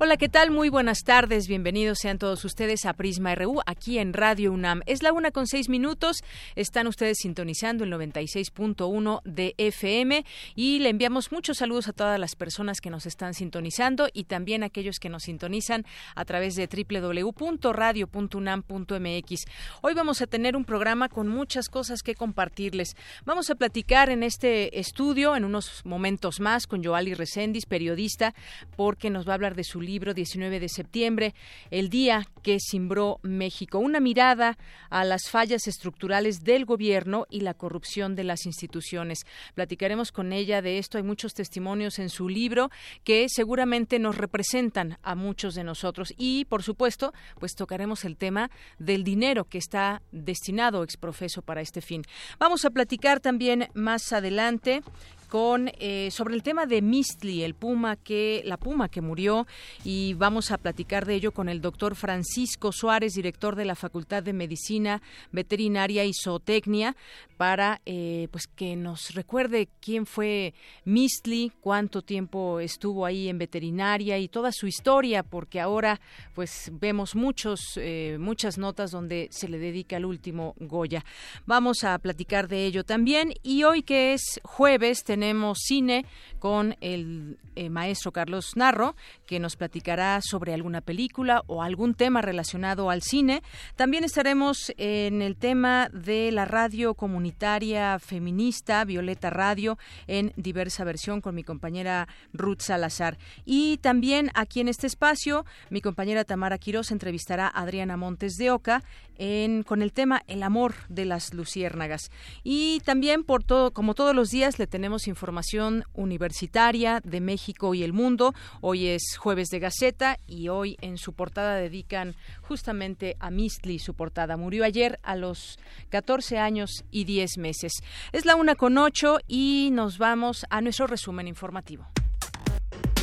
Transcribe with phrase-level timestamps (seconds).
[0.00, 0.52] Hola, ¿qué tal?
[0.52, 1.48] Muy buenas tardes.
[1.48, 4.82] Bienvenidos sean todos ustedes a Prisma RU aquí en Radio UNAM.
[4.86, 6.22] Es la una con seis minutos.
[6.54, 10.24] Están ustedes sintonizando el 96.1 de FM
[10.54, 14.62] y le enviamos muchos saludos a todas las personas que nos están sintonizando y también
[14.62, 15.84] a aquellos que nos sintonizan
[16.14, 19.44] a través de www.radio.unam.mx.
[19.82, 22.94] Hoy vamos a tener un programa con muchas cosas que compartirles.
[23.24, 28.32] Vamos a platicar en este estudio en unos momentos más con Joali Recendis, periodista,
[28.76, 31.34] porque nos va a hablar de su libro 19 de septiembre,
[31.70, 33.78] el día que cimbró México.
[33.78, 34.58] Una mirada
[34.90, 39.24] a las fallas estructurales del gobierno y la corrupción de las instituciones.
[39.54, 40.98] Platicaremos con ella de esto.
[40.98, 42.70] Hay muchos testimonios en su libro
[43.02, 46.12] que seguramente nos representan a muchos de nosotros.
[46.18, 51.80] Y, por supuesto, pues tocaremos el tema del dinero que está destinado exprofeso para este
[51.80, 52.02] fin.
[52.38, 54.82] Vamos a platicar también más adelante
[55.28, 59.46] con eh, sobre el tema de Mistli, el puma que la puma que murió
[59.84, 64.22] y vamos a platicar de ello con el doctor Francisco Suárez, director de la Facultad
[64.22, 66.96] de Medicina Veterinaria y Zootecnia,
[67.36, 74.18] para eh, pues que nos recuerde quién fue Mistli, cuánto tiempo estuvo ahí en veterinaria
[74.18, 76.00] y toda su historia, porque ahora
[76.34, 81.04] pues vemos muchos eh, muchas notas donde se le dedica el último Goya.
[81.46, 86.06] Vamos a platicar de ello también y hoy que es jueves tenemos cine
[86.38, 88.94] con el eh, maestro Carlos Narro,
[89.26, 93.42] que nos platicará sobre alguna película o algún tema relacionado al cine.
[93.74, 99.76] También estaremos en el tema de la radio comunitaria feminista, Violeta Radio,
[100.06, 103.18] en diversa versión con mi compañera Ruth Salazar.
[103.44, 108.52] Y también aquí en este espacio, mi compañera Tamara Quiroz entrevistará a Adriana Montes de
[108.52, 108.84] Oca
[109.16, 112.12] en, con el tema El amor de las luciérnagas.
[112.44, 117.82] Y también, por todo, como todos los días, le tenemos información universitaria de México y
[117.82, 118.34] el mundo.
[118.60, 123.94] Hoy es jueves de Gaceta y hoy en su portada dedican justamente a Mistli su
[123.94, 124.36] portada.
[124.36, 125.58] Murió ayer a los
[125.90, 127.72] 14 años y 10 meses.
[128.12, 131.86] Es la una con ocho y nos vamos a nuestro resumen informativo.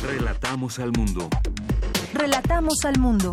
[0.02, 1.28] Relatamos al mundo.
[2.14, 3.30] Relatamos al mundo.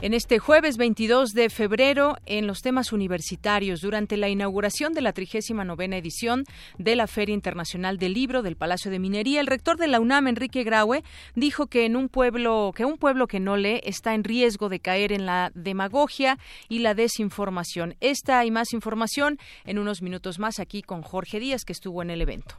[0.00, 5.12] En este jueves 22 de febrero, en los temas universitarios, durante la inauguración de la
[5.12, 6.44] 39 edición
[6.78, 10.28] de la Feria Internacional del Libro del Palacio de Minería, el rector de la UNAM,
[10.28, 11.02] Enrique Graue,
[11.34, 14.78] dijo que en un pueblo que un pueblo que no lee está en riesgo de
[14.78, 16.38] caer en la demagogia
[16.68, 17.96] y la desinformación.
[18.00, 22.10] Esta y más información en unos minutos más aquí con Jorge Díaz, que estuvo en
[22.10, 22.54] el evento.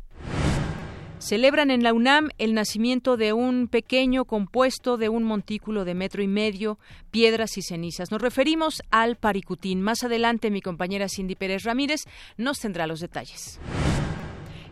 [1.20, 6.24] Celebran en la UNAM el nacimiento de un pequeño compuesto de un montículo de metro
[6.24, 6.80] y medio,
[7.12, 8.10] piedras y cenizas.
[8.10, 9.82] Nos referimos al Paricutín.
[9.82, 12.06] Más adelante mi compañera Cindy Pérez Ramírez
[12.38, 13.60] nos tendrá los detalles.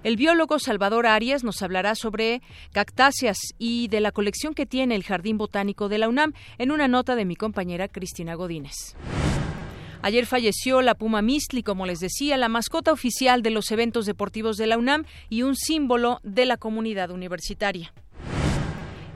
[0.04, 2.42] El biólogo Salvador Arias nos hablará sobre
[2.72, 6.88] cactáceas y de la colección que tiene el Jardín Botánico de la UNAM en una
[6.88, 8.96] nota de mi compañera Cristina Godínez.
[10.02, 14.58] Ayer falleció la Puma Mistli, como les decía, la mascota oficial de los eventos deportivos
[14.58, 17.94] de la UNAM y un símbolo de la comunidad universitaria.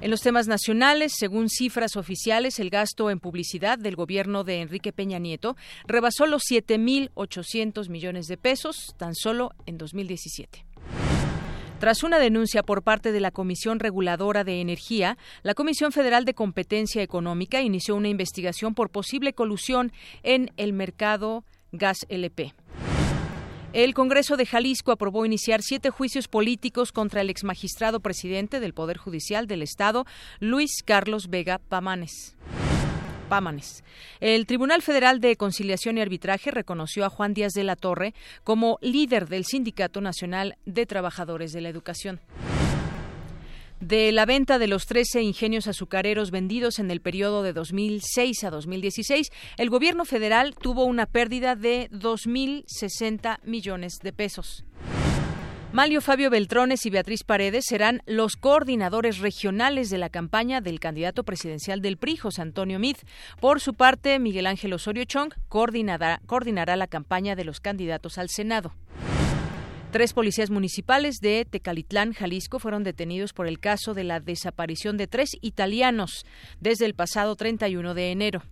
[0.02, 4.92] En los temas nacionales, según cifras oficiales, el gasto en publicidad del gobierno de Enrique
[4.92, 5.56] Peña Nieto
[5.86, 10.71] rebasó los 7.800 millones de pesos tan solo en 2017.
[11.82, 16.36] Tras una denuncia por parte de la Comisión Reguladora de Energía, la Comisión Federal de
[16.36, 19.92] Competencia Económica inició una investigación por posible colusión
[20.22, 22.54] en el mercado gas LP.
[23.74, 28.98] El Congreso de Jalisco aprobó iniciar siete juicios políticos contra el exmagistrado presidente del Poder
[28.98, 30.06] Judicial del Estado,
[30.40, 32.36] Luis Carlos Vega Pamanes.
[34.20, 38.14] El Tribunal Federal de Conciliación y Arbitraje reconoció a Juan Díaz de la Torre
[38.44, 42.20] como líder del Sindicato Nacional de Trabajadores de la Educación.
[43.80, 48.52] De la venta de los 13 ingenios azucareros vendidos en el periodo de 2006 a
[48.52, 54.66] 2016, el gobierno federal tuvo una pérdida de 2.060 millones de pesos.
[55.74, 61.24] Malio Fabio Beltrones y Beatriz Paredes serán los coordinadores regionales de la campaña del candidato
[61.24, 62.98] presidencial del PRI, José Antonio Mid.
[63.40, 68.28] Por su parte, Miguel Ángel Osorio Chong coordinará, coordinará la campaña de los candidatos al
[68.28, 68.74] Senado.
[69.92, 75.08] Tres policías municipales de Tecalitlán, Jalisco, fueron detenidos por el caso de la desaparición de
[75.08, 76.26] tres italianos
[76.60, 78.44] desde el pasado 31 de enero.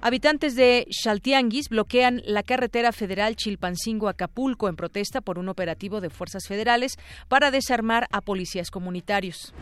[0.00, 6.46] Habitantes de Chaltianguis bloquean la carretera federal Chilpancingo-Acapulco en protesta por un operativo de fuerzas
[6.46, 6.96] federales
[7.26, 9.52] para desarmar a policías comunitarios.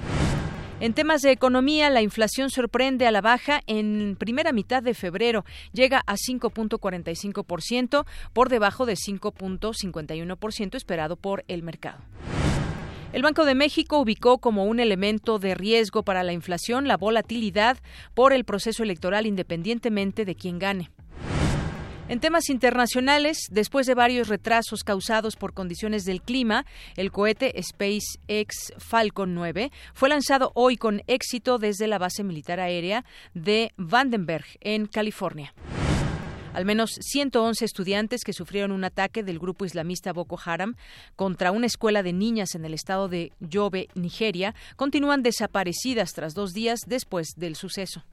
[0.79, 5.47] En temas de economía, la inflación sorprende a la baja en primera mitad de febrero.
[5.73, 8.05] Llega a 5.45%,
[8.35, 12.00] por debajo de 5.51% esperado por el mercado.
[13.12, 17.79] El Banco de México ubicó como un elemento de riesgo para la inflación la volatilidad
[18.14, 20.91] por el proceso electoral independientemente de quién gane.
[22.08, 26.64] En temas internacionales, después de varios retrasos causados por condiciones del clima,
[26.97, 33.05] el cohete SpaceX Falcon 9 fue lanzado hoy con éxito desde la base militar aérea
[33.35, 35.53] de Vandenberg, en California.
[36.56, 40.75] Al menos 111 estudiantes que sufrieron un ataque del grupo islamista Boko Haram
[41.14, 46.55] contra una escuela de niñas en el estado de Yobe, Nigeria, continúan desaparecidas tras dos
[46.55, 48.05] días después del suceso.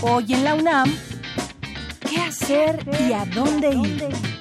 [0.00, 0.94] Hoy en la UNAM,
[2.08, 4.37] ¿qué hacer y a dónde ir?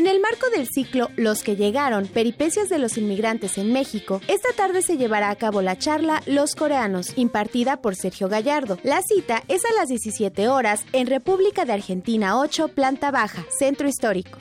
[0.00, 4.48] En el marco del ciclo Los que llegaron, peripecias de los inmigrantes en México, esta
[4.56, 8.78] tarde se llevará a cabo la charla Los coreanos, impartida por Sergio Gallardo.
[8.82, 13.88] La cita es a las 17 horas en República de Argentina 8, planta baja, centro
[13.88, 14.38] histórico.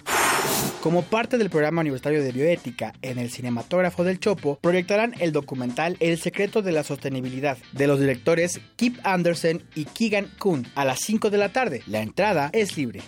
[0.81, 5.97] Como parte del programa universitario de bioética en el cinematógrafo del Chopo, proyectarán el documental
[5.99, 11.01] El secreto de la sostenibilidad de los directores Kip Anderson y Keegan Kuhn a las
[11.01, 11.83] 5 de la tarde.
[11.85, 13.01] La entrada es libre.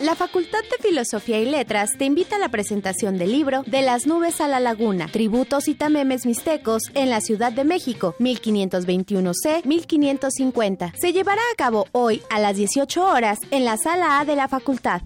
[0.00, 4.06] La Facultad de Filosofía y Letras te invita a la presentación del libro De las
[4.06, 10.94] nubes a la laguna, tributos y tamemes mixtecos en la Ciudad de México, 1521C-1550.
[10.98, 14.48] Se llevará a cabo hoy a las 18 horas en la Sala A de la
[14.48, 15.02] Facultad.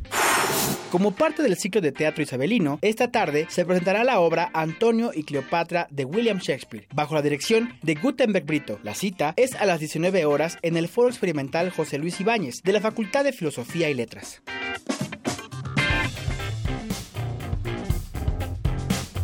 [0.92, 5.22] Como parte del ciclo de teatro isabelino, esta tarde se presentará la obra Antonio y
[5.22, 8.78] Cleopatra de William Shakespeare, bajo la dirección de Gutenberg Brito.
[8.82, 12.74] La cita es a las 19 horas en el Foro Experimental José Luis Ibáñez, de
[12.74, 14.42] la Facultad de Filosofía y Letras.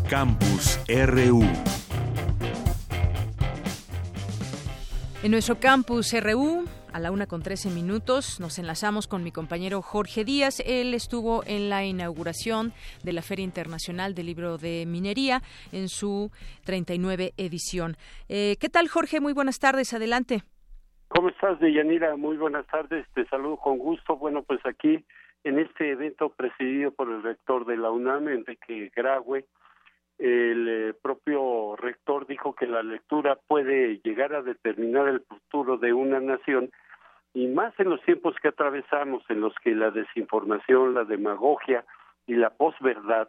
[0.09, 1.43] Campus RU.
[5.23, 9.83] En nuestro campus RU, a la una con 13 minutos, nos enlazamos con mi compañero
[9.83, 10.61] Jorge Díaz.
[10.67, 12.73] Él estuvo en la inauguración
[13.05, 15.43] de la Feria Internacional del Libro de Minería
[15.73, 16.31] en su
[16.65, 17.97] 39 edición.
[18.29, 19.21] Eh, ¿Qué tal, Jorge?
[19.21, 19.93] Muy buenas tardes.
[19.95, 20.43] Adelante.
[21.09, 22.17] ¿Cómo estás, Deyanira?
[22.17, 23.07] Muy buenas tardes.
[23.15, 24.17] Te saludo con gusto.
[24.17, 25.05] Bueno, pues aquí
[25.45, 29.45] en este evento presidido por el rector de la UNAM, Enrique Graue,
[30.19, 35.93] el eh, propio rector dijo que la lectura puede llegar a determinar el futuro de
[35.93, 36.71] una nación
[37.35, 41.85] y más en los tiempos que atravesamos en los que la desinformación, la demagogia
[42.27, 43.29] y la posverdad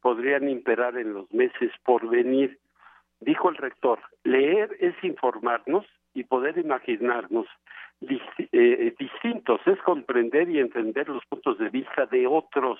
[0.00, 2.58] podrían imperar en los meses por venir.
[3.20, 7.46] Dijo el rector, leer es informarnos y poder imaginarnos
[8.02, 12.78] eh, distintos, es comprender y entender los puntos de vista de otros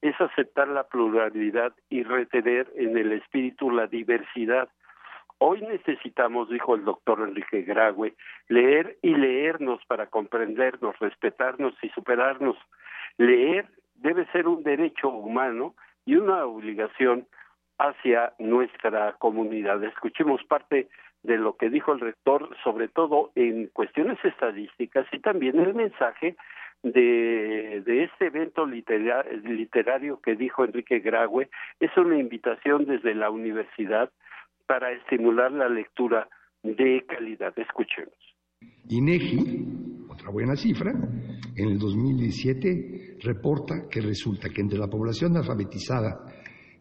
[0.00, 4.68] es aceptar la pluralidad y retener en el espíritu la diversidad.
[5.38, 8.14] Hoy necesitamos, dijo el doctor Enrique Graue,
[8.48, 12.56] leer y leernos para comprendernos, respetarnos y superarnos.
[13.18, 15.74] Leer debe ser un derecho humano
[16.06, 17.26] y una obligación
[17.78, 19.82] hacia nuestra comunidad.
[19.84, 20.88] Escuchemos parte
[21.22, 26.36] de lo que dijo el rector, sobre todo en cuestiones estadísticas y también el mensaje
[26.92, 31.48] de, este evento literario que dijo Enrique Graue
[31.80, 34.10] es una invitación desde la universidad
[34.66, 36.28] para estimular la lectura
[36.62, 37.52] de calidad.
[37.56, 38.14] Escuchemos.
[38.88, 39.66] INEGI,
[40.08, 40.92] otra buena cifra,
[41.56, 46.24] en el 2017 reporta que resulta que entre la población alfabetizada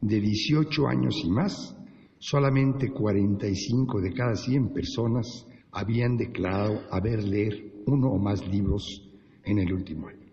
[0.01, 1.75] de 18 años y más,
[2.19, 9.04] solamente 45 de cada 100 personas habían declarado haber leer uno o más libros
[9.45, 10.25] en el último año.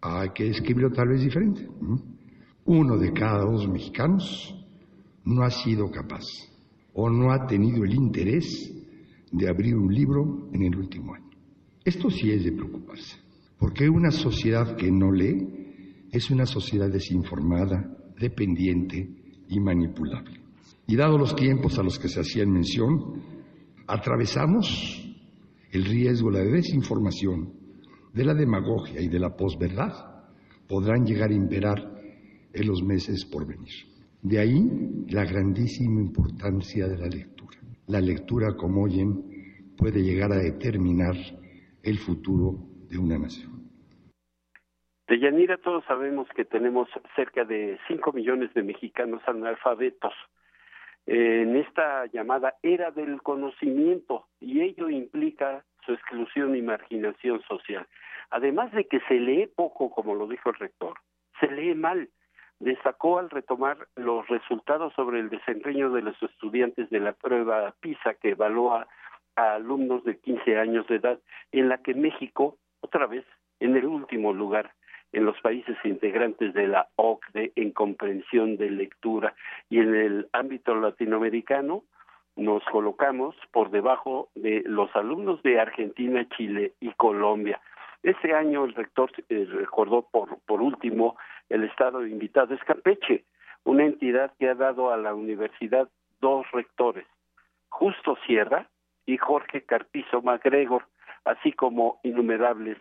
[0.00, 1.68] Hay que escribirlo tal vez diferente.
[2.64, 4.54] Uno de cada dos mexicanos
[5.24, 6.24] no ha sido capaz
[6.94, 8.72] o no ha tenido el interés
[9.30, 11.30] de abrir un libro en el último año.
[11.84, 13.16] Esto sí es de preocuparse,
[13.58, 19.08] porque una sociedad que no lee es una sociedad desinformada, dependiente
[19.48, 20.40] y manipulable.
[20.86, 23.22] Y dado los tiempos a los que se hacían mención,
[23.86, 25.06] atravesamos
[25.70, 27.59] el riesgo, la desinformación
[28.12, 29.92] de la demagogia y de la posverdad
[30.68, 31.78] podrán llegar a imperar
[32.52, 33.72] en los meses por venir.
[34.22, 37.58] De ahí la grandísima importancia de la lectura.
[37.86, 41.14] La lectura, como oyen, puede llegar a determinar
[41.82, 42.54] el futuro
[42.88, 43.50] de una nación.
[45.08, 50.12] De Yanira todos sabemos que tenemos cerca de 5 millones de mexicanos analfabetos
[51.06, 57.84] en esta llamada era del conocimiento y ello implica su exclusión y marginación social.
[58.30, 60.94] Además de que se lee poco, como lo dijo el rector,
[61.40, 62.08] se lee mal.
[62.60, 68.14] Destacó al retomar los resultados sobre el desempeño de los estudiantes de la prueba PISA
[68.14, 68.86] que evalúa
[69.34, 71.18] a alumnos de 15 años de edad,
[71.50, 73.24] en la que México, otra vez,
[73.58, 74.72] en el último lugar
[75.12, 79.34] en los países integrantes de la OCDE en comprensión de lectura
[79.68, 81.82] y en el ámbito latinoamericano
[82.36, 87.60] nos colocamos por debajo de los alumnos de Argentina, Chile y Colombia.
[88.02, 91.16] Este año el rector eh, recordó por, por último
[91.48, 93.24] el estado invitado es Campeche,
[93.64, 95.88] una entidad que ha dado a la universidad
[96.20, 97.06] dos rectores,
[97.68, 98.68] Justo Sierra
[99.06, 100.84] y Jorge Carpizo MacGregor,
[101.24, 102.78] así como innumerables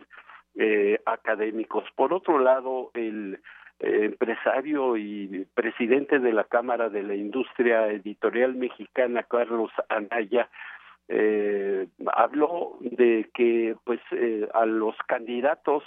[0.56, 1.84] eh, académicos.
[1.96, 3.40] Por otro lado, el
[3.80, 10.50] empresario y presidente de la Cámara de la Industria Editorial Mexicana, Carlos Anaya,
[11.08, 15.84] eh, habló de que pues eh, a los candidatos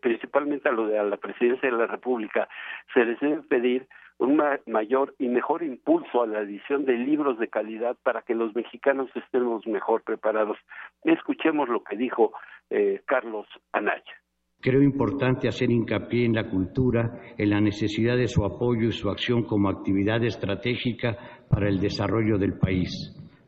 [0.00, 2.48] principalmente a, a la presidencia de la República
[2.94, 3.86] se les debe pedir
[4.18, 8.54] un mayor y mejor impulso a la edición de libros de calidad para que los
[8.54, 10.56] mexicanos estemos mejor preparados.
[11.02, 12.32] Escuchemos lo que dijo
[12.70, 14.23] eh, Carlos Anaya.
[14.64, 19.10] Creo importante hacer hincapié en la cultura, en la necesidad de su apoyo y su
[19.10, 21.18] acción como actividad estratégica
[21.50, 22.88] para el desarrollo del país.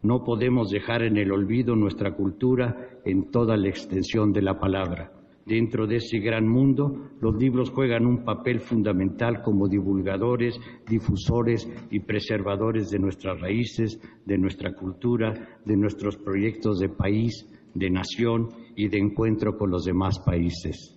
[0.03, 5.11] No podemos dejar en el olvido nuestra cultura en toda la extensión de la palabra.
[5.47, 12.01] Dentro de ese gran mundo, los libros juegan un papel fundamental como divulgadores, difusores y
[12.01, 15.33] preservadores de nuestras raíces, de nuestra cultura,
[15.65, 20.96] de nuestros proyectos de país, de nación y de encuentro con los demás países.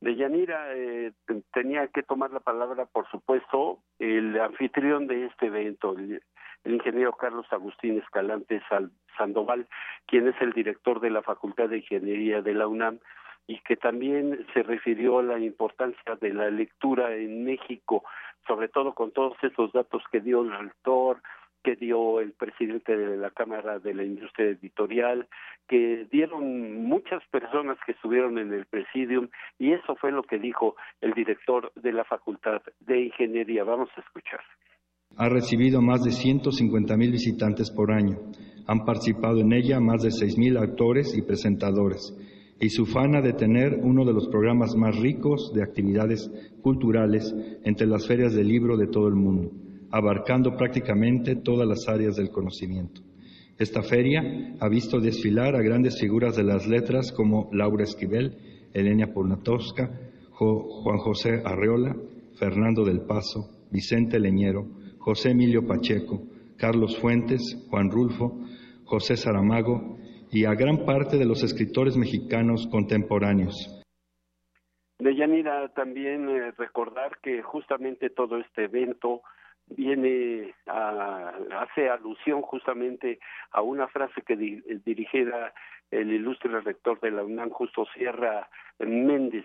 [0.00, 1.12] De Yanira eh,
[1.52, 6.22] tenía que tomar la palabra, por supuesto, el anfitrión de este evento, el,
[6.64, 8.60] el ingeniero Carlos Agustín Escalante
[9.16, 9.66] Sandoval,
[10.06, 12.98] quien es el director de la Facultad de Ingeniería de la UNAM
[13.46, 18.04] y que también se refirió a la importancia de la lectura en México,
[18.46, 21.22] sobre todo con todos esos datos que dio el rector,
[21.66, 25.26] que dio el presidente de la Cámara de la Industria Editorial,
[25.66, 29.26] que dieron muchas personas que estuvieron en el presidium
[29.58, 33.64] y eso fue lo que dijo el director de la Facultad de Ingeniería.
[33.64, 34.38] Vamos a escuchar.
[35.16, 38.16] Ha recibido más de 150.000 visitantes por año.
[38.68, 42.14] Han participado en ella más de 6.000 actores y presentadores.
[42.60, 46.30] Y su fana de tener uno de los programas más ricos de actividades
[46.62, 49.50] culturales entre las ferias del libro de todo el mundo,
[49.96, 53.00] abarcando prácticamente todas las áreas del conocimiento.
[53.58, 54.22] Esta feria
[54.60, 58.36] ha visto desfilar a grandes figuras de las letras como Laura Esquivel,
[58.74, 59.90] Elena Poniatowska,
[60.30, 61.96] Juan José Arreola,
[62.38, 64.66] Fernando del Paso, Vicente Leñero,
[64.98, 66.22] José Emilio Pacheco,
[66.58, 68.40] Carlos Fuentes, Juan Rulfo,
[68.84, 69.96] José Saramago
[70.30, 73.54] y a gran parte de los escritores mexicanos contemporáneos.
[74.98, 79.22] De Yanira, también eh, recordar que justamente todo este evento
[79.68, 83.18] viene a, hace alusión justamente
[83.50, 85.52] a una frase que dirigiera
[85.90, 89.44] el ilustre rector de la UNAM, Justo Sierra Méndez,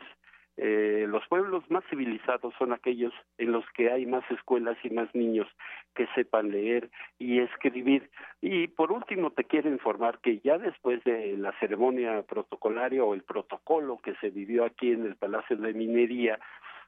[0.58, 5.14] eh, los pueblos más civilizados son aquellos en los que hay más escuelas y más
[5.16, 5.48] niños
[5.96, 8.10] que sepan leer y escribir.
[8.42, 13.24] Y por último, te quiero informar que ya después de la ceremonia protocolaria o el
[13.24, 16.40] protocolo que se vivió aquí en el Palacio de Minería,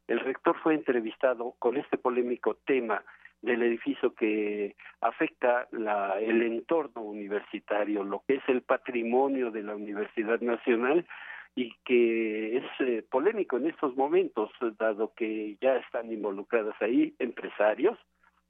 [0.07, 3.03] el rector fue entrevistado con este polémico tema
[3.41, 9.75] del edificio que afecta la, el entorno universitario, lo que es el patrimonio de la
[9.75, 11.05] Universidad Nacional
[11.55, 17.99] y que es eh, polémico en estos momentos, dado que ya están involucradas ahí empresarios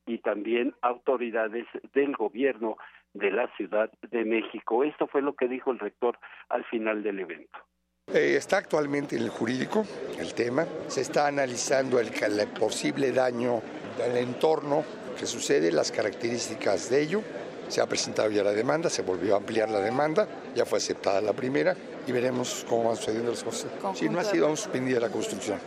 [0.06, 2.78] y también autoridades del gobierno
[3.14, 4.84] de la Ciudad de México.
[4.84, 6.18] Esto fue lo que dijo el rector
[6.50, 7.60] al final del evento.
[8.14, 9.86] Eh, está actualmente en el jurídico
[10.20, 13.62] el tema, se está analizando el, el posible daño
[13.98, 14.84] del entorno
[15.18, 17.22] que sucede, las características de ello.
[17.70, 21.22] Se ha presentado ya la demanda, se volvió a ampliar la demanda, ya fue aceptada
[21.22, 23.72] la primera y veremos cómo van sucediendo las cosas.
[23.96, 25.58] Si no ha sido aún suspendida la construcción.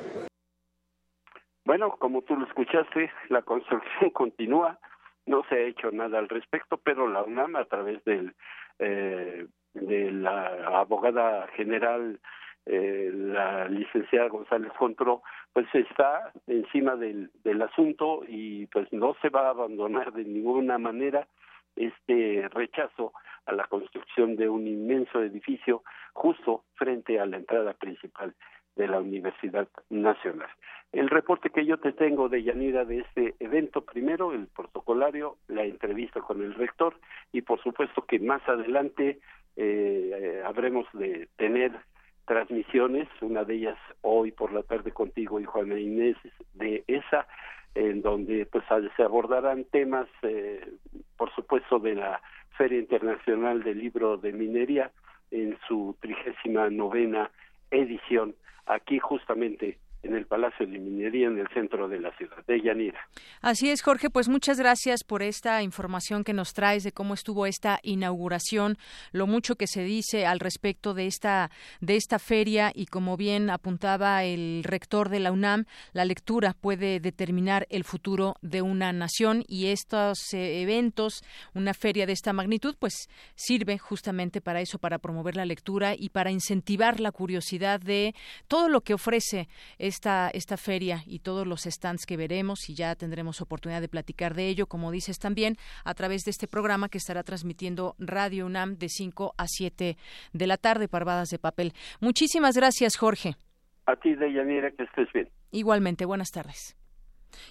[1.64, 4.78] Bueno, como tú lo escuchaste, la construcción continúa,
[5.25, 8.37] no se ha hecho nada al respecto, pero la UNAM a través del
[8.78, 9.47] eh,
[9.80, 12.18] de la abogada general
[12.66, 19.28] eh, la licenciada González Contró, pues está encima del, del asunto y pues no se
[19.28, 21.28] va a abandonar de ninguna manera
[21.76, 23.12] este rechazo
[23.45, 28.35] a la construcción de un inmenso edificio justo frente a la entrada principal
[28.75, 30.49] de la Universidad Nacional.
[30.92, 35.64] El reporte que yo te tengo de Yanira de este evento, primero el protocolario, la
[35.64, 36.95] entrevista con el rector
[37.33, 39.21] y por supuesto que más adelante
[39.57, 41.73] eh, habremos de tener
[42.27, 46.17] transmisiones, una de ellas hoy por la tarde contigo y Juana Inés
[46.55, 47.27] de esa,
[47.75, 48.65] en donde pues
[48.97, 50.67] se abordarán temas, eh,
[51.17, 52.21] por supuesto, de la
[52.57, 54.91] Feria Internacional del Libro de Minería
[55.31, 57.31] en su trigésima novena
[57.71, 58.35] edición,
[58.67, 63.01] aquí justamente en el Palacio de Minería en el centro de la ciudad de Yanira.
[63.41, 67.47] Así es, Jorge, pues muchas gracias por esta información que nos traes de cómo estuvo
[67.47, 68.77] esta inauguración,
[69.13, 73.51] lo mucho que se dice al respecto de esta de esta feria y como bien
[73.51, 79.45] apuntaba el rector de la UNAM, la lectura puede determinar el futuro de una nación
[79.47, 81.23] y estos eventos,
[81.55, 86.11] una feria de esta magnitud, pues sirve justamente para eso, para promover la lectura y
[86.11, 88.15] para incentivar la curiosidad de
[88.49, 89.49] todo lo que ofrece
[89.97, 94.35] esta, esta feria y todos los stands que veremos y ya tendremos oportunidad de platicar
[94.35, 98.76] de ello, como dices también, a través de este programa que estará transmitiendo Radio UNAM
[98.76, 99.97] de 5 a 7
[100.35, 101.73] de la tarde, Parvadas de Papel.
[102.00, 103.37] Muchísimas gracias, Jorge.
[103.87, 105.31] A ti, Deyanira, que estés bien.
[105.50, 106.76] Igualmente, buenas tardes.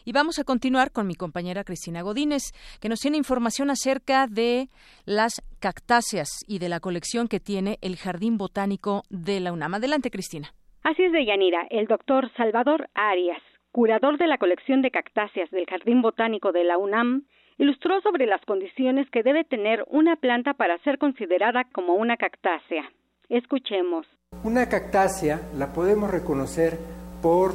[0.04, 4.70] Y vamos a continuar con mi compañera Cristina Godínez, que nos tiene información acerca de
[5.06, 9.74] las cactáceas y de la colección que tiene el Jardín Botánico de la UNAM.
[9.74, 10.54] Adelante, Cristina.
[10.86, 15.66] Así es de Yanira, el doctor Salvador Arias, curador de la colección de cactáceas del
[15.66, 17.24] Jardín Botánico de la UNAM,
[17.58, 22.84] ilustró sobre las condiciones que debe tener una planta para ser considerada como una cactácea.
[23.30, 24.06] Escuchemos.
[24.44, 26.78] Una cactácea la podemos reconocer
[27.20, 27.54] por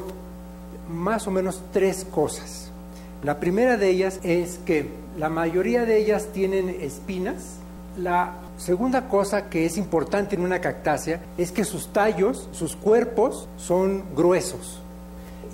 [0.88, 2.74] más o menos tres cosas.
[3.22, 7.62] La primera de ellas es que la mayoría de ellas tienen espinas.
[7.96, 13.48] La Segunda cosa que es importante en una cactácea es que sus tallos, sus cuerpos
[13.56, 14.82] son gruesos.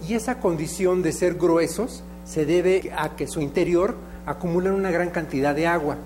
[0.08, 5.10] Y esa condición de ser gruesos se debe a que su interior acumula una gran
[5.10, 5.98] cantidad de agua.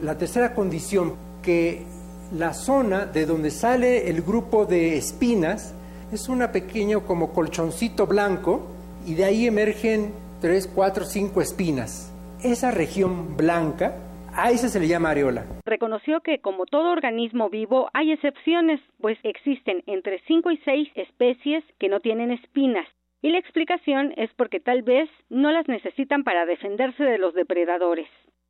[0.00, 1.84] La tercera condición, que
[2.32, 5.74] la zona de donde sale el grupo de espinas
[6.10, 8.62] es una pequeña como colchoncito blanco
[9.04, 12.08] y de ahí emergen tres, cuatro, cinco espinas.
[12.42, 13.92] Esa región blanca
[14.36, 15.46] a esa se le llama areola.
[15.64, 21.64] Reconoció que como todo organismo vivo hay excepciones, pues existen entre 5 y 6 especies
[21.78, 22.86] que no tienen espinas.
[23.22, 28.08] Y la explicación es porque tal vez no las necesitan para defenderse de los depredadores.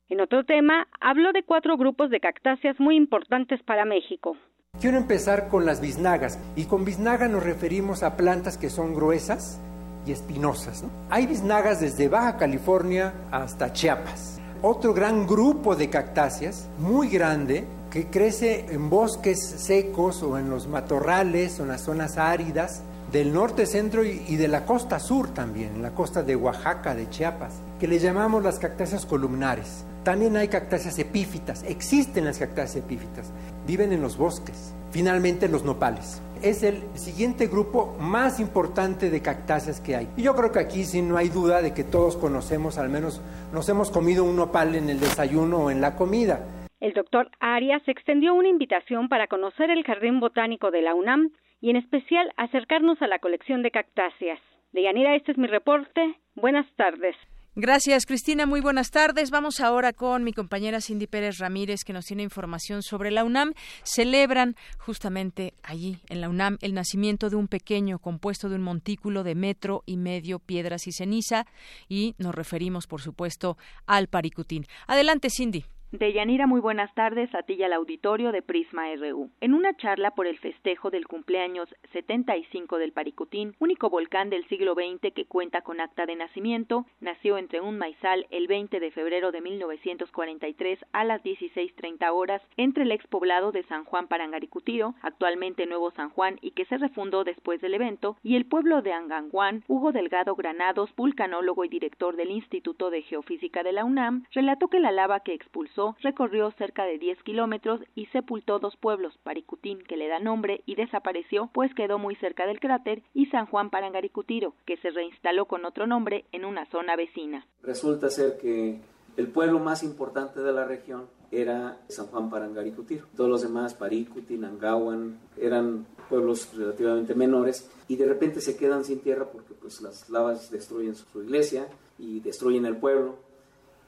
[0.09, 4.37] En otro tema, habló de cuatro grupos de cactáceas muy importantes para México.
[4.79, 6.39] Quiero empezar con las biznagas.
[6.55, 9.61] Y con biznaga nos referimos a plantas que son gruesas
[10.05, 10.85] y espinosas.
[11.09, 18.07] Hay biznagas desde Baja California hasta Chiapas otro gran grupo de cactáceas, muy grande, que
[18.07, 23.65] crece en bosques secos o en los matorrales o en las zonas áridas del norte,
[23.65, 27.87] centro y, de la costa sur también, en la costa de Oaxaca, de Chiapas, que
[27.87, 29.85] le llamamos las cactáceas columnares.
[30.03, 33.27] También hay cactáceas epífitas, existen las cactáceas epífitas,
[33.65, 34.73] viven en los bosques.
[34.91, 40.07] Finalmente los nopales es el siguiente grupo más importante de cactáceas que hay.
[40.17, 43.21] Y yo creo que aquí sí no hay duda de que todos conocemos, al menos
[43.53, 46.45] nos hemos comido un nopal en el desayuno o en la comida.
[46.79, 51.71] El doctor Arias extendió una invitación para conocer el Jardín Botánico de la UNAM y
[51.71, 54.39] en especial acercarnos a la colección de cactáceas.
[54.73, 56.15] Deyanira, este es mi reporte.
[56.35, 57.15] Buenas tardes.
[57.59, 58.45] Gracias, Cristina.
[58.45, 59.31] Muy buenas tardes.
[59.31, 63.55] Vamos ahora con mi compañera Cindy Pérez Ramírez, que nos tiene información sobre la UNAM.
[63.81, 69.23] Celebran justamente allí, en la UNAM, el nacimiento de un pequeño compuesto de un montículo
[69.23, 71.47] de metro y medio, piedras y ceniza,
[71.89, 74.67] y nos referimos, por supuesto, al Paricutín.
[74.85, 75.65] Adelante, Cindy.
[75.93, 79.29] Deyanira, muy buenas tardes a ti al auditorio de Prisma RU.
[79.39, 84.73] En una charla por el festejo del cumpleaños 75 del Paricutín, único volcán del siglo
[84.73, 89.31] XX que cuenta con acta de nacimiento, nació entre un maizal el 20 de febrero
[89.31, 95.91] de 1943 a las 16.30 horas entre el expoblado de San Juan Parangaricutiro, actualmente Nuevo
[95.91, 99.93] San Juan y que se refundó después del evento, y el pueblo de Anganguán, Hugo
[99.93, 104.91] Delgado Granados, vulcanólogo y director del Instituto de Geofísica de la UNAM, relató que la
[104.91, 110.07] lava que expulsó recorrió cerca de 10 kilómetros y sepultó dos pueblos, Paricutín, que le
[110.07, 114.77] da nombre y desapareció, pues quedó muy cerca del cráter, y San Juan Parangaricutiro, que
[114.77, 117.45] se reinstaló con otro nombre en una zona vecina.
[117.63, 118.79] Resulta ser que
[119.17, 123.05] El pueblo más importante de la región era San Juan Parangaricutiro.
[123.15, 128.99] Todos los demás, Paricuti, Nangawan, eran pueblos relativamente menores y de repente se quedan sin
[128.99, 133.15] tierra porque pues las lavas destruyen su iglesia y destruyen el pueblo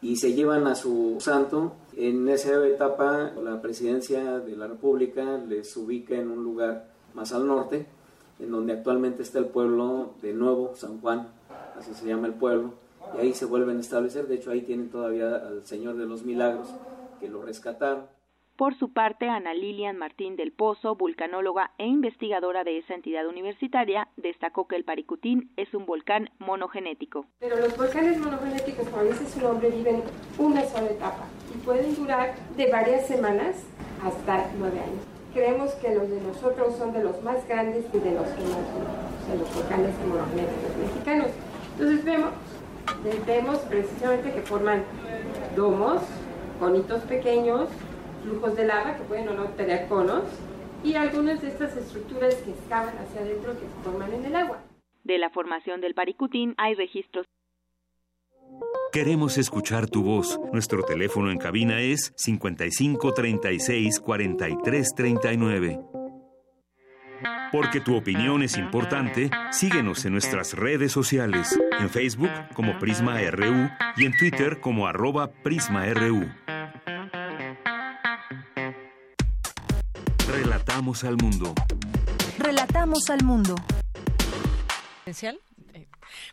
[0.01, 1.73] y se llevan a su santo.
[1.95, 7.47] En esa etapa la presidencia de la República les ubica en un lugar más al
[7.47, 7.85] norte,
[8.39, 11.27] en donde actualmente está el pueblo de Nuevo San Juan,
[11.77, 12.73] así se llama el pueblo,
[13.15, 14.27] y ahí se vuelven a establecer.
[14.27, 16.67] De hecho, ahí tienen todavía al Señor de los Milagros,
[17.19, 18.18] que lo rescataron.
[18.59, 24.09] Por su parte, Ana Lilian Martín del Pozo, vulcanóloga e investigadora de esa entidad universitaria,
[24.17, 27.25] destacó que el Paricutín es un volcán monogenético.
[27.39, 30.03] Pero los volcanes monogenéticos, como dice su nombre, viven
[30.37, 31.23] una sola etapa
[31.55, 33.65] y pueden durar de varias semanas
[34.03, 35.05] hasta nueve años.
[35.33, 39.29] Creemos que los de nosotros son de los más grandes y de los que más
[39.29, 41.27] de los volcanes monogenéticos mexicanos.
[41.77, 42.31] Entonces vemos,
[43.25, 44.83] vemos precisamente que forman
[45.55, 46.01] domos,
[46.59, 47.69] conitos pequeños,
[48.23, 50.23] flujos de lava que pueden o no tener conos
[50.83, 54.63] y algunas de estas estructuras que excavan hacia adentro que se forman en el agua.
[55.03, 57.25] De la formación del Paricutín hay registros.
[58.91, 60.39] Queremos escuchar tu voz.
[60.51, 65.79] Nuestro teléfono en cabina es 55 36 43 39.
[67.51, 73.69] Porque tu opinión es importante, síguenos en nuestras redes sociales, en Facebook como Prisma RU
[73.97, 76.27] y en Twitter como arroba PrismaRU.
[80.79, 81.53] Relatamos al mundo.
[82.37, 83.55] Relatamos al mundo.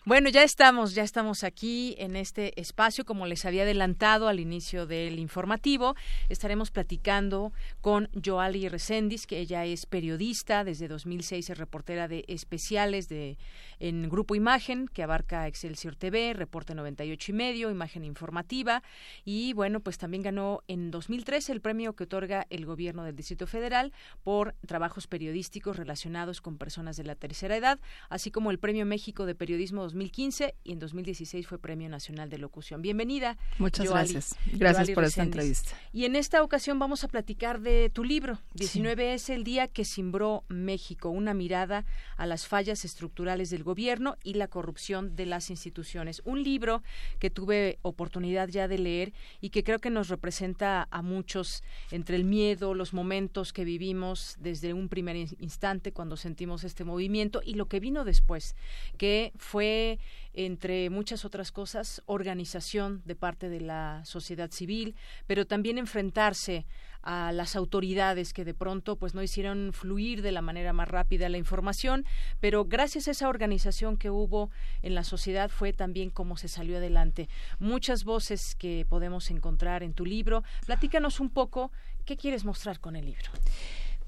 [0.05, 4.87] Bueno, ya estamos, ya estamos aquí en este espacio, como les había adelantado al inicio
[4.87, 5.95] del informativo.
[6.29, 13.09] Estaremos platicando con Joali Recendis, que ella es periodista, desde 2006 es reportera de especiales
[13.09, 13.39] de
[13.79, 18.83] en Grupo Imagen, que abarca Excelsior TV, Reporte 98 y medio, Imagen Informativa,
[19.25, 23.47] y bueno, pues también ganó en 2013 el premio que otorga el gobierno del Distrito
[23.47, 28.87] Federal por trabajos periodísticos relacionados con personas de la tercera edad, así como el Premio
[28.87, 29.35] México de
[29.67, 32.83] Periodismo 2015 y en 2016 fue Premio Nacional de Locución.
[32.83, 33.37] Bienvenida.
[33.59, 34.37] Muchas gracias.
[34.53, 35.73] Gracias por esta entrevista.
[35.93, 39.85] Y en esta ocasión vamos a platicar de tu libro, 19 es el día que
[39.85, 41.85] cimbró México, una mirada
[42.17, 46.23] a las fallas estructurales del gobierno y la corrupción de las instituciones.
[46.25, 46.85] Un libro
[47.19, 52.15] que tuve oportunidad ya de leer y que creo que nos representa a muchos entre
[52.15, 57.55] el miedo, los momentos que vivimos desde un primer instante cuando sentimos este movimiento y
[57.55, 58.55] lo que vino después,
[58.97, 64.95] que fue entre muchas otras cosas, organización de parte de la sociedad civil,
[65.27, 66.67] pero también enfrentarse
[67.03, 71.29] a las autoridades que de pronto pues no hicieron fluir de la manera más rápida
[71.29, 72.05] la información,
[72.41, 74.51] pero gracias a esa organización que hubo
[74.83, 77.29] en la sociedad fue también como se salió adelante.
[77.61, 80.43] Muchas voces que podemos encontrar en tu libro.
[80.67, 81.71] Platícanos un poco
[82.05, 83.31] qué quieres mostrar con el libro.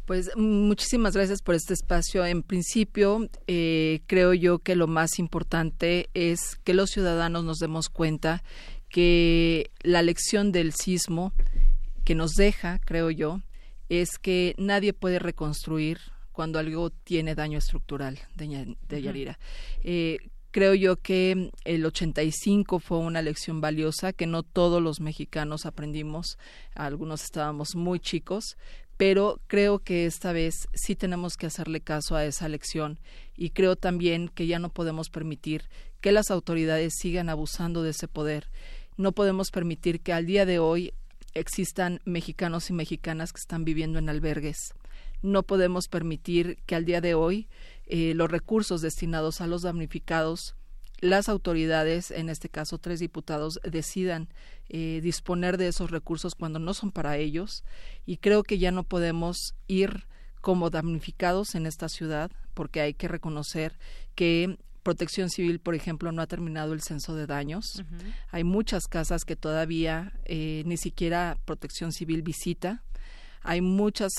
[0.09, 2.25] Pues muchísimas gracias por este espacio.
[2.25, 7.91] En principio, eh, creo yo que lo más importante es que los ciudadanos nos demos
[7.91, 8.43] cuenta
[8.89, 11.35] que la lección del sismo
[12.07, 13.43] que nos deja, creo yo,
[13.91, 15.99] es que nadie puede reconstruir
[16.33, 19.39] cuando algo tiene daño estructural de, de Yarira.
[19.83, 25.67] Eh, creo yo que el 85 fue una lección valiosa que no todos los mexicanos
[25.67, 26.39] aprendimos,
[26.75, 28.57] algunos estábamos muy chicos,
[28.99, 32.99] pero creo que esta vez sí tenemos que hacerle caso a esa lección
[33.37, 35.63] y creo también que ya no podemos permitir
[36.01, 38.51] que las autoridades sigan abusando de ese poder.
[38.97, 40.93] No podemos permitir que al día de hoy
[41.35, 44.75] existan mexicanos y mexicanas que están viviendo en albergues.
[45.23, 47.47] No podemos permitir que al día de hoy
[47.87, 50.57] eh, los recursos destinados a los damnificados,
[51.01, 54.29] las autoridades, en este caso tres diputados, decidan
[54.69, 57.65] eh, disponer de esos recursos cuando no son para ellos.
[58.07, 60.07] Y creo que ya no podemos ir
[60.41, 63.79] como damnificados en esta ciudad, porque hay que reconocer
[64.15, 67.83] que Protección Civil, por ejemplo, no ha terminado el censo de daños.
[68.31, 72.83] Hay muchas casas que todavía eh, ni siquiera Protección Civil visita.
[73.43, 74.13] Hay muchas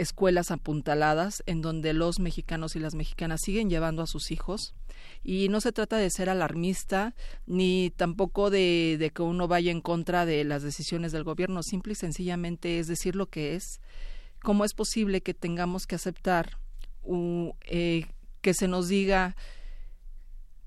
[0.00, 4.74] escuelas apuntaladas en donde los mexicanos y las mexicanas siguen llevando a sus hijos
[5.22, 7.14] y no se trata de ser alarmista
[7.46, 11.92] ni tampoco de, de, que uno vaya en contra de las decisiones del gobierno, simple
[11.92, 13.80] y sencillamente es decir lo que es.
[14.42, 16.58] ¿Cómo es posible que tengamos que aceptar
[17.62, 18.06] eh,
[18.40, 19.36] que se nos diga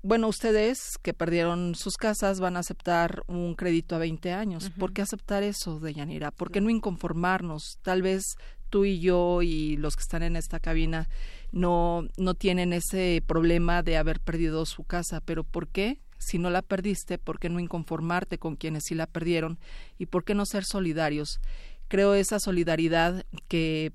[0.04, 4.68] bueno, ustedes que perdieron sus casas van a aceptar un crédito a 20 años.
[4.78, 6.30] ¿Por qué aceptar eso, Deyanira?
[6.30, 7.78] ¿Por qué no inconformarnos?
[7.80, 8.36] Tal vez
[8.74, 11.08] tú y yo y los que están en esta cabina
[11.52, 16.00] no, no tienen ese problema de haber perdido su casa, pero ¿por qué?
[16.18, 19.60] si no la perdiste, ¿por qué no inconformarte con quienes sí la perdieron?
[19.96, 21.38] ¿Y por qué no ser solidarios?
[21.86, 23.92] Creo esa solidaridad que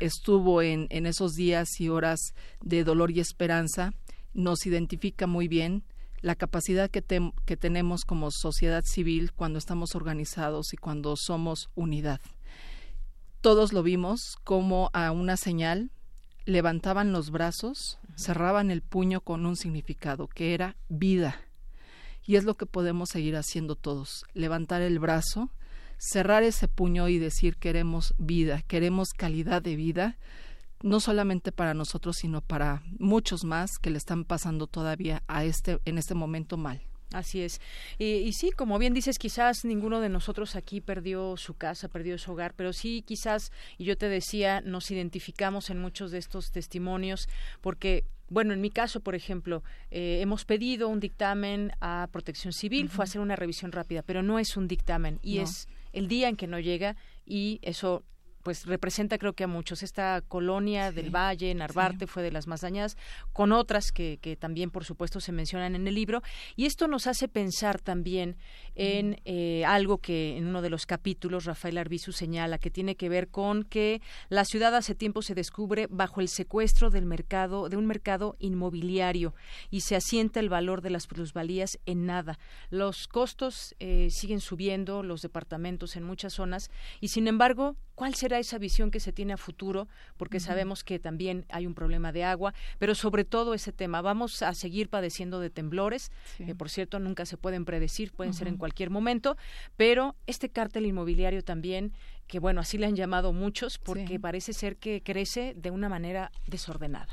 [0.00, 3.94] estuvo en, en esos días y horas de dolor y esperanza
[4.34, 5.82] nos identifica muy bien
[6.20, 7.02] la capacidad que,
[7.46, 12.20] que tenemos como sociedad civil cuando estamos organizados y cuando somos unidad.
[13.46, 15.92] Todos lo vimos como a una señal
[16.46, 21.40] levantaban los brazos, cerraban el puño con un significado que era vida.
[22.24, 25.48] Y es lo que podemos seguir haciendo todos, levantar el brazo,
[25.96, 30.18] cerrar ese puño y decir queremos vida, queremos calidad de vida,
[30.82, 35.78] no solamente para nosotros, sino para muchos más que le están pasando todavía a este
[35.84, 36.82] en este momento mal.
[37.12, 37.60] Así es.
[37.98, 42.32] Y, sí, como bien dices, quizás ninguno de nosotros aquí perdió su casa, perdió su
[42.32, 47.28] hogar, pero sí quizás, y yo te decía, nos identificamos en muchos de estos testimonios
[47.60, 52.88] porque bueno, en mi caso, por ejemplo, eh, hemos pedido un dictamen a Protección Civil,
[52.88, 56.28] fue a hacer una revisión rápida, pero no es un dictamen y es el día
[56.28, 58.02] en que no llega y eso
[58.46, 59.82] pues representa creo que a muchos.
[59.82, 62.96] Esta colonia del Valle, Narvarte, fue de las más dañadas,
[63.32, 66.22] con otras que, que, también, por supuesto, se mencionan en el libro.
[66.54, 68.36] Y esto nos hace pensar también
[68.76, 73.08] en eh, algo que en uno de los capítulos Rafael Arbizu señala, que tiene que
[73.08, 77.76] ver con que la ciudad hace tiempo se descubre bajo el secuestro del mercado, de
[77.76, 79.34] un mercado inmobiliario,
[79.70, 82.38] y se asienta el valor de las plusvalías en nada.
[82.70, 88.35] Los costos eh, siguen subiendo, los departamentos en muchas zonas, y sin embargo, ¿cuál será
[88.38, 92.24] esa visión que se tiene a futuro, porque sabemos que también hay un problema de
[92.24, 94.02] agua, pero sobre todo ese tema.
[94.02, 98.48] Vamos a seguir padeciendo de temblores, que por cierto nunca se pueden predecir, pueden ser
[98.48, 99.36] en cualquier momento,
[99.76, 101.92] pero este cártel inmobiliario también
[102.26, 106.32] que bueno, así le han llamado muchos porque parece ser que crece de una manera
[106.48, 107.06] desordenada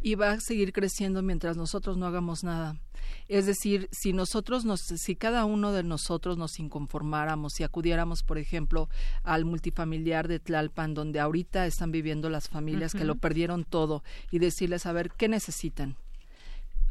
[0.00, 2.76] y va a seguir creciendo mientras nosotros no hagamos nada.
[3.28, 8.38] Es decir, si nosotros nos, si cada uno de nosotros nos inconformáramos y acudiéramos, por
[8.38, 8.88] ejemplo,
[9.22, 14.38] al multifamiliar de Tlalpan, donde ahorita están viviendo las familias que lo perdieron todo, y
[14.38, 15.96] decirles a ver qué necesitan.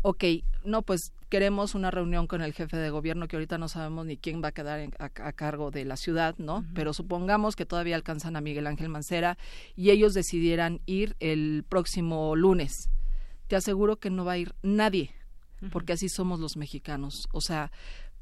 [0.02, 0.24] Ok,
[0.64, 4.18] no, pues queremos una reunión con el jefe de gobierno que ahorita no sabemos ni
[4.18, 6.66] quién va a quedar a, cargo de la ciudad, ¿no?
[6.74, 9.38] Pero supongamos que todavía alcanzan a Miguel Ángel Mancera
[9.76, 12.90] y ellos decidieran ir el próximo lunes
[13.48, 15.12] te aseguro que no va a ir nadie,
[15.72, 17.28] porque así somos los mexicanos.
[17.32, 17.72] O sea,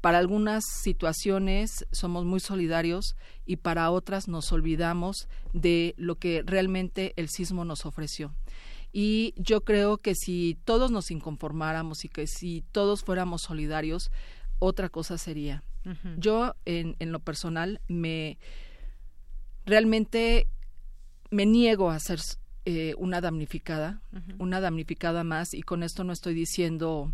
[0.00, 7.12] para algunas situaciones somos muy solidarios y para otras nos olvidamos de lo que realmente
[7.16, 8.34] el sismo nos ofreció.
[8.98, 14.10] Y yo creo que si todos nos inconformáramos y que si todos fuéramos solidarios,
[14.58, 15.62] otra cosa sería.
[16.16, 18.38] Yo, en, en lo personal, me
[19.66, 20.48] realmente
[21.30, 22.20] me niego a ser
[22.64, 24.00] eh, una damnificada,
[24.38, 27.12] una damnificada más, y con esto no estoy diciendo,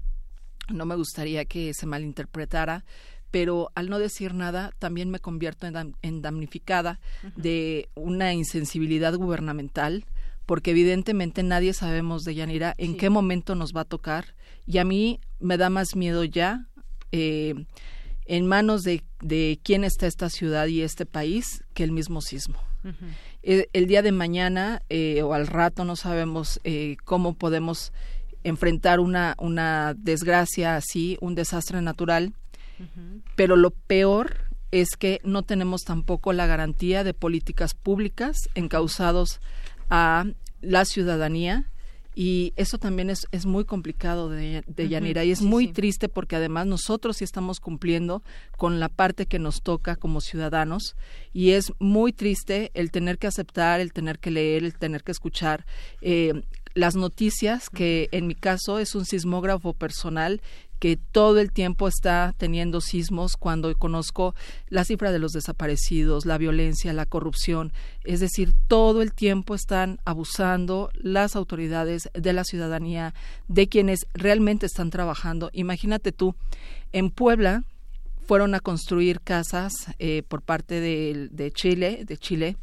[0.73, 2.85] no me gustaría que se malinterpretara,
[3.33, 7.01] pero al no decir nada también me convierto en, damnificada
[7.35, 10.05] de una insensibilidad gubernamental,
[10.47, 14.35] porque evidentemente nadie sabemos de Yanira en qué momento nos va a tocar,
[14.67, 16.67] y a mí me da más miedo ya.
[17.11, 17.55] Eh,
[18.25, 22.59] en manos de, de quién está esta ciudad y este país que el mismo sismo.
[23.43, 27.93] El, día de mañana eh, o al rato no sabemos eh, cómo podemos
[28.43, 32.33] enfrentar una, una desgracia así, un desastre natural,
[33.37, 39.41] pero lo peor es que no tenemos tampoco la garantía de políticas públicas encausados
[39.95, 40.25] a
[40.63, 41.67] la ciudadanía
[42.15, 45.23] y eso también es, es muy complicado de, de Yanira.
[45.25, 48.23] Y es muy triste porque además nosotros sí estamos cumpliendo
[48.57, 50.97] con la parte que nos toca como ciudadanos.
[51.35, 55.13] Y es muy triste el tener que aceptar, el tener que leer, el tener que
[55.13, 55.67] escuchar
[56.01, 56.43] eh,
[56.75, 60.41] las noticias, que en mi caso es un sismógrafo personal
[60.83, 64.35] que todo el tiempo está teniendo sismos cuando conozco
[64.69, 67.73] la cifra de los desaparecidos, la violencia, la corrupción.
[68.03, 73.15] Es decir, todo el tiempo están abusando las autoridades de la ciudadanía,
[73.47, 75.51] de quienes realmente están trabajando.
[75.53, 76.35] Imagínate tú,
[76.93, 77.63] en Puebla
[78.27, 82.57] fueron a construir casas eh, por parte de, Chile, de Chile,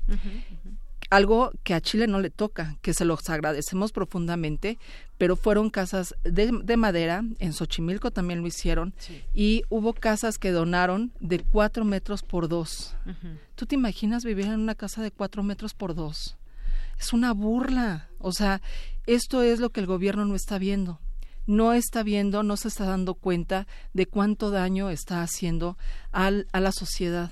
[1.10, 4.78] algo que a Chile no le toca, que se los agradecemos profundamente,
[5.17, 8.93] pero fueron casas de, madera, en Xochimilco también lo hicieron,
[9.34, 12.95] y hubo casas que donaron de cuatro metros por dos.
[13.56, 16.38] ¿Tú te imaginas vivir en una casa de cuatro metros por dos?
[17.00, 18.10] Es una burla.
[18.19, 18.62] O sea,
[19.08, 21.00] esto es lo que el gobierno no está viendo.
[21.48, 25.78] No está viendo, no se está dando cuenta de cuánto daño está haciendo
[26.12, 27.32] al, a la sociedad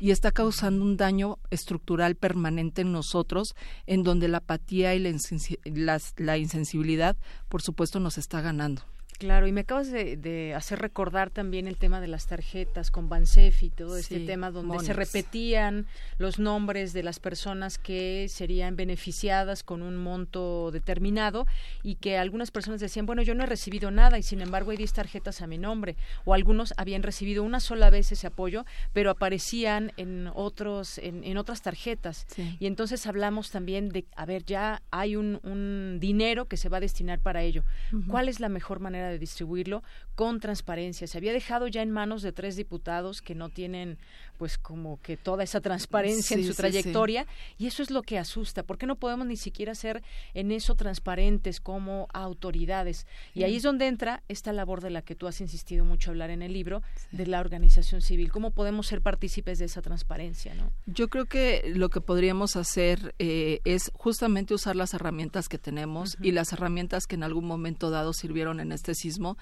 [0.00, 3.54] y está causando un daño estructural permanente en nosotros,
[3.86, 7.16] en donde la apatía y la, insensibilidad,
[7.48, 8.82] por supuesto, nos está ganando.
[9.18, 13.62] Claro, y me acabas de, hacer recordar también el tema de las tarjetas con Bansef
[13.62, 15.86] y todo este tema donde se repetían
[16.18, 21.46] los nombres de las personas que serían beneficiadas con un monto determinado
[21.82, 24.76] y que algunas personas decían, bueno, yo no he recibido nada y sin embargo hay
[24.78, 29.10] 10 tarjetas a mi nombre o algunos habían recibido una sola vez ese apoyo, pero
[29.10, 32.26] aparecían en otros en, otras tarjetas.
[32.58, 36.80] Y entonces hablamos también de, a ver, ya hay un, dinero que se va a
[36.80, 37.62] destinar para ello.
[38.08, 39.82] ¿Cuál es la mejor manera de distribuirlo
[40.14, 41.06] con transparencia.
[41.06, 43.98] Se había dejado ya en manos de tres diputados que no tienen
[44.36, 47.26] pues como que toda esa transparencia en su trayectoria
[47.58, 48.62] y eso es lo que asusta.
[48.62, 50.02] ¿Por qué no podemos ni siquiera ser
[50.34, 53.06] en eso transparentes como autoridades?
[53.34, 56.30] Y ahí es donde entra esta labor de la que tú has insistido mucho hablar
[56.30, 58.30] en el libro de la organización civil.
[58.30, 60.54] ¿Cómo podemos ser partícipes de esa transparencia?
[60.54, 60.72] ¿no?
[60.86, 66.16] Yo creo que lo que podríamos hacer eh, es justamente usar las herramientas que tenemos
[66.20, 69.36] y las herramientas que en algún momento dado sirvieron en este sismo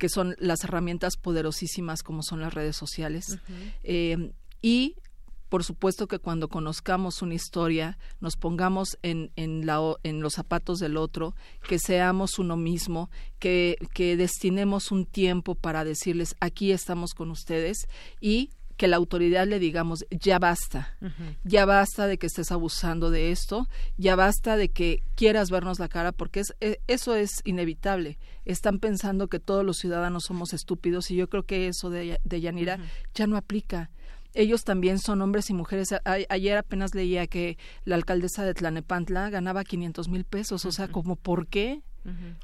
[0.00, 3.38] que son las herramientas poderosísimas como son las redes sociales.
[3.84, 4.32] Eh,
[4.62, 4.96] y
[5.50, 10.78] por supuesto que cuando conozcamos una historia nos pongamos en, en, la, en los zapatos
[10.78, 11.34] del otro,
[11.68, 17.86] que seamos uno mismo, que, que destinemos un tiempo para decirles aquí estamos con ustedes
[18.22, 18.48] y
[18.80, 20.96] que la autoridad le digamos, ya basta,
[21.44, 25.88] ya basta de que estés abusando de esto, ya basta de que quieras vernos la
[25.88, 28.18] cara, porque es, e, eso es inevitable.
[28.46, 32.40] Están pensando que todos los ciudadanos somos estúpidos y yo creo que eso de, de
[32.40, 32.78] Yanira
[33.12, 33.90] ya no aplica
[34.32, 35.88] ellos también son hombres y mujeres.
[36.04, 40.64] ayer apenas leía que la alcaldesa de Tlanepantla ganaba 500 mil pesos.
[40.64, 41.82] O sea, como por qué?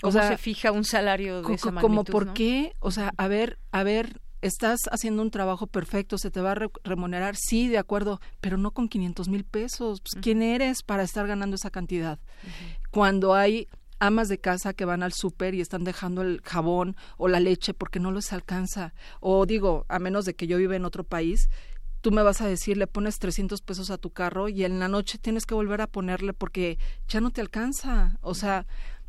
[0.03, 2.75] ¿Cómo se fija un salario de esa magnitud, Como por qué?
[2.81, 6.69] O sea, a ver, a ver, estás haciendo un trabajo perfecto, se te va a
[6.85, 10.01] remunerar, sí, de acuerdo, pero no con 500 mil pesos.
[10.01, 12.19] Pues, ¿Quién eres para estar ganando esa cantidad?
[12.91, 13.69] Cuando hay
[13.99, 17.75] amas de casa que van al súper y están dejando el jabón o la leche
[17.75, 18.95] porque no les alcanza.
[19.21, 21.49] O digo, a menos de que yo viva en otro país,
[22.01, 24.89] tú me vas a decir, le pones 300 pesos a tu carro y en la
[24.89, 28.19] noche tienes que volver a ponerle porque ya no te alcanza.
[28.21, 28.67] O sea,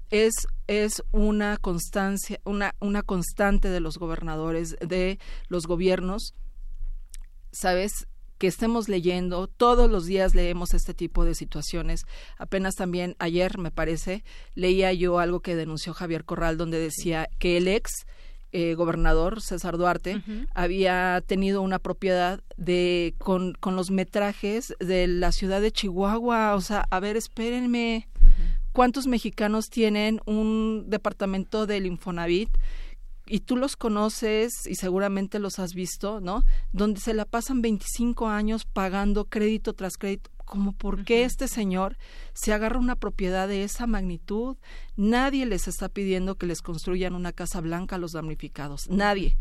[0.10, 0.34] es,
[0.68, 6.34] es una constancia, una, una constante de los gobernadores, de los gobiernos,
[7.52, 8.08] ¿sabes?
[8.38, 12.06] que estemos leyendo, todos los días leemos este tipo de situaciones.
[12.38, 17.58] Apenas también ayer, me parece, leía yo algo que denunció Javier Corral, donde decía que
[17.58, 18.06] el ex
[18.54, 20.22] eh, gobernador César Duarte
[20.54, 26.56] había tenido una propiedad de con, con los metrajes de la ciudad de Chihuahua.
[26.56, 28.08] O sea, a ver, espérenme.
[28.78, 32.56] ¿Cuántos mexicanos tienen un departamento del Infonavit?
[33.26, 36.44] y tú los conoces y seguramente los has visto, ¿no?
[36.74, 40.30] Donde se la pasan 25 años pagando crédito tras crédito.
[40.46, 41.98] Como por qué este señor
[42.34, 44.58] se agarra una propiedad de esa magnitud.
[44.96, 48.92] Nadie les está pidiendo que les construyan una casa blanca a los damnificados.
[48.92, 49.38] Nadie.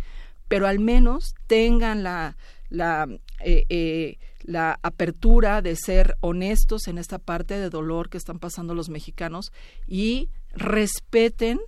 [0.49, 2.39] Pero al menos tengan la,
[2.71, 3.07] la
[3.45, 8.75] eh, eh, la apertura de ser honestos en esta parte de dolor que están pasando
[8.75, 9.53] los mexicanos
[9.87, 11.59] y respeten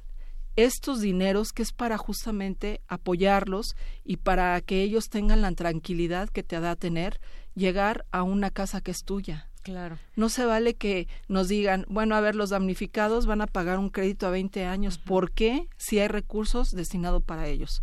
[0.56, 6.42] estos dineros que es para justamente apoyarlos y para que ellos tengan la tranquilidad que
[6.42, 7.20] te da tener
[7.54, 9.48] llegar a una casa que es tuya.
[9.62, 9.98] Claro.
[10.16, 13.90] No se vale que nos digan, bueno, a ver, los damnificados van a pagar un
[13.90, 14.98] crédito a 20 años.
[14.98, 15.68] ¿Por qué?
[15.76, 17.82] Si hay recursos destinados para ellos.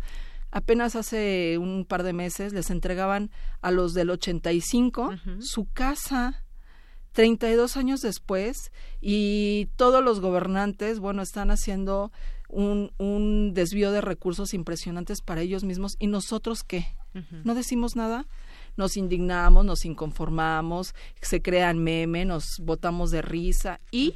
[0.56, 6.44] Apenas hace un par de meses les entregaban a los del 85 su casa.
[7.12, 12.10] 32 años después y todos los gobernantes, bueno, están haciendo
[12.48, 16.86] un, un desvío de recursos impresionantes para ellos mismos y nosotros qué?
[17.44, 18.26] ¿No decimos nada?
[18.76, 24.14] Nos indignamos, nos inconformamos, se crean meme, nos botamos de risa y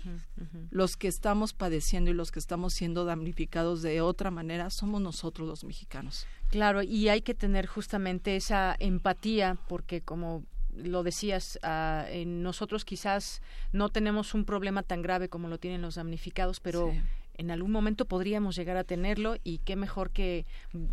[0.70, 5.46] los que estamos padeciendo y los que estamos siendo damnificados de otra manera somos nosotros
[5.48, 6.26] los mexicanos.
[6.48, 10.44] Claro, y hay que tener justamente esa empatía porque como
[10.74, 13.42] lo decías, ah, nosotros quizás
[13.72, 16.92] no tenemos un problema tan grave como lo tienen los damnificados, pero
[17.40, 20.44] en algún momento podríamos llegar a tenerlo y qué mejor que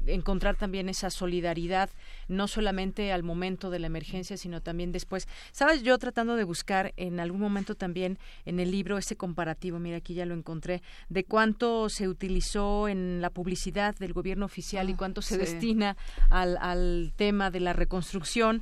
[0.05, 1.89] encontrar también esa solidaridad,
[2.29, 5.27] no solamente al momento de la emergencia, sino también después.
[5.51, 9.97] Sabes, yo tratando de buscar en algún momento también en el libro ese comparativo, mira
[9.97, 14.93] aquí ya lo encontré, de cuánto se utilizó en la publicidad del gobierno oficial y
[14.93, 15.97] ah, cuánto se destina
[16.29, 18.61] al, al, tema de la reconstrucción.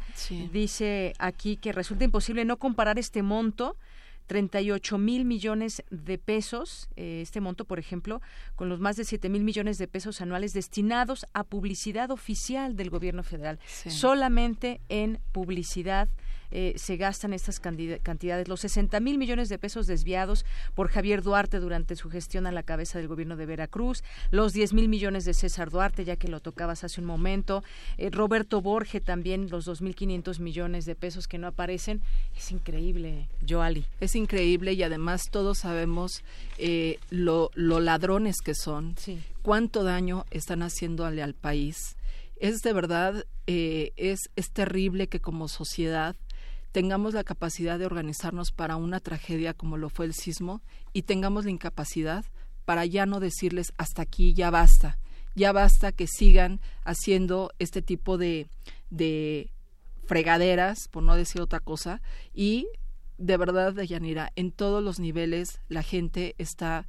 [0.51, 3.77] Dice aquí que resulta imposible no comparar este monto
[4.27, 8.21] 38 mil millones de pesos, eh, este monto, por ejemplo,
[8.55, 12.89] con los más de 7 mil millones de pesos anuales destinados a publicidad oficial del
[12.89, 16.09] gobierno federal, solamente en publicidad
[16.51, 18.47] eh, se gastan estas cantidades.
[18.47, 22.63] Los 60 mil millones de pesos desviados por Javier Duarte durante su gestión a la
[22.63, 26.39] cabeza del gobierno de Veracruz, los 10 mil millones de César Duarte, ya que lo
[26.39, 27.63] tocabas hace un momento,
[27.97, 32.01] eh, Roberto Borge también, los 2.500 millones de pesos que no aparecen.
[32.35, 33.85] Es increíble, Joali.
[33.99, 36.23] Es increíble y además todos sabemos
[36.57, 38.95] eh, lo, ladrones que son,
[39.41, 41.95] cuánto daño están haciéndole al país.
[42.37, 46.15] Es de verdad, eh, es, es terrible que como sociedad
[46.75, 50.61] tengamos la capacidad de organizarnos para una tragedia como lo fue el sismo
[50.91, 52.25] y tengamos la incapacidad
[52.65, 54.99] para ya no decirles hasta aquí, ya basta,
[55.35, 58.49] ya basta que sigan haciendo este tipo de,
[58.89, 59.53] de
[60.03, 62.01] fregaderas, por no decir otra cosa,
[62.33, 62.67] y
[63.17, 66.87] de verdad, Deyanira, en todos los niveles la gente está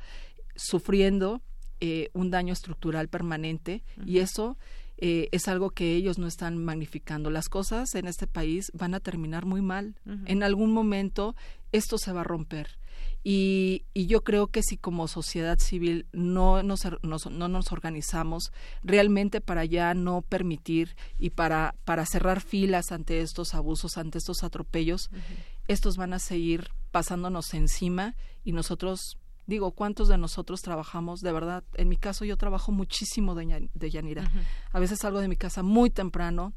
[0.57, 1.43] sufriendo
[1.79, 4.59] eh, un daño estructural permanente y eso
[4.99, 7.31] eh, es algo que ellos no están magnificando.
[7.31, 9.97] Las cosas en este país van a terminar muy mal.
[10.27, 11.35] En algún momento
[11.73, 12.79] esto se va a romper.
[13.29, 18.53] Y, yo creo que si como sociedad civil no nos, no nos organizamos
[18.85, 24.45] realmente para ya no permitir y para, para cerrar filas ante estos abusos, ante estos
[24.45, 25.11] atropellos,
[25.67, 31.21] estos van a seguir pasándonos encima y nosotros digo, ¿cuántos de nosotros trabajamos?
[31.21, 34.31] De verdad, en mi caso yo trabajo muchísimo de, de Yanira.
[34.73, 36.53] A veces salgo de mi casa muy temprano,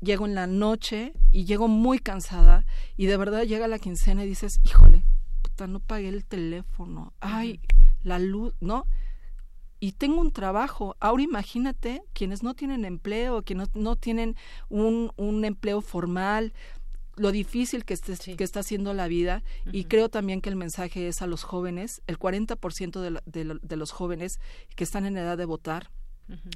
[0.00, 2.64] llego en la noche y llego muy cansada
[2.96, 5.04] y de verdad llega la quincena y dices, híjole,
[5.42, 7.60] puta, no pagué el teléfono, ay,
[8.02, 8.86] la luz, ¿no?
[9.78, 10.96] Y tengo un trabajo.
[11.00, 14.34] Ahora imagínate quienes no tienen empleo, quienes no, no tienen
[14.70, 16.54] un, un empleo formal,
[17.16, 17.96] lo difícil que,
[18.36, 19.42] que está haciendo la vida
[19.72, 23.76] y creo también que el mensaje es a los jóvenes, el 40% de, de, de
[23.76, 24.38] los jóvenes
[24.74, 25.90] que están en edad de votar,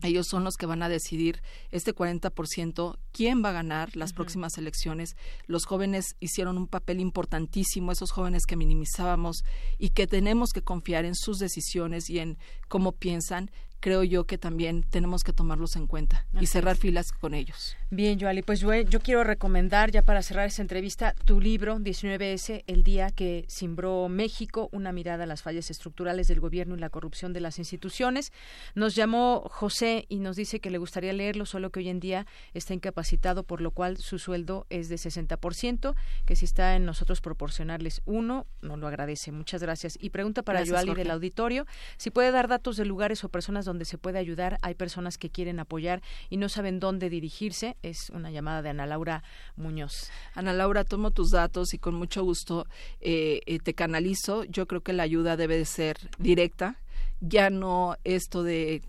[0.03, 4.59] Ellos son los que van a decidir este 40% quién va a ganar las próximas
[4.59, 5.17] elecciones.
[5.47, 9.45] Los jóvenes hicieron un papel importantísimo, esos jóvenes que minimizábamos
[9.79, 12.37] y que tenemos que confiar en sus decisiones y en
[12.69, 13.51] cómo piensan
[13.81, 17.77] creo yo que también tenemos que tomarlos en cuenta y cerrar filas con ellos.
[17.91, 22.63] Bien, Joali, pues yo, yo, quiero recomendar ya para cerrar esta entrevista tu libro 19S,
[22.67, 26.91] El día que cimbró México, una mirada a las fallas estructurales del gobierno y la
[26.91, 28.33] corrupción de las instituciones.
[28.75, 32.27] Nos llamó José y nos dice que le gustaría leerlo, solo que hoy en día
[32.53, 35.95] está incapacitado, por lo cual su sueldo es de 60%,
[36.27, 39.33] que si está en nosotros proporcionarles uno, nos lo agradece.
[39.33, 39.97] Muchas gracias.
[40.01, 41.67] Y pregunta para Joali del auditorio,
[41.97, 44.59] si puede dar datos de lugares o personas donde se puede ayudar.
[44.63, 47.77] Hay personas que quieren apoyar y no saben dónde dirigirse.
[47.83, 49.23] Es una llamada de Ana Laura
[49.57, 50.11] Muñoz.
[50.35, 52.67] Ana Laura, tomo tus datos y con mucho gusto
[53.01, 54.45] eh, eh, te canalizo.
[54.45, 56.77] Yo creo que la ayuda debe de ser directa.
[57.21, 58.83] Ya no esto de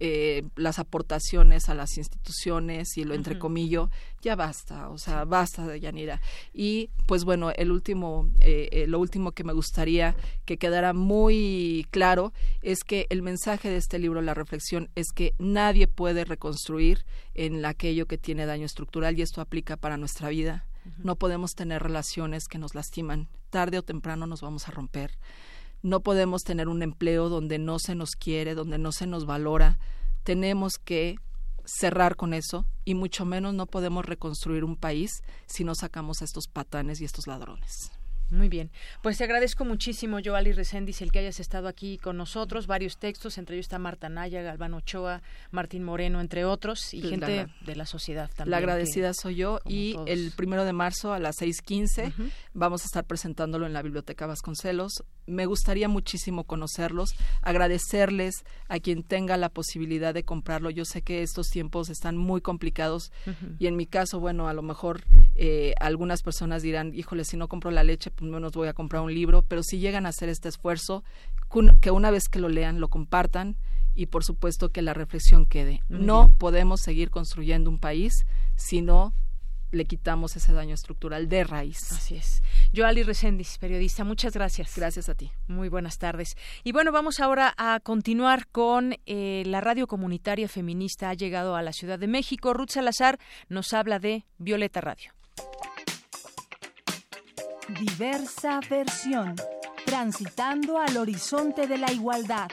[0.00, 3.90] eh, las aportaciones a las instituciones y lo entrecomillo,
[4.22, 6.20] ya basta, o sea, basta de Yanira.
[6.52, 11.86] Y pues bueno, el último, eh, eh, lo último que me gustaría que quedara muy
[11.90, 12.32] claro
[12.62, 17.64] es que el mensaje de este libro, la reflexión, es que nadie puede reconstruir en
[17.64, 20.64] aquello que tiene daño estructural y esto aplica para nuestra vida.
[20.96, 23.28] No podemos tener relaciones que nos lastiman.
[23.50, 25.18] Tarde o temprano nos vamos a romper
[25.82, 29.78] no podemos tener un empleo donde no se nos quiere, donde no se nos valora.
[30.24, 31.16] Tenemos que
[31.64, 36.24] cerrar con eso y mucho menos no podemos reconstruir un país si no sacamos a
[36.24, 37.92] estos patanes y estos ladrones.
[38.30, 38.70] Muy bien.
[39.02, 42.66] Pues te agradezco muchísimo, Joali Reséndiz, el que hayas estado aquí con nosotros.
[42.66, 47.46] Varios textos, entre ellos está Marta Naya, Galván Ochoa, Martín Moreno, entre otros, y gente
[47.64, 48.50] de la sociedad también.
[48.50, 49.60] La agradecida soy yo.
[49.66, 52.12] Y el primero de marzo a las 6.15
[52.52, 55.04] vamos a estar presentándolo en la Biblioteca Vasconcelos.
[55.28, 60.70] Me gustaría muchísimo conocerlos, agradecerles a quien tenga la posibilidad de comprarlo.
[60.70, 63.12] Yo sé que estos tiempos están muy complicados
[63.58, 65.04] y en mi caso, bueno, a lo mejor
[65.36, 69.02] eh, algunas personas dirán, híjole, si no compro la leche, pues menos voy a comprar
[69.02, 71.04] un libro, pero si llegan a hacer este esfuerzo,
[71.80, 73.56] que una vez que lo lean, lo compartan
[73.94, 75.82] y por supuesto que la reflexión quede.
[75.88, 78.26] no podemos seguir construyendo un país
[78.56, 79.12] si no
[79.70, 81.92] le quitamos ese daño estructural de raíz.
[81.92, 82.42] Así es.
[82.74, 84.74] Joali Reséndiz, periodista, muchas gracias.
[84.76, 85.32] Gracias a ti.
[85.46, 86.36] Muy buenas tardes.
[86.64, 91.10] Y bueno, vamos ahora a continuar con eh, la radio comunitaria feminista.
[91.10, 92.54] Ha llegado a la Ciudad de México.
[92.54, 95.12] Ruth Salazar nos habla de Violeta Radio.
[97.68, 99.34] Diversa versión.
[99.84, 102.48] Transitando al horizonte de la igualdad.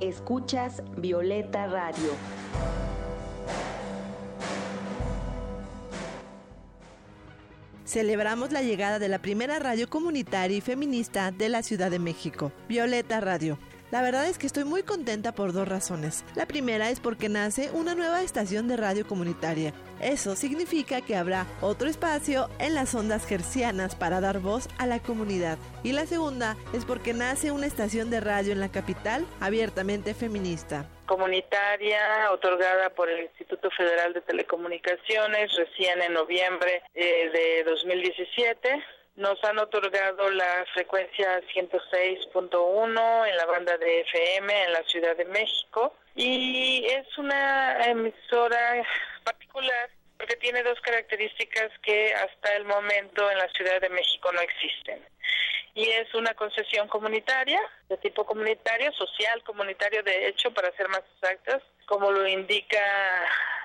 [0.00, 2.10] Escuchas Violeta Radio.
[7.86, 12.52] Celebramos la llegada de la primera radio comunitaria y feminista de la Ciudad de México,
[12.68, 13.58] Violeta Radio
[13.92, 16.24] La verdad es que estoy muy contenta por dos razones.
[16.34, 19.72] La primera es porque nace una nueva estación de radio comunitaria.
[20.00, 24.98] Eso significa que habrá otro espacio en las ondas gercianas para dar voz a la
[24.98, 25.56] comunidad.
[25.84, 30.88] Y la segunda es porque nace una estación de radio en la capital abiertamente feminista
[31.06, 38.84] comunitaria otorgada por el Instituto Federal de Telecomunicaciones recién en noviembre eh, de 2017
[39.16, 45.24] nos han otorgado la frecuencia 106.1 en la banda de FM en la Ciudad de
[45.24, 48.82] México y es una emisora
[49.24, 54.40] particular porque tiene dos características que hasta el momento en la Ciudad de México no
[54.40, 55.00] existen.
[55.74, 57.60] Y es una concesión comunitaria,
[57.90, 62.80] de tipo comunitario, social, comunitario de hecho, para ser más exactos, como lo indica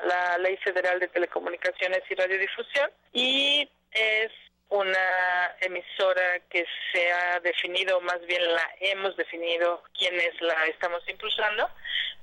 [0.04, 4.32] la Ley Federal de Telecomunicaciones y Radiodifusión, y es
[4.72, 11.70] una emisora que se ha definido, más bien la hemos definido quienes la estamos impulsando,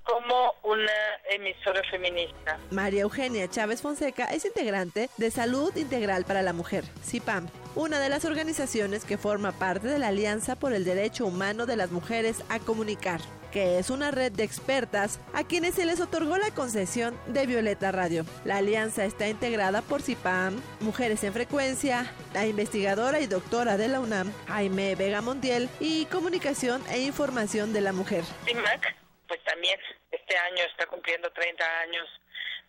[0.03, 0.93] como una
[1.29, 2.59] emisora feminista.
[2.71, 8.09] María Eugenia Chávez Fonseca es integrante de Salud Integral para la Mujer, CIPAM, una de
[8.09, 12.43] las organizaciones que forma parte de la Alianza por el Derecho Humano de las Mujeres
[12.49, 13.21] a Comunicar
[13.53, 17.93] que es una red de expertas a quienes se les otorgó la concesión de Violeta
[17.93, 18.25] Radio.
[18.45, 24.01] La alianza está integrada por CIPAM, Mujeres en Frecuencia, la investigadora y doctora de la
[24.01, 28.25] UNAM, Jaime Vega Montiel, y Comunicación e Información de la Mujer.
[28.45, 28.95] CIMAC,
[29.27, 29.79] pues también
[30.11, 32.09] este año está cumpliendo 30 años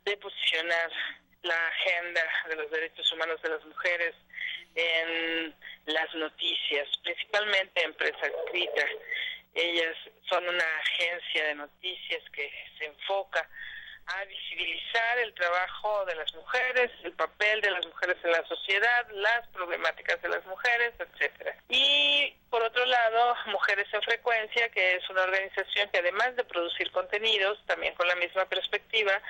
[0.05, 0.91] de posicionar
[1.43, 4.15] la agenda de los derechos humanos de las mujeres
[4.75, 5.55] en
[5.85, 8.85] las noticias, principalmente en prensa escrita.
[9.59, 9.95] Ellas
[10.29, 13.47] son una agencia de noticias que se enfoca
[14.05, 19.07] a visibilizar el trabajo de las mujeres, el papel de las mujeres en la sociedad,
[19.11, 21.55] las problemáticas de las mujeres, etcétera.
[21.67, 26.89] Y por otro lado, Mujeres en Frecuencia, que es una organización que además de producir
[26.91, 29.21] contenidos, también con la misma perspectiva,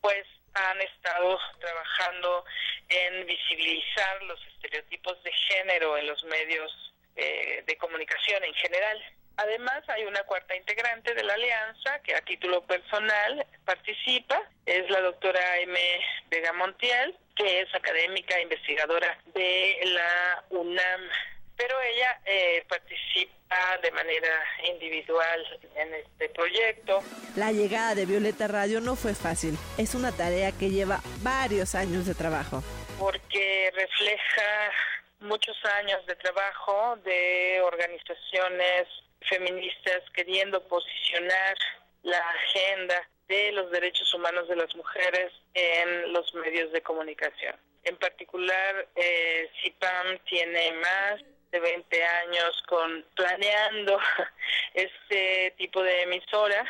[0.00, 2.44] pues han estado trabajando
[2.88, 9.02] en visibilizar los estereotipos de género en los medios eh, de comunicación en general.
[9.36, 15.00] Además, hay una cuarta integrante de la alianza que a título personal participa, es la
[15.00, 15.78] doctora M.
[16.30, 21.00] Vega Montiel, que es académica e investigadora de la UNAM,
[21.56, 27.02] pero ella eh, participa de manera individual en este proyecto.
[27.36, 32.06] La llegada de Violeta Radio no fue fácil, es una tarea que lleva varios años
[32.06, 32.62] de trabajo.
[32.98, 34.72] Porque refleja
[35.20, 38.88] muchos años de trabajo de organizaciones
[39.24, 41.56] feministas queriendo posicionar
[42.02, 47.56] la agenda de los derechos humanos de las mujeres en los medios de comunicación.
[47.84, 51.20] En particular, eh, CIPAM tiene más
[51.50, 53.98] de 20 años con planeando
[54.74, 56.64] este tipo de emisora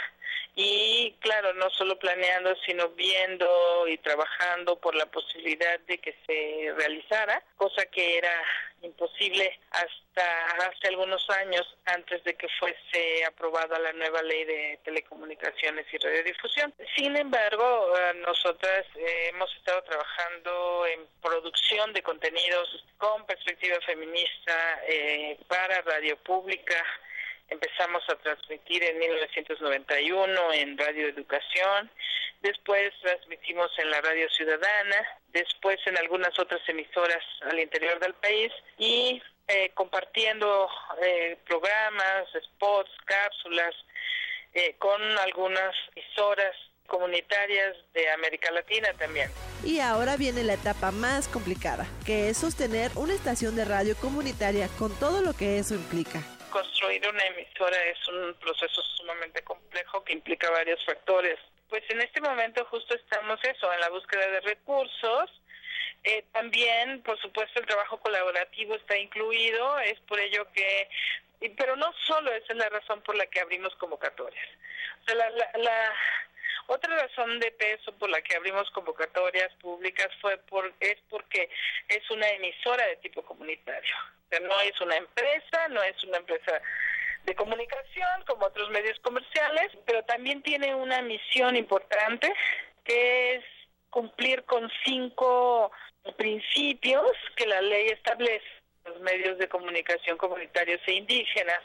[0.54, 6.74] y claro, no solo planeando, sino viendo y trabajando por la posibilidad de que se
[6.76, 8.42] realizara, cosa que era
[8.82, 15.86] imposible hasta hace algunos años antes de que fuese aprobada la nueva ley de telecomunicaciones
[15.92, 16.74] y radiodifusión.
[16.96, 24.80] Sin embargo, eh, nosotras eh, hemos estado trabajando en producción de contenidos con perspectiva feminista
[24.86, 26.84] eh, para radio pública,
[27.52, 31.90] empezamos a transmitir en 1991 en Radio Educación,
[32.40, 34.96] después transmitimos en la Radio Ciudadana,
[35.28, 40.68] después en algunas otras emisoras al interior del país y eh, compartiendo
[41.02, 43.74] eh, programas, spots, cápsulas
[44.54, 49.30] eh, con algunas emisoras comunitarias de América Latina también.
[49.64, 54.68] Y ahora viene la etapa más complicada, que es sostener una estación de radio comunitaria
[54.78, 56.22] con todo lo que eso implica
[56.52, 61.38] construir una emisora es un proceso sumamente complejo que implica varios factores.
[61.68, 65.30] Pues en este momento justo estamos eso, en la búsqueda de recursos.
[66.04, 70.88] Eh, también, por supuesto, el trabajo colaborativo está incluido, es por ello que,
[71.56, 74.48] pero no solo esa es la razón por la que abrimos convocatorias.
[75.02, 75.94] O sea, la, la,
[76.66, 81.48] otra razón de peso por la que abrimos convocatorias públicas fue por, es porque
[81.88, 83.94] es una emisora de tipo comunitario
[84.40, 86.60] no es una empresa, no es una empresa
[87.24, 92.32] de comunicación como otros medios comerciales, pero también tiene una misión importante
[92.84, 93.44] que es
[93.90, 95.70] cumplir con cinco
[96.16, 98.44] principios que la ley establece
[98.84, 101.60] los medios de comunicación comunitarios e indígenas.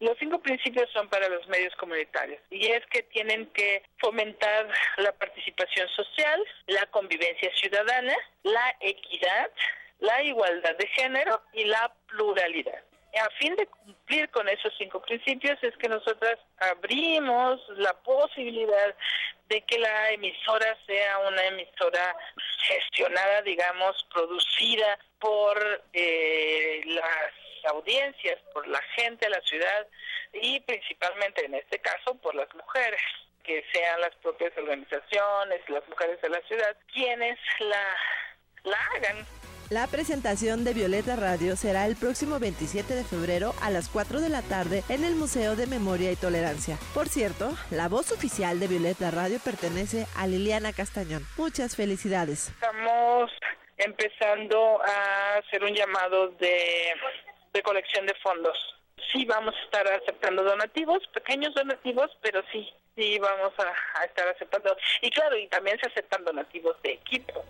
[0.00, 4.68] Los cinco principios son para los medios comunitarios y es que tienen que fomentar
[4.98, 9.50] la participación social, la convivencia ciudadana, la equidad,
[10.00, 12.82] la igualdad de género y la pluralidad.
[13.18, 18.94] a fin de cumplir con esos cinco principios es que nosotras abrimos la posibilidad
[19.48, 22.14] de que la emisora sea una emisora
[22.58, 29.86] gestionada, digamos, producida por eh, las audiencias, por la gente de la ciudad
[30.32, 33.00] y principalmente en este caso por las mujeres
[33.44, 37.96] que sean las propias organizaciones, las mujeres de la ciudad, quienes la,
[38.64, 39.24] la hagan.
[39.68, 44.28] La presentación de Violeta Radio será el próximo 27 de febrero a las 4 de
[44.28, 46.78] la tarde en el Museo de Memoria y Tolerancia.
[46.94, 51.24] Por cierto, la voz oficial de Violeta Radio pertenece a Liliana Castañón.
[51.36, 52.50] Muchas felicidades.
[52.50, 53.32] Estamos
[53.76, 56.94] empezando a hacer un llamado de,
[57.64, 58.56] colección de fondos.
[59.12, 64.28] Sí vamos a estar aceptando donativos, pequeños donativos, pero sí, sí vamos a, a estar
[64.28, 64.76] aceptando.
[65.02, 67.44] Y claro, y también se aceptan donativos de equipo.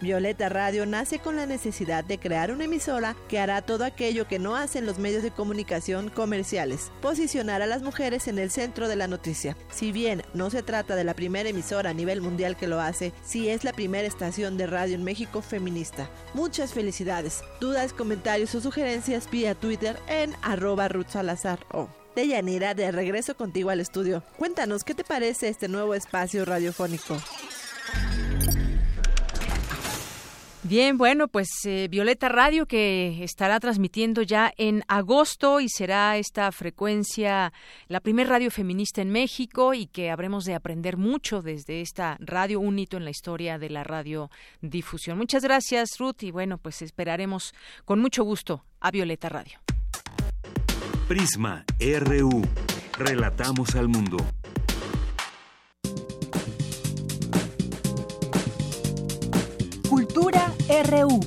[0.00, 4.38] Violeta Radio nace con la necesidad de crear una emisora que hará todo aquello que
[4.38, 8.94] no hacen los medios de comunicación comerciales, posicionar a las mujeres en el centro de
[8.94, 9.56] la noticia.
[9.70, 13.12] Si bien no se trata de la primera emisora a nivel mundial que lo hace,
[13.24, 16.08] sí es la primera estación de radio en México feminista.
[16.32, 17.42] Muchas felicidades.
[17.60, 21.88] Dudas, comentarios o sugerencias vía Twitter en arroba Ruth Salazar o.
[22.14, 24.22] Deyanira, de regreso contigo al estudio.
[24.36, 27.16] Cuéntanos qué te parece este nuevo espacio radiofónico.
[30.64, 36.50] Bien, bueno, pues eh, Violeta Radio que estará transmitiendo ya en agosto y será esta
[36.50, 37.52] frecuencia
[37.86, 42.58] la primer radio feminista en México y que habremos de aprender mucho desde esta radio,
[42.58, 45.16] un hito en la historia de la radiodifusión.
[45.16, 47.54] Muchas gracias, Ruth, y bueno, pues esperaremos
[47.84, 49.60] con mucho gusto a Violeta Radio.
[51.06, 52.42] Prisma RU.
[52.98, 54.18] Relatamos al mundo.
[60.68, 61.20] RU.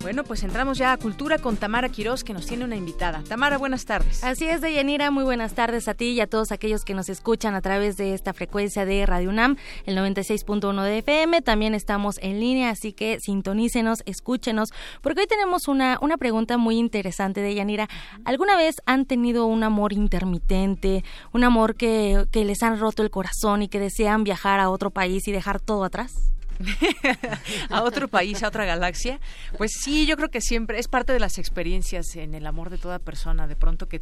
[0.00, 3.22] Bueno, pues entramos ya a Cultura con Tamara Quirós, que nos tiene una invitada.
[3.26, 4.22] Tamara, buenas tardes.
[4.22, 7.54] Así es, Deyanira, muy buenas tardes a ti y a todos aquellos que nos escuchan
[7.54, 9.56] a través de esta frecuencia de Radio UNAM,
[9.86, 11.40] el 96.1 de FM.
[11.40, 14.68] También estamos en línea, así que sintonícenos, escúchenos,
[15.00, 17.88] porque hoy tenemos una, una pregunta muy interesante, Deyanira.
[18.26, 23.10] ¿Alguna vez han tenido un amor intermitente, un amor que, que les han roto el
[23.10, 26.34] corazón y que desean viajar a otro país y dejar todo atrás?
[27.70, 29.20] a otro país, a otra galaxia.
[29.56, 32.78] Pues sí, yo creo que siempre es parte de las experiencias en el amor de
[32.78, 34.00] toda persona, de pronto que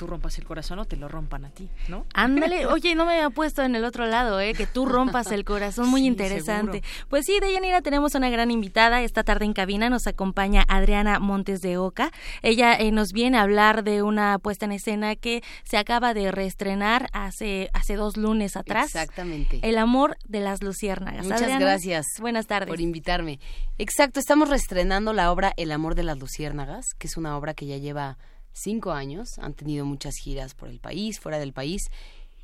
[0.00, 2.06] tú rompas el corazón o te lo rompan a ti, ¿no?
[2.14, 4.54] Ándale, oye, no me había puesto en el otro lado, ¿eh?
[4.54, 6.80] Que tú rompas el corazón, muy Sí, interesante.
[6.80, 7.06] seguro.
[7.10, 9.02] Pues sí, Deyanira, tenemos una gran invitada.
[9.02, 12.12] Esta tarde en cabina nos acompaña Adriana Montes de Oca.
[12.40, 16.32] Ella eh, nos viene a hablar de una puesta en escena que se acaba de
[16.32, 18.86] reestrenar hace, hace dos lunes atrás.
[18.86, 19.60] Exactamente.
[19.62, 21.24] El amor de las luciérnagas.
[21.24, 22.06] Muchas Adriana, gracias.
[22.18, 22.70] Buenas tardes.
[22.70, 23.38] Por invitarme.
[23.76, 27.66] Exacto, estamos reestrenando la obra El amor de las luciérnagas, que es una obra que
[27.66, 28.16] ya lleva
[28.52, 29.38] cinco años.
[29.38, 31.82] Han tenido muchas giras por el país, fuera del país.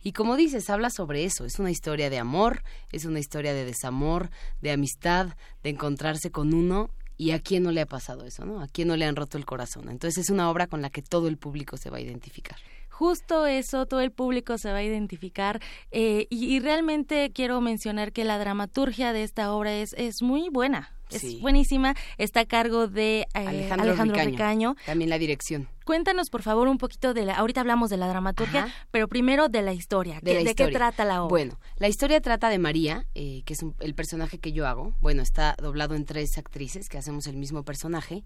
[0.03, 1.45] Y como dices, habla sobre eso.
[1.45, 4.31] Es una historia de amor, es una historia de desamor,
[4.61, 6.91] de amistad, de encontrarse con uno.
[7.19, 8.61] ¿Y a quién no le ha pasado eso, no?
[8.61, 9.89] ¿A quién no le han roto el corazón?
[9.89, 12.59] Entonces es una obra con la que todo el público se va a identificar.
[12.99, 18.11] Justo eso, todo el público se va a identificar eh, y, y realmente quiero mencionar
[18.11, 21.39] que la dramaturgia de esta obra es, es muy buena, es Sí.
[21.43, 24.31] buenísima, está a cargo de eh, Alejandro, Alejandro, Ricaño.
[24.31, 24.77] Ricaño.
[24.87, 25.69] También la dirección.
[25.85, 28.75] Cuéntanos por favor un poquito de la, ahorita hablamos de la dramaturgia, Ajá.
[28.91, 30.79] pero primero de la historia, de, ¿Qué- la ¿de qué historia.
[30.79, 31.29] trata la obra?
[31.29, 34.95] Bueno, la historia trata de María, eh, que es un- el personaje que yo hago.
[35.01, 38.25] Bueno, está doblado en tres actrices que hacemos el mismo personaje.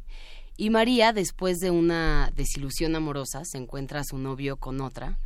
[0.57, 5.18] Y María, después de una desilusión amorosa, se encuentra a su novio con otra,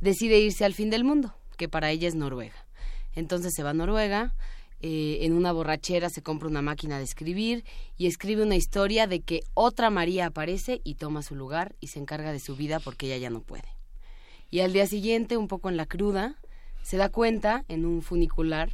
[0.00, 2.66] decide irse al fin del mundo, que para ella es Noruega.
[3.14, 4.34] Entonces se va a Noruega,
[4.80, 7.64] eh, en una borrachera se compra una máquina de escribir
[7.96, 11.98] y escribe una historia de que otra María aparece y toma su lugar y se
[11.98, 13.68] encarga de su vida porque ella ya no puede.
[14.50, 16.36] Y al día siguiente, un poco en la cruda,
[16.82, 18.70] se da cuenta en un funicular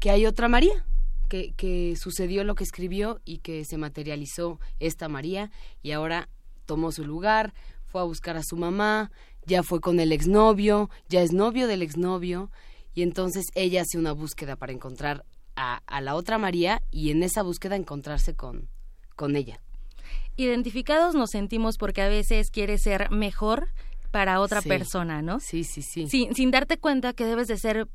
[0.00, 0.84] que hay otra María,
[1.26, 5.50] que, que sucedió lo que escribió y que se materializó esta María
[5.82, 6.28] y ahora
[6.64, 7.54] tomó su lugar,
[7.84, 9.10] fue a buscar a su mamá,
[9.46, 12.50] ya fue con el exnovio, ya es novio del exnovio
[12.94, 15.24] y entonces ella hace una búsqueda para encontrar
[15.54, 18.68] a, a la otra María y en esa búsqueda encontrarse con,
[19.14, 19.60] con ella.
[20.36, 23.68] Identificados nos sentimos porque a veces quieres ser mejor
[24.10, 24.68] para otra Sí.
[24.68, 25.40] persona, ¿no?
[25.40, 26.08] Sí, sí, sí.
[26.08, 27.88] Sin, sin darte cuenta que debes de ser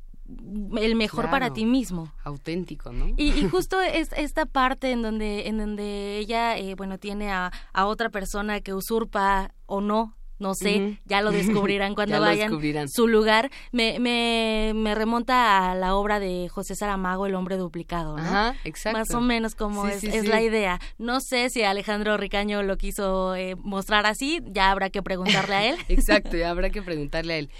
[0.78, 2.12] el mejor para ti mismo.
[2.24, 3.08] Auténtico, ¿no?
[3.16, 7.52] Y, y justo es esta parte en donde, en donde ella, eh, bueno, tiene a,
[7.72, 12.50] a otra persona que usurpa o no no sé, ya lo descubrirán cuando vayan
[12.88, 13.50] su lugar.
[13.70, 18.22] Me, me, me, remonta a la obra de José Saramago, El hombre duplicado, ¿no?
[18.22, 18.98] Ajá, exacto.
[18.98, 20.80] Más o menos como es, es la idea.
[20.98, 25.70] No sé si Alejandro Ricaño lo quiso eh, mostrar así, ya habrá que preguntarle a
[25.70, 25.76] él.
[25.88, 27.50] exacto, ya habrá que preguntarle a él.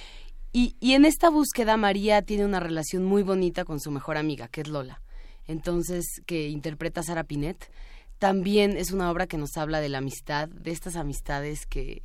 [0.52, 4.48] Y, y en esta búsqueda María tiene una relación muy bonita con su mejor amiga,
[4.48, 5.00] que es Lola.
[5.46, 7.70] Entonces, que interpreta Sara Pinet
[8.18, 12.02] también es una obra que nos habla de la amistad, de estas amistades que,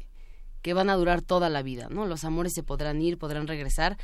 [0.62, 2.06] que van a durar toda la vida, ¿no?
[2.08, 3.98] Los amores se podrán ir, podrán regresar,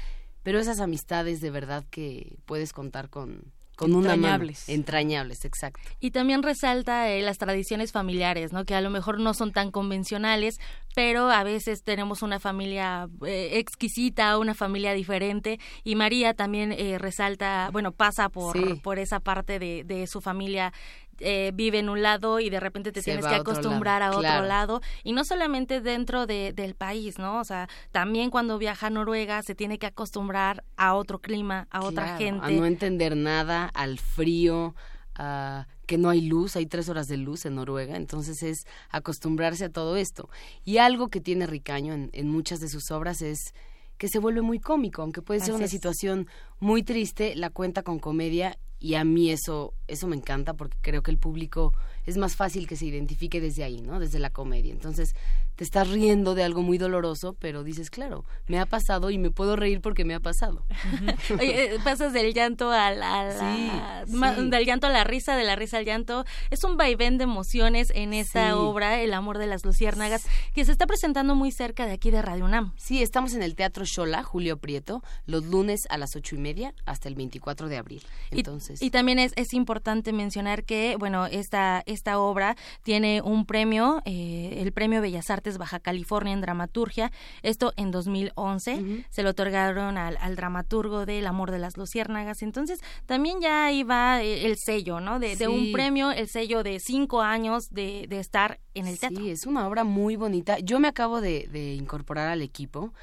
[0.43, 4.69] pero esas amistades de verdad que puedes contar con, con entrañables.
[4.69, 5.79] entrañables, exacto.
[5.99, 8.65] Y también resalta eh, las tradiciones familiares, ¿no?
[8.65, 10.59] Que a lo mejor no son tan convencionales,
[10.95, 15.59] pero a veces tenemos una familia eh, exquisita, una familia diferente.
[15.83, 20.71] Y María también eh, resalta, bueno, pasa por, por esa parte de, de su familia
[21.23, 24.81] eh, vive en un lado y de repente te tienes que acostumbrar a otro lado
[25.03, 27.39] y no solamente dentro de, del país, ¿no?
[27.39, 31.81] O sea, también cuando viaja a Noruega se tiene que acostumbrar a otro clima, a
[31.81, 32.45] otra gente.
[32.45, 34.75] A no entender nada, al frío,
[35.15, 39.65] a que no hay luz, hay tres horas de luz en Noruega, entonces es acostumbrarse
[39.65, 40.29] a todo esto.
[40.63, 43.53] Y algo que tiene Ricaño en, en muchas de sus obras es
[43.97, 46.27] que se vuelve muy cómico, aunque puede ser una situación
[46.59, 51.03] muy triste, la cuenta con comedia y a mí eso eso me encanta porque creo
[51.03, 51.73] que el público
[52.05, 53.99] es más fácil que se identifique desde ahí, ¿no?
[53.99, 54.71] Desde la comedia.
[54.73, 55.15] Entonces,
[55.63, 59.31] te estás riendo de algo muy doloroso, pero dices, claro, me ha pasado y me
[59.31, 60.65] puedo reír porque me ha pasado.
[61.39, 65.77] Oye, eh, pasas del llanto a la, del llanto a la risa, de la risa
[65.77, 66.25] al llanto.
[66.49, 70.73] Es un vaivén de emociones en esta obra, El amor de las luciérnagas, que se
[70.73, 72.73] está presentando muy cerca de aquí de Radio UNAM.
[72.75, 76.73] Sí, estamos en el Teatro Shola, Julio Prieto, los lunes a las ocho y media
[76.85, 78.03] hasta el 24 de abril.
[78.31, 78.81] Entonces.
[78.81, 84.57] Y, también es, es importante mencionar que, bueno, esta, esta obra tiene un premio, eh,
[84.59, 87.11] el premio Bellas Artes Baja California en dramaturgia.
[87.41, 92.41] Esto en 2011 se lo otorgaron al, dramaturgo del Amor de las Luciérnagas.
[92.41, 95.19] Entonces también ya ahí va eh, el sello, ¿no?
[95.19, 99.23] De, un premio, el sello de cinco años de, estar en el teatro.
[99.23, 100.59] Sí, es una obra muy bonita.
[100.59, 102.93] Yo me acabo de, de incorporar al equipo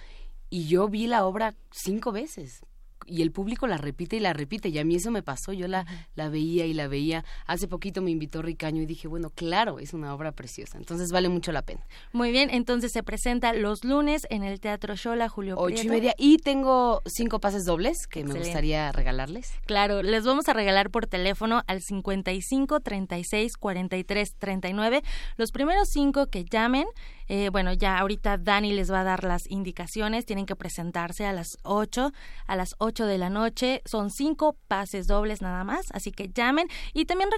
[0.48, 2.62] y yo vi la obra cinco veces
[3.06, 4.68] y el público la repite y la repite.
[4.68, 7.24] Y a mí eso me pasó, yo la, la veía y la veía.
[7.46, 10.78] Hace poquito me invitó Ricaño y dije, bueno, claro, es una obra preciosa.
[10.78, 11.86] Entonces vale mucho la pena.
[12.12, 16.14] Muy bien, entonces se presenta los lunes en el Teatro Shola, Julio Ocho y media.
[16.18, 19.52] Y tengo cinco pases dobles que me gustaría regalarles.
[19.66, 25.02] Claro, les vamos a regalar por teléfono al 55 36 43 39.
[25.36, 26.86] Los primeros cinco que llamen
[27.32, 30.26] eh, bueno, ya ahorita Dani les va a dar las indicaciones.
[30.26, 32.12] Tienen que presentarse a las 8,
[32.48, 33.82] a las 8 de la noche.
[33.84, 37.30] Son cinco pases dobles nada más, así que llamen y también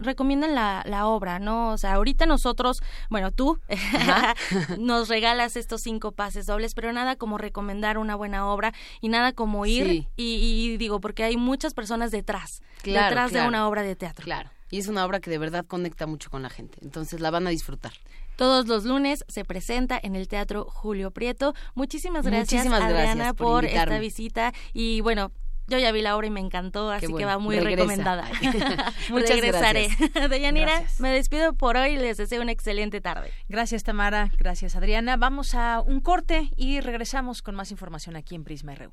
[0.00, 1.70] recomienden, la, la obra, ¿no?
[1.70, 3.60] O sea, ahorita nosotros, bueno, tú
[4.80, 9.32] nos regalas estos cinco pases dobles, pero nada como recomendar una buena obra y nada
[9.32, 14.24] como ir y, digo, porque hay muchas personas detrás, detrás de una obra de teatro.
[14.24, 14.50] Claro.
[14.72, 16.78] Y es una obra que de verdad conecta mucho con la gente.
[16.82, 17.92] Entonces la van a disfrutar.
[18.36, 21.54] Todos los lunes se presenta en el Teatro Julio Prieto.
[21.74, 24.52] Muchísimas gracias, Adriana, por, esta visita.
[24.72, 25.32] Y bueno,
[25.68, 28.24] yo ya vi la obra y me encantó, así que va muy recomendada.
[29.10, 29.88] Muchas Regresaré.
[29.88, 30.30] gracias.
[30.30, 33.32] Deyanira, me despido por hoy y les deseo una excelente tarde.
[33.48, 34.30] Gracias, Tamara.
[34.38, 35.16] Gracias, Adriana.
[35.16, 38.92] Vamos a un corte y regresamos con más información aquí en Prisma RU.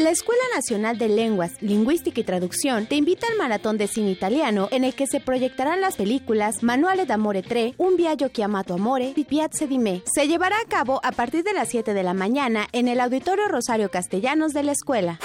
[0.00, 4.66] La Escuela Nacional de Lenguas, Lingüística y Traducción te invita al Maratón de Cine Italiano
[4.70, 9.24] en el que se proyectarán las películas Manuale d'Amore 3, Un viaggio chiamato amore y
[9.24, 10.02] Piazza di Me.
[10.10, 13.46] Se llevará a cabo a partir de las 7 de la mañana en el Auditorio
[13.48, 15.20] Rosario Castellanos de la escuela.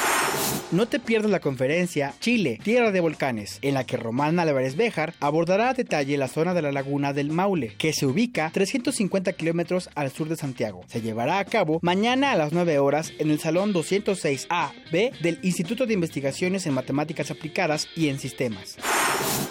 [0.71, 5.13] No te pierdas la conferencia Chile, Tierra de Volcanes, en la que Román Álvarez Béjar
[5.21, 9.89] abordará a detalle la zona de la laguna del Maule, que se ubica 350 kilómetros
[9.95, 10.83] al sur de Santiago.
[10.87, 15.39] Se llevará a cabo mañana a las 9 horas en el Salón 206A B del
[15.43, 18.77] Instituto de Investigaciones en Matemáticas Aplicadas y en Sistemas.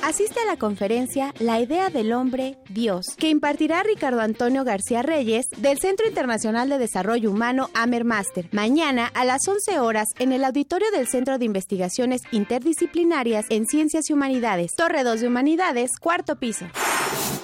[0.02, 5.46] Asiste a la conferencia La idea del hombre, Dios, que impartirá Ricardo Antonio García Reyes
[5.56, 10.44] del Centro Internacional de Desarrollo Humano Amer Master, mañana a las 11 horas en el
[10.44, 16.36] auditorio del Centro de Investigaciones Interdisciplinarias en Ciencias y Humanidades, Torre 2 de Humanidades, cuarto
[16.36, 16.66] piso.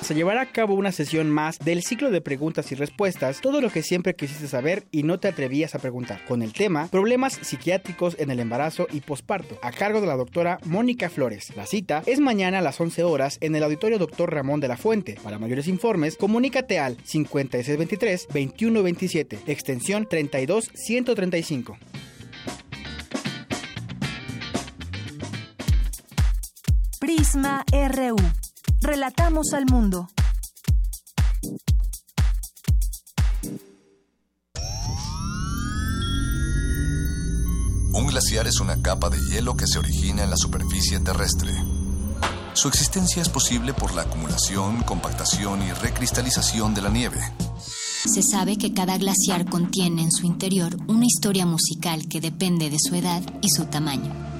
[0.02, 3.70] Se llevará a cabo una sesión más del ciclo de preguntas y respuestas, todo lo
[3.70, 8.16] que siempre quisiste saber y no te atrevías a preguntar, con el tema Problemas psiquiátricos
[8.18, 11.54] en el embarazo y posparto, a cargo de la doctora Mónica Flores.
[11.56, 14.34] La cita es mañana a las 11 horas en el auditorio Dr.
[14.34, 15.16] Ramón de la Fuente.
[15.22, 21.78] Para mayores informes, comunícate al 5623-2127, extensión 32135.
[26.98, 28.16] Prisma RU.
[28.82, 30.08] Relatamos al mundo.
[37.92, 41.52] Un glaciar es una capa de hielo que se origina en la superficie terrestre.
[42.54, 47.20] Su existencia es posible por la acumulación, compactación y recristalización de la nieve.
[48.06, 52.78] Se sabe que cada glaciar contiene en su interior una historia musical que depende de
[52.78, 54.39] su edad y su tamaño.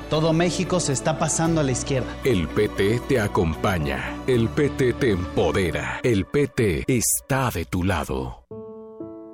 [0.11, 2.17] Todo México se está pasando a la izquierda.
[2.25, 4.21] El PT te acompaña.
[4.27, 6.01] El PT te empodera.
[6.03, 8.43] El PT está de tu lado.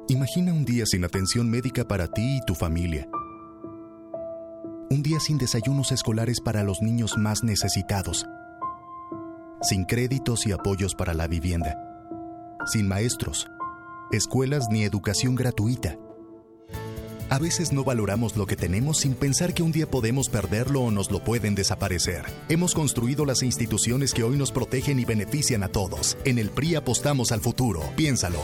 [0.08, 3.10] Imagina un día sin atención médica para ti y tu familia.
[4.92, 8.28] Un día sin desayunos escolares para los niños más necesitados.
[9.64, 11.76] Sin créditos y apoyos para la vivienda.
[12.68, 13.48] Sin maestros,
[14.12, 15.98] escuelas ni educación gratuita.
[17.30, 20.92] A veces no valoramos lo que tenemos sin pensar que un día podemos perderlo o
[20.92, 22.24] nos lo pueden desaparecer.
[22.48, 26.18] Hemos construido las instituciones que hoy nos protegen y benefician a todos.
[26.24, 27.82] En el PRI apostamos al futuro.
[27.98, 28.40] Piénsalo.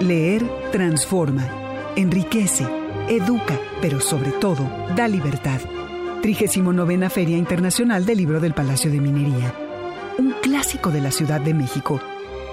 [0.00, 1.48] Leer transforma,
[1.96, 2.64] enriquece,
[3.08, 4.62] educa, pero sobre todo
[4.94, 5.60] da libertad.
[6.22, 9.52] 39 Feria Internacional del Libro del Palacio de Minería.
[10.16, 12.00] Un clásico de la Ciudad de México.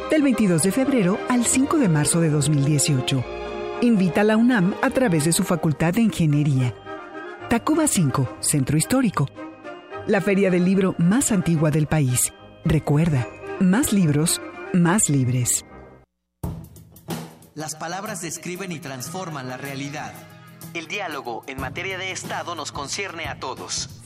[0.10, 3.39] Del 22 de febrero al 5 de marzo de 2018.
[3.82, 6.76] Invita a la UNAM a través de su Facultad de Ingeniería.
[7.50, 9.30] Tacuba 5, Centro Histórico.
[10.06, 12.34] La feria del libro más antigua del país.
[12.66, 13.26] Recuerda,
[13.62, 14.42] más libros,
[14.74, 15.64] más libres.
[17.56, 20.14] Las palabras describen y transforman la realidad.
[20.74, 24.02] El diálogo en materia de Estado nos concierne a todos.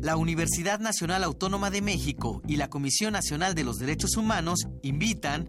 [0.00, 5.48] La Universidad Nacional Autónoma de México y la Comisión Nacional de los Derechos Humanos invitan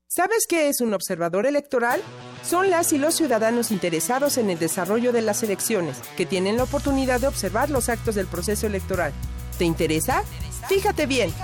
[0.08, 2.00] ¿Sabes qué es un observador electoral?
[2.42, 6.62] Son las y los ciudadanos interesados en el desarrollo de las elecciones, que tienen la
[6.62, 9.12] oportunidad de observar los actos del proceso electoral.
[9.58, 10.24] ¿Te interesa?
[10.68, 11.34] Fíjate bien.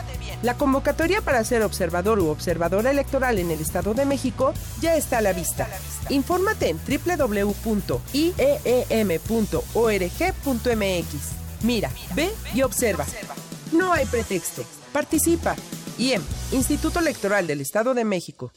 [0.42, 5.18] La convocatoria para ser observador u observadora electoral en el Estado de México ya está
[5.18, 5.68] a la vista.
[6.08, 7.64] Infórmate en www.ieem.org.mx.
[11.62, 13.06] Mira, ve y observa.
[13.72, 14.64] No hay pretexto.
[14.92, 15.54] Participa.
[15.96, 18.50] IEM, Instituto Electoral del Estado de México.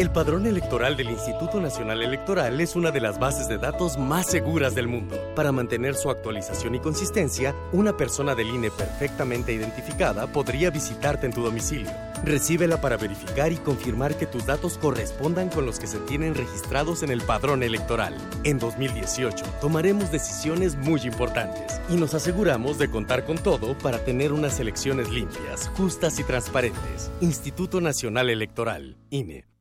[0.00, 4.26] El padrón electoral del Instituto Nacional Electoral es una de las bases de datos más
[4.26, 5.14] seguras del mundo.
[5.36, 11.34] Para mantener su actualización y consistencia, una persona del INE perfectamente identificada podría visitarte en
[11.34, 11.90] tu domicilio.
[12.24, 17.02] Recíbela para verificar y confirmar que tus datos correspondan con los que se tienen registrados
[17.02, 18.16] en el padrón electoral.
[18.44, 24.32] En 2018 tomaremos decisiones muy importantes y nos aseguramos de contar con todo para tener
[24.32, 27.10] unas elecciones limpias, justas y transparentes.
[27.20, 29.49] Instituto Nacional Electoral, INE.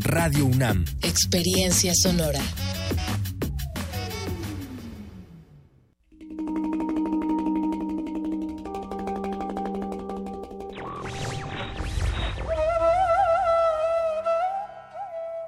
[0.00, 0.84] Radio UNAM.
[1.02, 2.40] Experiencia sonora.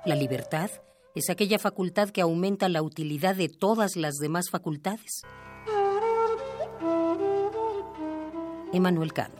[0.05, 0.70] La libertad
[1.14, 5.22] es aquella facultad que aumenta la utilidad de todas las demás facultades.
[8.72, 9.39] Emmanuel Kant.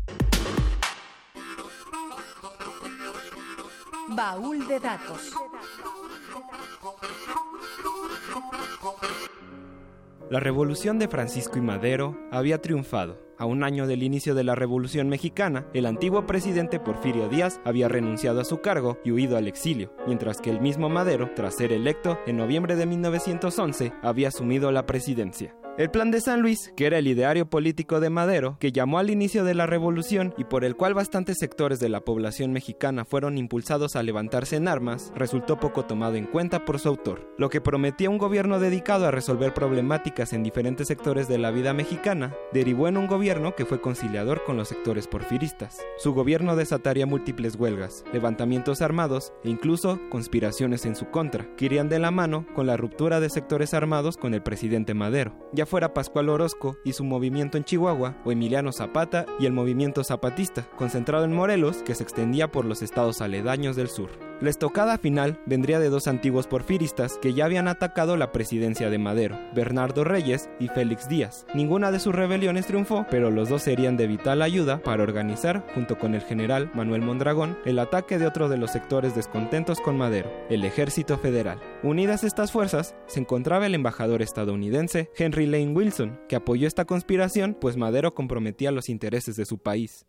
[4.15, 5.31] Baúl de datos.
[10.29, 13.19] La revolución de Francisco y Madero había triunfado.
[13.37, 17.87] A un año del inicio de la Revolución Mexicana, el antiguo presidente Porfirio Díaz había
[17.87, 21.71] renunciado a su cargo y huido al exilio, mientras que el mismo Madero, tras ser
[21.71, 25.55] electo en noviembre de 1911, había asumido la presidencia.
[25.77, 29.09] El Plan de San Luis, que era el ideario político de Madero, que llamó al
[29.09, 33.37] inicio de la revolución y por el cual bastantes sectores de la población mexicana fueron
[33.37, 37.33] impulsados a levantarse en armas, resultó poco tomado en cuenta por su autor.
[37.37, 41.73] Lo que prometía un gobierno dedicado a resolver problemáticas en diferentes sectores de la vida
[41.73, 45.77] mexicana, derivó en un gobierno que fue conciliador con los sectores porfiristas.
[45.97, 51.87] Su gobierno desataría múltiples huelgas, levantamientos armados e incluso conspiraciones en su contra, que irían
[51.87, 55.33] de la mano con la ruptura de sectores armados con el presidente Madero
[55.65, 60.67] fuera Pascual Orozco y su movimiento en Chihuahua, o Emiliano Zapata y el movimiento zapatista,
[60.77, 64.30] concentrado en Morelos, que se extendía por los estados aledaños del sur.
[64.41, 68.97] La estocada final vendría de dos antiguos porfiristas que ya habían atacado la presidencia de
[68.97, 71.45] Madero, Bernardo Reyes y Félix Díaz.
[71.53, 75.99] Ninguna de sus rebeliones triunfó, pero los dos serían de vital ayuda para organizar, junto
[75.99, 80.31] con el general Manuel Mondragón, el ataque de otro de los sectores descontentos con Madero,
[80.49, 81.59] el Ejército Federal.
[81.83, 87.55] Unidas estas fuerzas, se encontraba el embajador estadounidense Henry Lane Wilson, que apoyó esta conspiración,
[87.61, 90.03] pues Madero comprometía los intereses de su país.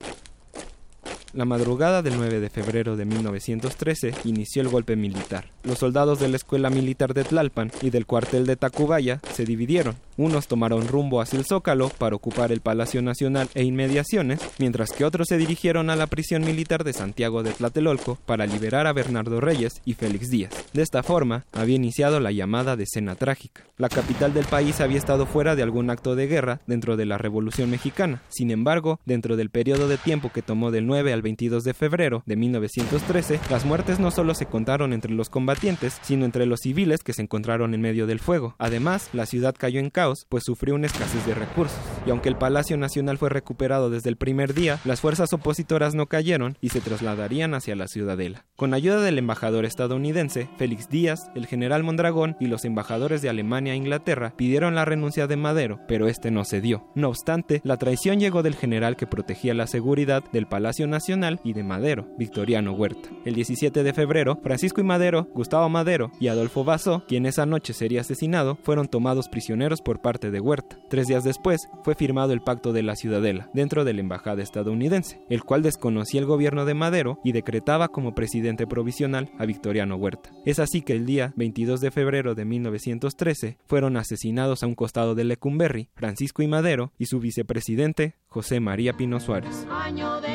[1.34, 5.46] La madrugada del 9 de febrero de 1913 inició el golpe militar.
[5.64, 9.96] Los soldados de la Escuela Militar de Tlalpan y del cuartel de Tacubaya se dividieron.
[10.18, 15.06] Unos tomaron rumbo hacia el Zócalo para ocupar el Palacio Nacional e inmediaciones, mientras que
[15.06, 19.40] otros se dirigieron a la prisión militar de Santiago de Tlatelolco para liberar a Bernardo
[19.40, 20.52] Reyes y Félix Díaz.
[20.74, 23.62] De esta forma, había iniciado la llamada decena trágica.
[23.78, 27.16] La capital del país había estado fuera de algún acto de guerra dentro de la
[27.16, 28.20] Revolución Mexicana.
[28.28, 32.22] Sin embargo, dentro del periodo de tiempo que tomó del 9 al 22 de febrero
[32.26, 37.02] de 1913, las muertes no solo se contaron entre los combatientes, sino entre los civiles
[37.02, 38.54] que se encontraron en medio del fuego.
[38.58, 41.78] Además, la ciudad cayó en caos, pues sufrió una escasez de recursos.
[42.06, 46.06] Y aunque el Palacio Nacional fue recuperado desde el primer día, las fuerzas opositoras no
[46.06, 48.44] cayeron y se trasladarían hacia la ciudadela.
[48.56, 53.74] Con ayuda del embajador estadounidense, Félix Díaz, el general Mondragón y los embajadores de Alemania
[53.74, 56.90] e Inglaterra pidieron la renuncia de Madero, pero este no cedió.
[56.94, 61.11] No obstante, la traición llegó del general que protegía la seguridad del Palacio Nacional
[61.44, 63.10] y de Madero, Victoriano Huerta.
[63.24, 67.74] El 17 de febrero, Francisco y Madero, Gustavo Madero y Adolfo Basso, quien esa noche
[67.74, 70.78] sería asesinado, fueron tomados prisioneros por parte de Huerta.
[70.88, 75.20] Tres días después, fue firmado el Pacto de la Ciudadela, dentro de la Embajada estadounidense,
[75.28, 80.30] el cual desconocía el gobierno de Madero y decretaba como presidente provisional a Victoriano Huerta.
[80.46, 85.14] Es así que el día 22 de febrero de 1913 fueron asesinados a un costado
[85.14, 89.66] de Lecumberri, Francisco y Madero y su vicepresidente, José María Pino Suárez.
[89.70, 90.32] Año de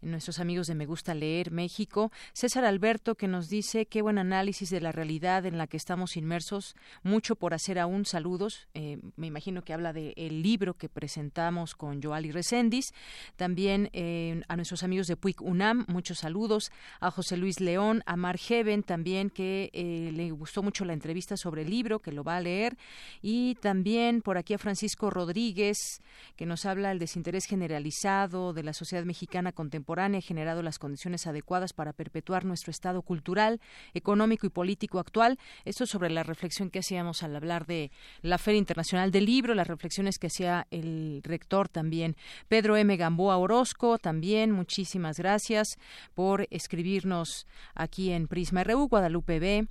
[0.00, 2.10] nuestros amigos de Me Gusta Leer México.
[2.32, 6.16] César Alberto que nos dice qué buen análisis de la realidad en la que estamos
[6.16, 6.74] inmersos.
[7.02, 8.04] Mucho por hacer aún.
[8.04, 8.68] Saludos.
[8.74, 12.92] Eh, me imagino que habla del libro que presentamos con Joali Recendis.
[13.36, 16.70] También eh, a nuestros amigos de Puig UNAM, muchos saludos.
[17.00, 19.70] A José Luis León, a Mar Heaven también, que
[20.16, 22.76] le gustó mucho la entrevista sobre el libro, que lo va a leer.
[23.22, 26.00] Y también por aquí a Francisco Rodríguez,
[26.36, 31.72] que nos habla del desinterés generalizado de la sociedad mexicana contemporánea, generado las condiciones adecuadas
[31.72, 33.60] para perpetuar nuestro estado cultural,
[33.94, 35.38] económico y político actual.
[35.64, 37.90] Esto sobre la reflexión que hacíamos al hablar de
[38.22, 42.16] la Feria Internacional del Libro, las reflexiones que hacía el rector también.
[42.48, 42.96] Pedro M.
[42.96, 45.78] Gamboa Orozco, también muchísimas gracias
[46.14, 49.68] por escribirnos aquí en Prisma RU, Guadalupe B.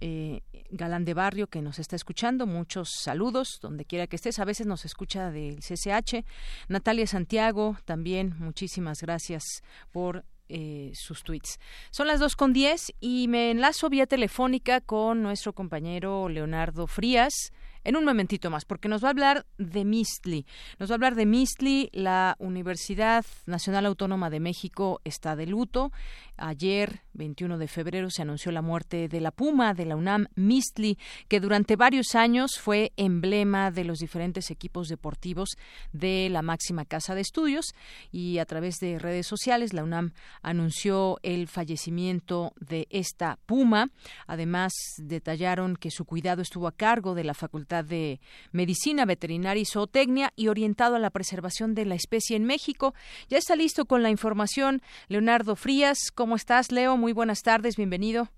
[0.00, 2.46] Eh, Galán de Barrio que nos está escuchando.
[2.46, 4.38] Muchos saludos donde quiera que estés.
[4.38, 6.24] A veces nos escucha del CCH.
[6.68, 8.34] Natalia Santiago también.
[8.38, 9.42] Muchísimas gracias
[9.90, 11.58] por eh, sus tweets.
[11.90, 17.52] Son las dos con diez y me enlazo vía telefónica con nuestro compañero Leonardo Frías
[17.84, 20.46] en un momentito más, porque nos va a hablar de Mistli.
[20.78, 21.88] Nos va a hablar de Mistli.
[21.92, 25.90] La Universidad Nacional Autónoma de México está de luto.
[26.38, 30.98] Ayer, 21 de febrero, se anunció la muerte de la Puma de la UNAM, Mistli,
[31.28, 35.50] que durante varios años fue emblema de los diferentes equipos deportivos
[35.92, 37.74] de la máxima casa de estudios.
[38.12, 40.12] Y a través de redes sociales, la UNAM
[40.42, 43.90] anunció el fallecimiento de esta Puma.
[44.26, 48.20] Además, detallaron que su cuidado estuvo a cargo de la Facultad de
[48.52, 52.94] Medicina Veterinaria y Zootecnia y orientado a la preservación de la especie en México.
[53.28, 55.98] Ya está listo con la información Leonardo Frías.
[56.14, 56.96] ¿Cómo estás, Leo?
[56.96, 58.28] Muy buenas tardes, bienvenido.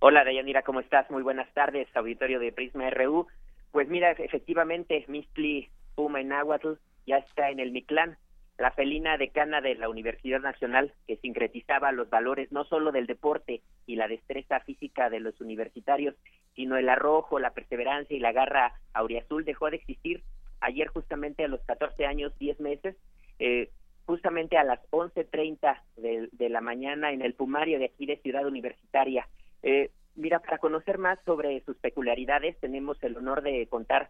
[0.00, 1.10] Hola, Dayanira, ¿cómo estás?
[1.10, 3.26] Muy buenas tardes, auditorio de Prisma RU.
[3.72, 6.74] Pues mira, efectivamente, Mistli Puma en Náhuatl
[7.06, 8.16] ya está en el Mictlán,
[8.58, 13.62] la felina decana de la Universidad Nacional que sincretizaba los valores no solo del deporte
[13.86, 16.16] y la destreza física de los universitarios,
[16.54, 20.22] sino el arrojo, la perseverancia y la garra auriazul dejó de existir
[20.60, 22.96] ayer justamente a los 14 años, 10 meses.
[23.38, 23.70] Eh,
[24.08, 28.46] justamente a las 11.30 de, de la mañana en el Pumario de aquí de Ciudad
[28.46, 29.28] Universitaria.
[29.62, 34.08] Eh, mira, para conocer más sobre sus peculiaridades, tenemos el honor de contar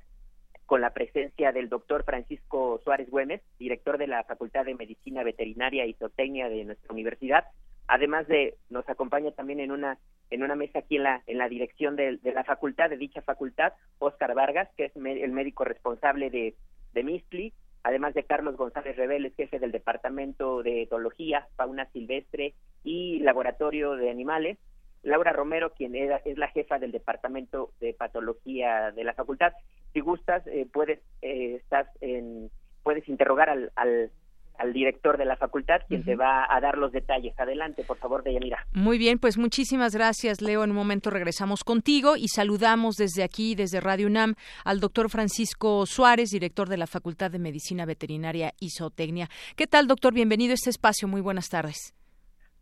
[0.66, 5.84] con la presencia del doctor Francisco Suárez Güemes, director de la Facultad de Medicina Veterinaria
[5.84, 7.46] y Zootecnia de nuestra universidad.
[7.88, 9.98] Además de, nos acompaña también en una
[10.30, 13.22] en una mesa aquí en la en la dirección de, de la facultad, de dicha
[13.22, 16.54] facultad, Oscar Vargas, que es el médico responsable de,
[16.92, 22.54] de MISTLI, además de Carlos González Reveles, jefe del Departamento de Etología, Fauna Silvestre
[22.84, 24.58] y Laboratorio de Animales,
[25.02, 29.52] Laura Romero, quien es la jefa del Departamento de Patología de la Facultad.
[29.92, 32.50] Si gustas, eh, puedes, eh, estás en,
[32.82, 34.10] puedes interrogar al, al,
[34.58, 37.38] al director de la facultad, quien te va a dar los detalles.
[37.38, 38.66] Adelante, por favor, Deyanira.
[38.72, 40.64] Muy bien, pues muchísimas gracias, Leo.
[40.64, 44.34] En un momento regresamos contigo y saludamos desde aquí, desde Radio UNAM,
[44.64, 49.28] al doctor Francisco Suárez, director de la Facultad de Medicina Veterinaria y Zootecnia.
[49.56, 50.12] ¿Qué tal, doctor?
[50.12, 51.08] Bienvenido a este espacio.
[51.08, 51.97] Muy buenas tardes.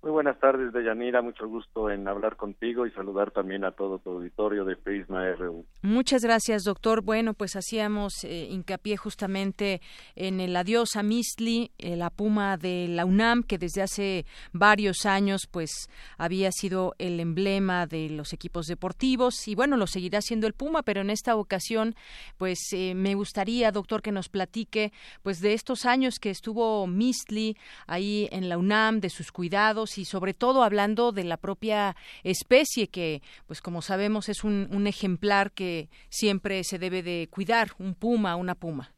[0.07, 1.21] Muy buenas tardes, Deyanira.
[1.21, 5.67] Mucho gusto en hablar contigo y saludar también a todo tu auditorio de Prisma RU.
[5.83, 7.03] Muchas gracias, doctor.
[7.03, 9.81] Bueno, pues hacíamos eh, hincapié justamente
[10.15, 15.07] en el adiós a Mistli, eh, la puma de la UNAM, que desde hace varios
[15.07, 20.47] años pues había sido el emblema de los equipos deportivos y bueno, lo seguirá siendo
[20.47, 21.97] el puma, pero en esta ocasión
[22.37, 24.93] pues eh, me gustaría, doctor, que nos platique
[25.25, 27.57] pues de estos años que estuvo Mistli
[27.89, 32.89] ahí en la UNAM, de sus cuidados y sobre todo hablando de la propia especie
[32.89, 37.95] que, pues como sabemos, es un, un ejemplar que siempre se debe de cuidar, un
[37.95, 38.91] puma, una puma.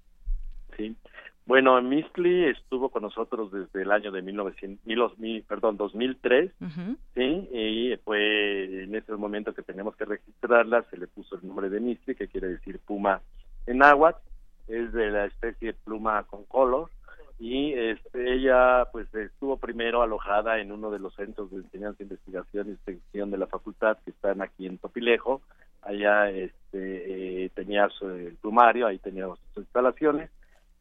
[0.76, 0.96] Sí.
[1.49, 5.14] Bueno, Mistli estuvo con nosotros desde el año de 1900,
[5.49, 6.53] perdón, 2003,
[7.14, 11.70] sí, y fue en ese momento que teníamos que registrarla, se le puso el nombre
[11.70, 13.22] de Mistli, que quiere decir puma
[13.66, 14.20] en agua,
[14.66, 16.91] es de la especie pluma con color,
[17.38, 22.68] y este, ella pues estuvo primero alojada en uno de los centros de enseñanza, investigación
[22.68, 25.40] y extensión de la facultad que están aquí en Topilejo,
[25.82, 30.30] allá este, eh, tenía su el plumario, ahí tenía sus instalaciones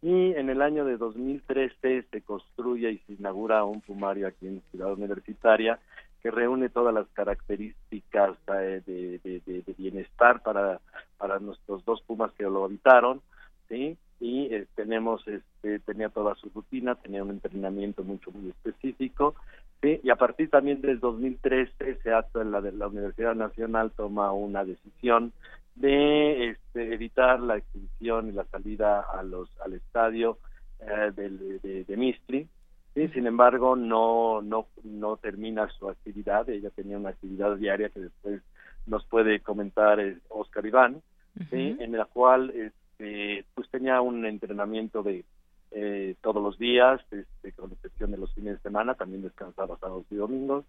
[0.01, 4.61] y en el año de 2013 se construye y se inaugura un plumario aquí en
[4.71, 5.79] Ciudad Universitaria
[6.21, 10.81] que reúne todas las características eh, de, bienestar para,
[11.17, 13.21] para nuestros dos pumas que lo habitaron,
[13.69, 13.97] ¿sí?
[14.19, 19.35] Y eh, tenemos este tenía toda su rutina tenía un entrenamiento mucho muy específico
[19.81, 24.31] Sí, y a partir también del 2013 se hace la de la Universidad Nacional toma
[24.31, 25.33] una decisión
[25.75, 30.39] de este, evitar la exhibición y la salida a los al estadio
[30.79, 32.47] eh, de, de, Mistri.
[32.95, 33.07] ¿sí?
[33.09, 36.49] Sin embargo, no, no, no termina su actividad.
[36.49, 38.41] Ella tenía una actividad diaria que después
[38.87, 39.99] nos puede comentar
[40.29, 41.03] Oscar Iván,
[41.51, 42.51] en la cual
[42.97, 45.23] este, pues tenía un entrenamiento de
[45.71, 50.05] eh, todos los días, este, con excepción de los fines de semana, también descansaba sábados
[50.09, 50.65] y domingos,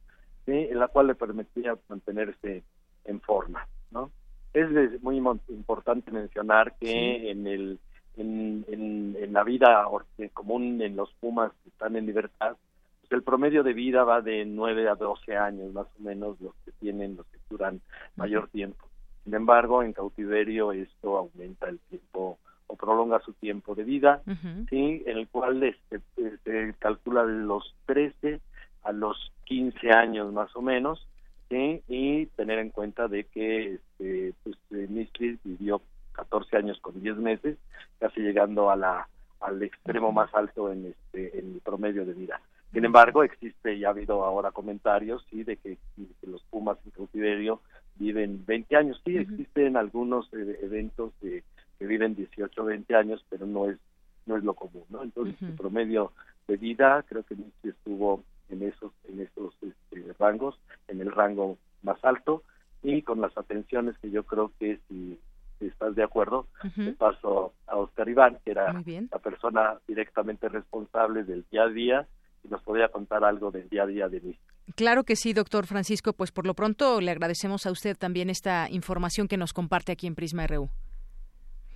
[0.46, 2.62] en la cual le permitía mantenerse
[3.04, 3.66] en forma.
[3.90, 4.10] ¿no?
[4.54, 4.68] Es
[5.02, 5.18] muy
[5.48, 7.78] importante mencionar que en el
[8.16, 9.86] en, en, la vida
[10.32, 12.56] común en los Pumas que están en libertad,
[13.00, 16.54] pues el promedio de vida va de 9 a 12 años, más o menos los
[16.64, 17.80] que tienen, los que duran
[18.16, 18.87] mayor tiempo.
[19.28, 24.22] Sin embargo, en cautiverio esto aumenta el tiempo o prolonga su tiempo de vida,
[24.70, 25.02] ¿sí?
[25.04, 26.00] en el cual este,
[26.44, 28.40] se calcula de los 13
[28.84, 31.06] a los 15 años más o menos,
[31.50, 31.82] ¿sí?
[31.88, 35.82] y tener en cuenta de que este, pues, eh, vivió
[36.12, 37.58] 14 años con 10 meses,
[37.98, 39.08] casi llegando a la
[39.40, 42.40] al extremo más alto en este en el promedio de vida.
[42.72, 45.78] Sin embargo, existe y ha habido ahora comentarios sí de que,
[46.22, 47.60] los pumas en cautiverio
[47.98, 49.00] viven 20 años.
[49.04, 51.42] Sí, existen algunos eh, eventos de,
[51.78, 53.78] que viven 18 o 20 años, pero no es
[54.26, 55.02] no es lo común, ¿no?
[55.02, 56.12] Entonces, el promedio
[56.46, 61.98] de vida creo que estuvo en esos en esos este, rangos, en el rango más
[62.04, 62.42] alto
[62.82, 65.18] y con las atenciones que yo creo que si
[65.60, 71.44] estás de acuerdo, uh paso a Oscar Iván, que era la persona directamente responsable del
[71.50, 72.06] día a día
[72.44, 74.38] y nos podría contar algo del día a día de mí.
[74.76, 76.12] Claro que sí, doctor Francisco.
[76.12, 80.06] Pues por lo pronto le agradecemos a usted también esta información que nos comparte aquí
[80.06, 80.68] en Prisma RU.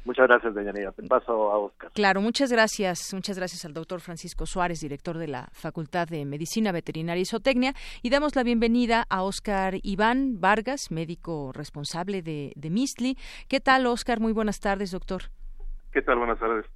[0.05, 0.91] Muchas gracias, Deyanira.
[0.93, 1.93] Te paso a Oscar.
[1.93, 3.15] Claro, muchas gracias.
[3.15, 7.75] Muchas gracias al doctor Francisco Suárez, director de la Facultad de Medicina Veterinaria y Zootecnia.
[8.03, 13.17] Y damos la bienvenida a Oscar Iván Vargas, médico responsable de, de Mistli.
[13.49, 14.19] ¿Qué tal, Oscar?
[14.19, 15.23] Muy buenas tardes, doctor.
[15.93, 16.19] ¿Qué tal?
[16.19, 16.67] Buenas tardes.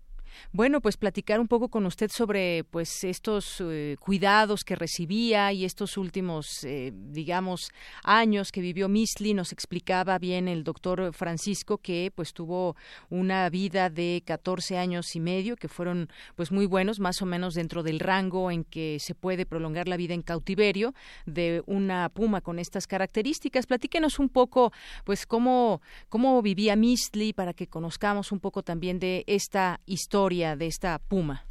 [0.53, 5.65] Bueno, pues platicar un poco con usted sobre pues estos eh, cuidados que recibía y
[5.65, 7.71] estos últimos, eh, digamos,
[8.03, 9.35] años que vivió Misli.
[9.35, 12.77] Nos explicaba bien el doctor Francisco que pues tuvo
[13.11, 17.55] una vida de 14 años y medio que fueron pues muy buenos, más o menos
[17.55, 20.95] dentro del rango en que se puede prolongar la vida en cautiverio
[21.27, 23.67] de una puma con estas características.
[23.67, 24.73] Platíquenos un poco
[25.05, 30.67] pues cómo, cómo vivía Misli para que conozcamos un poco también de esta historia de
[30.67, 31.45] esta Puma?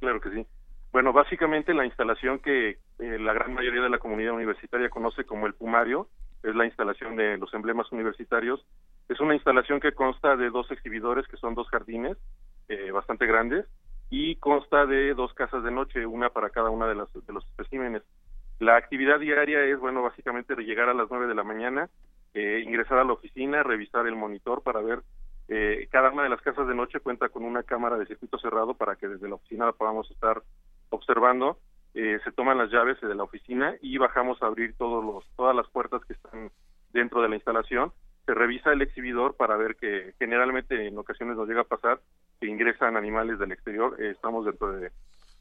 [0.00, 0.46] claro que sí.
[0.92, 5.46] Bueno, básicamente la instalación que eh, la gran mayoría de la comunidad universitaria conoce como
[5.46, 6.08] el Pumario
[6.42, 8.64] es la instalación de los emblemas universitarios.
[9.10, 12.16] Es una instalación que consta de dos exhibidores, que son dos jardines
[12.68, 13.66] eh, bastante grandes,
[14.08, 17.44] y consta de dos casas de noche, una para cada una de, las, de los
[17.44, 18.02] especímenes.
[18.58, 21.90] La actividad diaria es, bueno, básicamente llegar a las nueve de la mañana,
[22.32, 25.02] eh, ingresar a la oficina, revisar el monitor para ver
[25.48, 28.74] eh, cada una de las casas de noche cuenta con una cámara de circuito cerrado
[28.74, 30.42] para que desde la oficina la podamos estar
[30.90, 31.58] observando.
[31.94, 35.56] Eh, se toman las llaves de la oficina y bajamos a abrir todos los, todas
[35.56, 36.50] las puertas que están
[36.92, 37.92] dentro de la instalación.
[38.26, 42.00] Se revisa el exhibidor para ver que generalmente en ocasiones nos llega a pasar
[42.40, 43.96] que ingresan animales del exterior.
[43.98, 44.92] Eh, estamos dentro de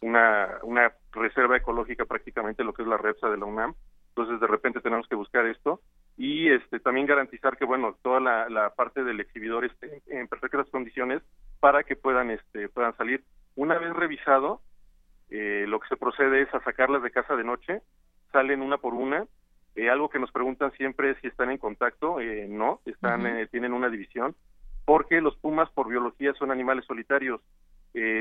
[0.01, 3.75] una, una reserva ecológica prácticamente, lo que es la REPSA de la UNAM.
[4.09, 5.81] Entonces de repente tenemos que buscar esto
[6.17, 11.21] y este también garantizar que bueno toda la, parte del exhibidor esté en perfectas condiciones
[11.59, 13.23] para que puedan este puedan salir.
[13.55, 14.61] Una vez revisado
[15.29, 17.81] eh, lo que se procede es a sacarlas de casa de noche
[18.31, 19.25] salen una por una.
[19.75, 23.73] Eh, algo que nos preguntan siempre es si están en contacto eh, no están tienen
[23.73, 24.35] una división
[24.85, 27.41] porque los pumas por biología son animales solitarios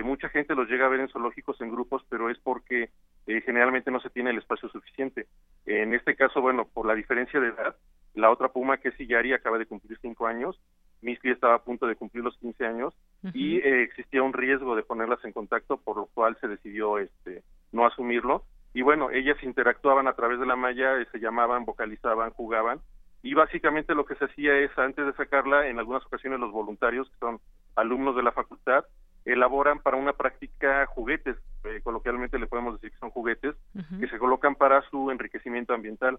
[0.05, 2.89] mucha gente los llega a ver en zoológicos en grupos pero es porque
[3.27, 5.27] generalmente no se tiene el espacio suficiente
[5.67, 7.77] en este caso, bueno, por la diferencia de edad,
[8.15, 10.59] la otra puma que es Sillari acaba de cumplir cinco años,
[11.03, 12.95] Misty estaba a punto de cumplir los 15 años
[13.35, 17.43] y eh, existía un riesgo de ponerlas en contacto, por lo cual se decidió este
[17.73, 18.45] no asumirlo.
[18.73, 22.81] Y bueno, ellas interactuaban a través de la malla, eh, se llamaban, vocalizaban, jugaban
[23.23, 27.11] y básicamente lo que se hacía es antes de sacarla, en algunas ocasiones los voluntarios,
[27.11, 27.41] que son
[27.75, 28.85] alumnos de la facultad,
[29.27, 33.55] elaboran para una práctica juguetes, eh, coloquialmente le podemos decir que son juguetes,
[34.01, 36.19] que se colocan para su enriquecimiento ambiental.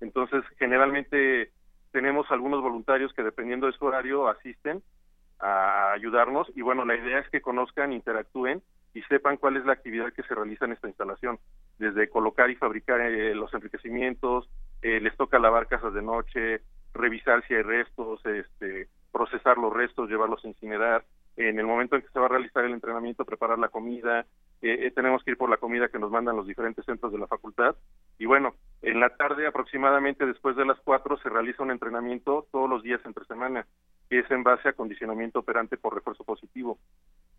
[0.00, 1.52] Entonces, generalmente
[1.92, 4.82] tenemos algunos voluntarios que dependiendo de su horario asisten
[5.38, 8.62] a ayudarnos y bueno, la idea es que conozcan, interactúen
[8.94, 11.38] y sepan cuál es la actividad que se realiza en esta instalación,
[11.78, 14.48] desde colocar y fabricar eh, los enriquecimientos,
[14.82, 16.62] eh, les toca lavar casas de noche,
[16.94, 21.04] revisar si hay restos, este, procesar los restos, llevarlos a incinerar,
[21.36, 24.26] en el momento en que se va a realizar el entrenamiento, preparar la comida,
[24.62, 27.18] eh, eh, tenemos que ir por la comida que nos mandan los diferentes centros de
[27.18, 27.76] la facultad.
[28.18, 32.68] Y bueno, en la tarde aproximadamente después de las 4 se realiza un entrenamiento todos
[32.68, 33.66] los días entre semana,
[34.10, 36.78] que es en base a condicionamiento operante por refuerzo positivo.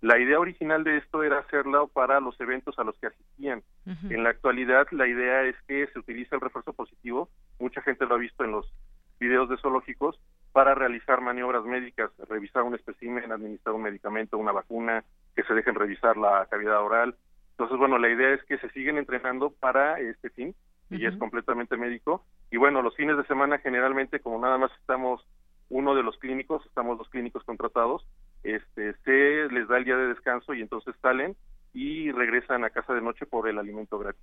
[0.02, 3.62] La idea original de esto era hacerlo para los eventos a los que asistían.
[3.86, 8.16] En la actualidad la idea es que se utiliza el refuerzo positivo, mucha gente lo
[8.16, 8.74] ha visto en los
[9.20, 10.20] videos de zoológicos,
[10.52, 15.04] para realizar maniobras médicas, revisar un espécimen, administrar un medicamento, una vacuna,
[15.36, 17.16] que se dejen revisar la cavidad oral.
[17.52, 20.56] Entonces, bueno, la idea es que se siguen entrenando para este fin,
[20.92, 22.26] y es completamente médico.
[22.52, 25.26] Y bueno, los fines de semana generalmente, como nada más estamos
[25.70, 28.06] uno de los clínicos, estamos los clínicos contratados,
[28.44, 31.36] este, se les da el día de descanso y entonces salen
[31.74, 34.22] y regresan a casa de noche por el alimento gratis.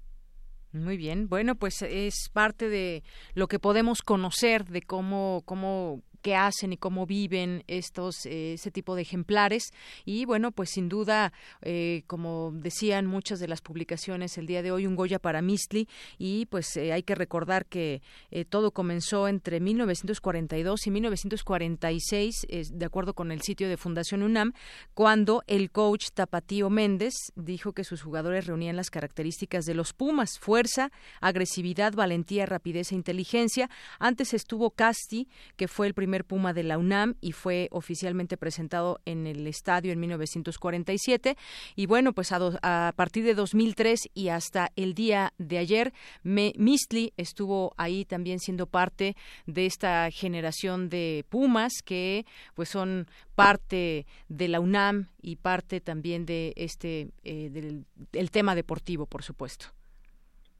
[0.72, 3.02] Muy bien, bueno, pues es parte de
[3.34, 8.70] lo que podemos conocer de cómo, cómo qué hacen y cómo viven estos eh, ese
[8.70, 9.72] tipo de ejemplares.
[10.04, 11.32] Y bueno pues sin duda
[11.62, 15.88] eh, como decían muchas de las publicaciones el día de hoy un Goya para Mistli.
[16.18, 18.02] Y pues eh, hay que recordar que
[18.50, 24.52] todo comenzó entre 1942 y 1946 de acuerdo con el sitio de Fundación UNAM
[24.92, 30.38] cuando el coach Tapatío Méndez dijo que sus jugadores reunían las características de los Pumas
[30.38, 30.90] fuerza
[31.22, 33.70] agresividad valentía rapidez e inteligencia.
[33.98, 35.26] Antes estuvo Casti
[35.56, 39.92] que fue el primer Puma de la UNAM y fue oficialmente presentado en el estadio
[39.92, 41.36] en 1947.
[41.76, 45.92] Y bueno, pues a, partir de 2003 y hasta el día de ayer,
[46.22, 49.16] me, Mistli estuvo ahí también siendo parte
[49.46, 52.24] de esta generación de Pumas que
[52.54, 58.54] pues son parte de la UNAM y parte también de este eh, del el tema
[58.54, 59.66] deportivo, por supuesto.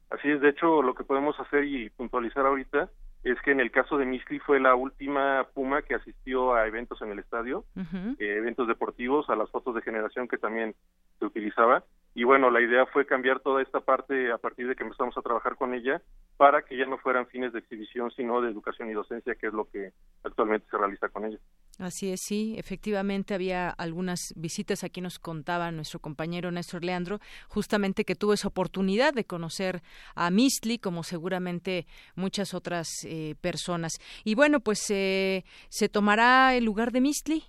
[0.09, 2.89] Así es, de hecho, lo que podemos hacer y puntualizar ahorita
[3.23, 7.01] es que en el caso de Misli fue la última Puma que asistió a eventos
[7.01, 10.73] en el estadio, eh, eventos deportivos, a las fotos de generación que también
[11.19, 11.83] se utilizaba.
[12.19, 15.21] Y bueno, la idea fue cambiar toda esta parte a partir de que empezamos a
[15.21, 16.01] trabajar con ella
[16.35, 19.53] para que ya no fueran fines de exhibición, sino de educación y docencia, que es
[19.53, 19.93] lo que
[20.25, 21.37] actualmente se realiza con ella.
[21.77, 28.03] Así es, sí, efectivamente había algunas visitas, aquí nos contaba nuestro compañero Néstor Leandro, justamente
[28.03, 29.81] que tuvo esa oportunidad de conocer
[30.13, 33.93] a Mistli, como seguramente muchas otras eh, personas.
[34.25, 37.45] Y bueno, pues eh, se tomará el lugar de Mistli.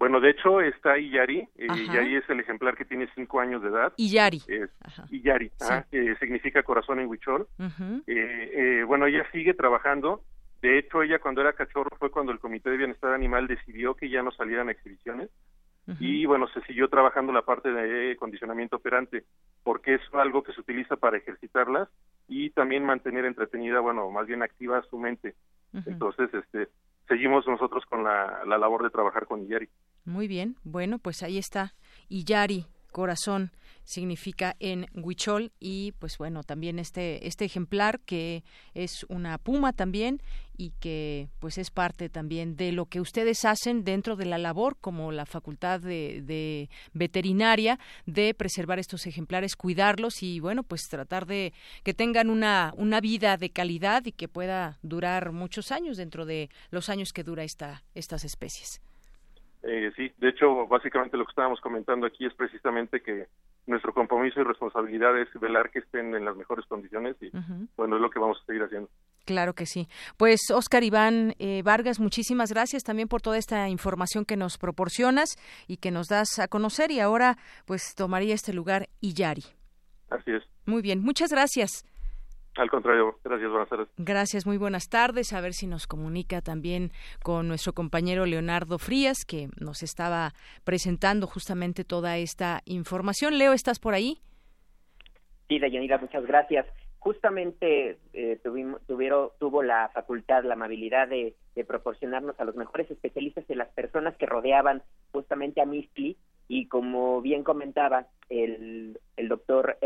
[0.00, 1.46] Bueno, de hecho está Iyari.
[1.56, 3.92] Eh, Iyari es el ejemplar que tiene cinco años de edad.
[3.96, 4.42] Iyari.
[5.10, 5.52] Iyari,
[6.18, 7.46] significa corazón en huichol.
[8.88, 10.24] bueno, ella sigue trabajando
[10.62, 14.10] de hecho, ella cuando era cachorro fue cuando el Comité de Bienestar Animal decidió que
[14.10, 15.30] ya no salieran exhibiciones
[15.98, 19.24] y bueno, se siguió trabajando la parte de condicionamiento operante
[19.64, 21.88] porque es algo que se utiliza para ejercitarlas
[22.28, 25.34] y también mantener entretenida, bueno, más bien activa su mente.
[25.86, 26.68] Entonces, este,
[27.10, 29.68] seguimos nosotros con la, la labor de trabajar con Iyari.
[30.04, 31.74] Muy bien, bueno, pues ahí está
[32.08, 33.50] Iyari, corazón
[33.90, 40.22] significa en Huichol y pues bueno también este este ejemplar que es una puma también
[40.56, 44.76] y que pues es parte también de lo que ustedes hacen dentro de la labor
[44.80, 51.26] como la facultad de, de veterinaria de preservar estos ejemplares cuidarlos y bueno pues tratar
[51.26, 51.52] de
[51.82, 56.48] que tengan una una vida de calidad y que pueda durar muchos años dentro de
[56.70, 58.80] los años que dura esta estas especies.
[59.62, 63.26] Eh, sí, de hecho, básicamente lo que estábamos comentando aquí es precisamente que
[63.66, 67.30] nuestro compromiso y responsabilidad es velar que estén en las mejores condiciones y
[67.76, 68.88] bueno, es lo que vamos a seguir haciendo.
[69.24, 69.88] Claro que sí.
[70.16, 75.36] Pues Oscar Iván eh, Vargas, muchísimas gracias también por toda esta información que nos proporcionas
[75.68, 79.44] y que nos das a conocer y ahora pues tomaría este lugar Iyari.
[80.10, 80.42] Así es.
[80.66, 81.84] Muy bien, muchas gracias.
[82.56, 83.88] Al contrario, gracias, buenas tardes.
[83.96, 85.32] Gracias, muy buenas tardes.
[85.32, 86.90] A ver si nos comunica también
[87.22, 90.32] con nuestro compañero Leonardo Frías, que nos estaba
[90.64, 93.38] presentando justamente toda esta información.
[93.38, 94.18] Leo, ¿estás por ahí?
[95.48, 96.66] Sí, Dayanira, muchas gracias.
[96.98, 101.34] Justamente eh, tuvimos, tuvieron, tuvo la facultad, la amabilidad de,
[101.66, 104.82] proporcionarnos a los mejores especialistas de las personas que rodeaban
[105.12, 106.16] justamente a Mistli
[106.48, 109.76] y como bien comentaba el, el doctor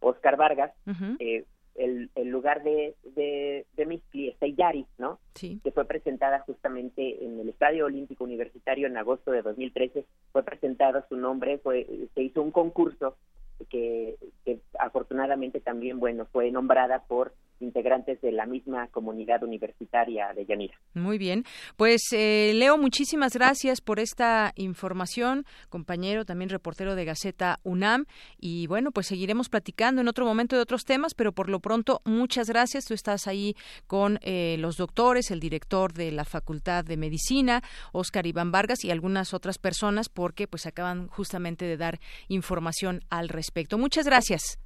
[0.00, 0.72] Oscar em, Vargas,
[1.18, 1.44] eh,
[1.74, 4.46] el, el lugar de, de, de Mistli está
[4.98, 5.18] ¿no?
[5.34, 5.60] Sí.
[5.62, 10.06] Que fue presentada justamente en el Estadio Olímpico Universitario en agosto de 2013.
[10.32, 13.16] Fue presentado su nombre, fue, se hizo un concurso
[13.68, 20.46] que, que afortunadamente también, bueno, fue nombrada por integrantes de la misma comunidad universitaria de
[20.46, 20.74] Yanira.
[20.94, 21.44] Muy bien,
[21.76, 28.06] pues eh, Leo, muchísimas gracias por esta información, compañero, también reportero de Gaceta UNAM,
[28.38, 32.00] y bueno, pues seguiremos platicando en otro momento de otros temas, pero por lo pronto,
[32.04, 32.84] muchas gracias.
[32.84, 33.54] Tú estás ahí
[33.86, 37.62] con eh, los doctores, el director de la Facultad de Medicina,
[37.92, 43.28] Oscar Iván Vargas, y algunas otras personas, porque pues acaban justamente de dar información al
[43.28, 43.78] respecto.
[43.78, 44.58] Muchas gracias.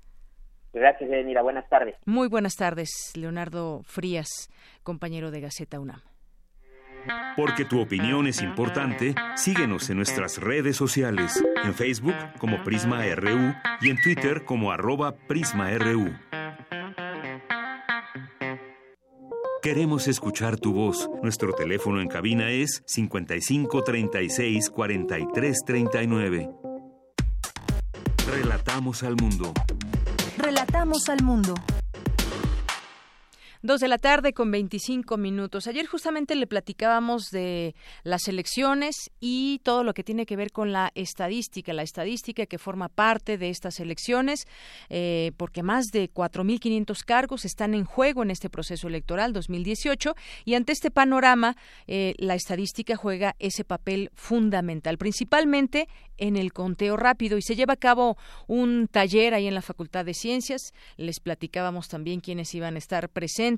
[0.75, 1.43] Gracias, Denira.
[1.43, 1.97] Buenas tardes.
[2.05, 4.51] Muy buenas tardes, Leonardo Frías,
[4.83, 6.01] compañero de Gaceta UNAM.
[7.37, 13.55] Porque tu opinión es importante, síguenos en nuestras redes sociales, en Facebook como Prisma RU
[13.83, 16.13] y en Twitter como arroba PrismaRU.
[19.65, 21.09] Queremos escuchar tu voz.
[21.23, 26.51] Nuestro teléfono en cabina es 55 36 43 39.
[28.31, 29.55] Relatamos al mundo.
[30.85, 31.55] Relatamos al mundo.
[33.65, 35.67] Dos de la tarde con 25 minutos.
[35.69, 40.71] Ayer justamente le platicábamos de las elecciones y todo lo que tiene que ver con
[40.71, 44.45] la estadística, la estadística que forma parte de estas elecciones,
[44.91, 50.15] eh, porque más de 4.500 cargos están en juego en este proceso electoral 2018
[50.45, 55.89] y ante este panorama eh, la estadística juega ese papel fundamental, principalmente
[56.19, 60.05] en el conteo rápido y se lleva a cabo un taller ahí en la Facultad
[60.05, 60.75] de Ciencias.
[60.99, 63.54] Les platicábamos también quiénes iban a estar presentes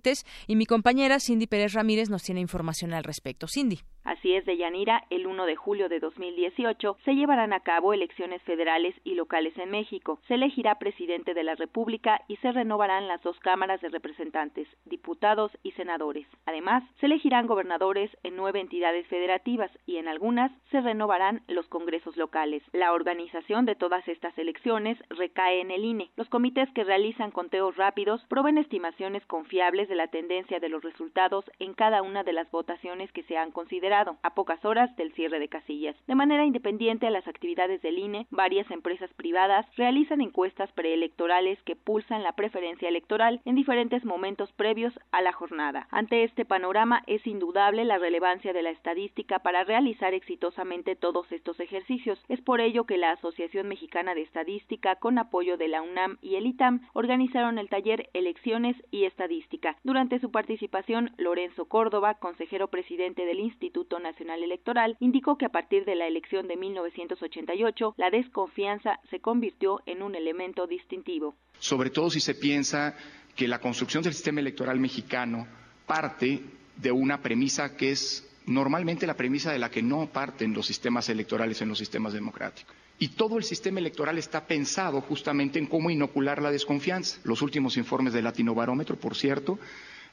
[0.47, 3.47] y mi compañera Cindy Pérez Ramírez nos tiene información al respecto.
[3.49, 3.81] Cindy.
[4.07, 8.41] Así es, de Yanira, el 1 de julio de 2018 se llevarán a cabo elecciones
[8.43, 10.21] federales y locales en México.
[10.29, 15.51] Se elegirá presidente de la República y se renovarán las dos cámaras de representantes, diputados
[15.65, 16.25] y senadores.
[16.45, 22.17] Además, se elegirán gobernadores en nueve entidades federativas y en algunas se renovarán los congresos
[22.17, 22.63] locales.
[22.73, 26.11] La organización de todas estas elecciones recae en el INE.
[26.15, 31.45] Los comités que realizan conteos rápidos proveen estimaciones confiables de la tendencia de los resultados
[31.59, 35.39] en cada una de las votaciones que se han considerado a pocas horas del cierre
[35.39, 35.97] de casillas.
[36.07, 41.77] De manera independiente a las actividades del INE, varias empresas privadas realizan encuestas preelectorales que
[41.77, 45.89] pulsan la preferencia electoral en diferentes momentos previos a la jornada.
[45.91, 51.61] Ante este panorama es indudable la relevancia de la estadística para realizar exitosamente todos estos
[51.61, 52.23] ejercicios.
[52.29, 56.37] Es por ello que la Asociación Mexicana de Estadística, con apoyo de la UNAM y
[56.37, 59.76] el ITAM, organizaron el taller Elecciones y Estadística.
[59.85, 65.85] Durante su participación, Lorenzo Córdoba, consejero presidente del Instituto Nacional Electoral indicó que a partir
[65.85, 71.35] de la elección de 1988 la desconfianza se convirtió en un elemento distintivo.
[71.59, 72.97] Sobre todo si se piensa
[73.35, 75.47] que la construcción del sistema electoral mexicano
[75.87, 76.41] parte
[76.77, 81.09] de una premisa que es normalmente la premisa de la que no parten los sistemas
[81.09, 82.75] electorales en los sistemas democráticos.
[82.99, 87.19] Y todo el sistema electoral está pensado justamente en cómo inocular la desconfianza.
[87.25, 89.59] Los últimos informes del Latino Barómetro, por cierto,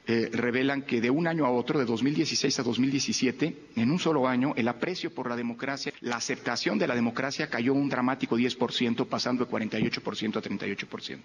[0.06, 4.28] eh, revelan que de un año a otro, de 2016 a 2017, en un solo
[4.28, 9.06] año, el aprecio por la democracia, la aceptación de la democracia cayó un dramático 10%,
[9.06, 11.18] pasando de 48% a 38%.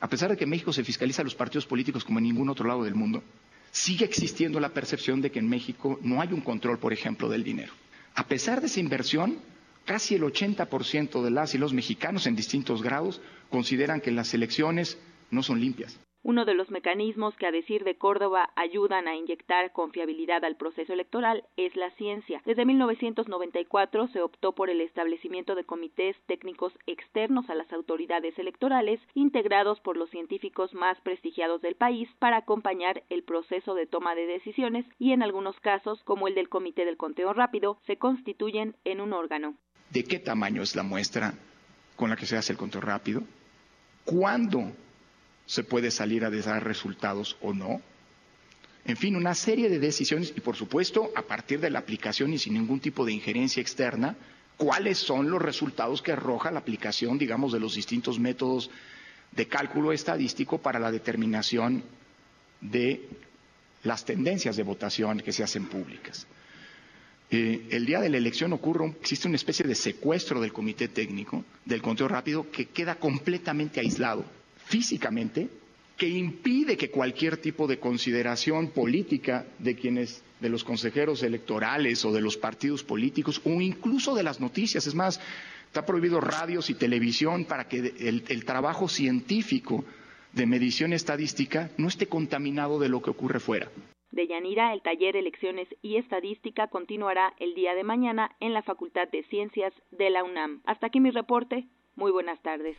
[0.00, 2.68] A pesar de que México se fiscaliza a los partidos políticos como en ningún otro
[2.68, 3.24] lado del mundo,
[3.72, 7.42] sigue existiendo la percepción de que en México no hay un control, por ejemplo, del
[7.42, 7.72] dinero.
[8.14, 9.38] A pesar de esa inversión,
[9.84, 14.98] casi el 80% de las y los mexicanos en distintos grados consideran que las elecciones
[15.30, 15.98] no son limpias.
[16.24, 20.92] Uno de los mecanismos que, a decir de Córdoba, ayudan a inyectar confiabilidad al proceso
[20.92, 22.40] electoral es la ciencia.
[22.44, 29.00] Desde 1994 se optó por el establecimiento de comités técnicos externos a las autoridades electorales,
[29.14, 34.26] integrados por los científicos más prestigiados del país, para acompañar el proceso de toma de
[34.26, 39.00] decisiones y, en algunos casos, como el del Comité del Conteo Rápido, se constituyen en
[39.00, 39.56] un órgano.
[39.92, 41.34] ¿De qué tamaño es la muestra
[41.96, 43.22] con la que se hace el conteo rápido?
[44.04, 44.72] ¿Cuándo
[45.46, 47.82] se puede salir a dar resultados o no.
[48.84, 52.38] En fin, una serie de decisiones y, por supuesto, a partir de la aplicación y
[52.38, 54.16] sin ningún tipo de injerencia externa,
[54.56, 58.70] cuáles son los resultados que arroja la aplicación, digamos, de los distintos métodos
[59.30, 61.84] de cálculo estadístico para la determinación
[62.60, 63.08] de
[63.82, 66.26] las tendencias de votación que se hacen públicas.
[67.34, 71.46] Eh, el día de la elección ocurre, existe una especie de secuestro del comité técnico,
[71.64, 74.22] del conteo rápido, que queda completamente aislado
[74.66, 75.48] físicamente
[75.96, 82.12] que impide que cualquier tipo de consideración política de quienes de los consejeros electorales o
[82.12, 85.20] de los partidos políticos o incluso de las noticias, es más,
[85.66, 89.84] está prohibido radios y televisión para que el, el trabajo científico
[90.32, 93.70] de medición estadística no esté contaminado de lo que ocurre fuera.
[94.12, 99.08] De Yanira, el taller Elecciones y Estadística continuará el día de mañana en la Facultad
[99.10, 100.60] de Ciencias de la UNAM.
[100.66, 101.66] Hasta aquí mi reporte.
[101.94, 102.76] Muy buenas tardes.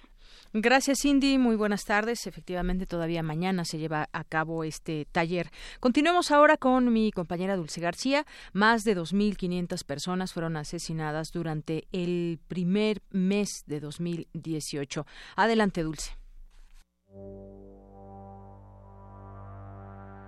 [0.53, 1.37] Gracias, Cindy.
[1.37, 2.25] Muy buenas tardes.
[2.27, 5.49] Efectivamente, todavía mañana se lleva a cabo este taller.
[5.79, 8.25] Continuemos ahora con mi compañera Dulce García.
[8.53, 15.05] Más de 2.500 personas fueron asesinadas durante el primer mes de 2018.
[15.35, 16.17] Adelante, Dulce.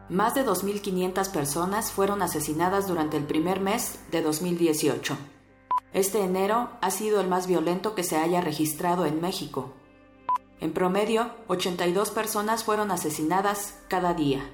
[0.10, 5.18] Más de 2.500 personas fueron asesinadas durante el primer mes de 2018.
[5.94, 9.74] Este enero ha sido el más violento que se haya registrado en México.
[10.60, 14.48] En promedio, 82 personas fueron asesinadas cada día.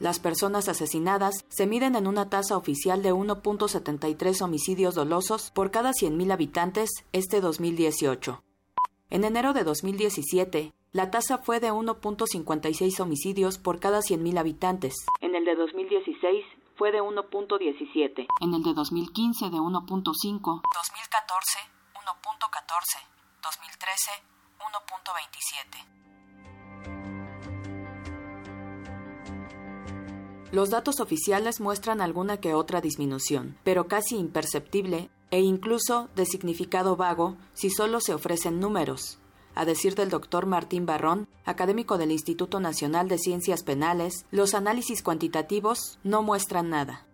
[0.00, 5.90] Las personas asesinadas se miden en una tasa oficial de 1.73 homicidios dolosos por cada
[5.90, 8.42] 100.000 habitantes este 2018.
[9.10, 14.94] En enero de 2017, la tasa fue de 1.56 homicidios por cada 100.000 habitantes.
[15.20, 16.44] En el de 2016
[16.76, 18.26] fue de 1.17.
[18.40, 19.82] En el de 2015 de 1.5.
[19.84, 21.58] 2014
[21.94, 23.06] 1.14.
[23.42, 24.10] 2013
[24.58, 25.98] 1.27.
[30.50, 36.96] Los datos oficiales muestran alguna que otra disminución, pero casi imperceptible e incluso de significado
[36.96, 39.17] vago si solo se ofrecen números.
[39.58, 45.02] A decir del doctor Martín Barrón, académico del Instituto Nacional de Ciencias Penales, los análisis
[45.02, 47.08] cuantitativos no muestran nada.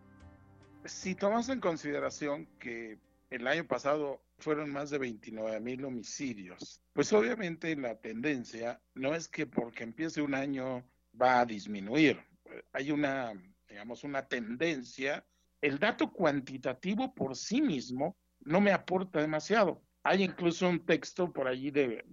[0.84, 2.98] Si tomamos en consideración que
[3.30, 6.82] el año pasado fueron más de 29 mil homicidios.
[6.92, 10.84] Pues obviamente la tendencia no es que porque empiece un año
[11.18, 12.20] va a disminuir.
[12.74, 13.32] Hay una,
[13.70, 15.24] digamos, una tendencia.
[15.62, 19.80] El dato cuantitativo por sí mismo no me aporta demasiado.
[20.04, 22.04] Hay incluso un texto por allí de,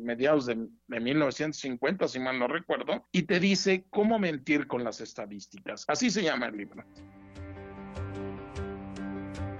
[0.00, 5.00] mediados de, de, 1950, si mal no recuerdo, y te dice cómo mentir con las
[5.00, 5.84] estadísticas.
[5.86, 6.84] Así se llama el libro.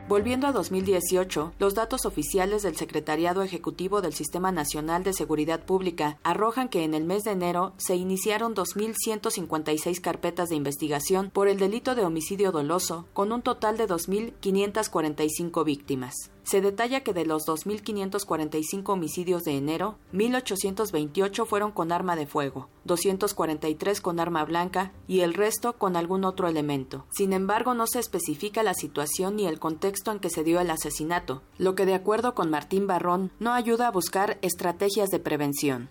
[0.08, 6.18] Volviendo a 2018, los datos oficiales del Secretariado Ejecutivo del Sistema Nacional de Seguridad Pública
[6.22, 11.58] arrojan que en el mes de enero se iniciaron 2.156 carpetas de investigación por el
[11.58, 16.30] delito de homicidio doloso, con un total de 2.545 víctimas.
[16.46, 22.70] Se detalla que de los 2.545 homicidios de enero, 1.828 fueron con arma de fuego,
[22.84, 27.04] 243 con arma blanca y el resto con algún otro elemento.
[27.10, 30.70] Sin embargo, no se especifica la situación ni el contexto en que se dio el
[30.70, 35.90] asesinato, lo que de acuerdo con Martín Barrón no ayuda a buscar estrategias de prevención.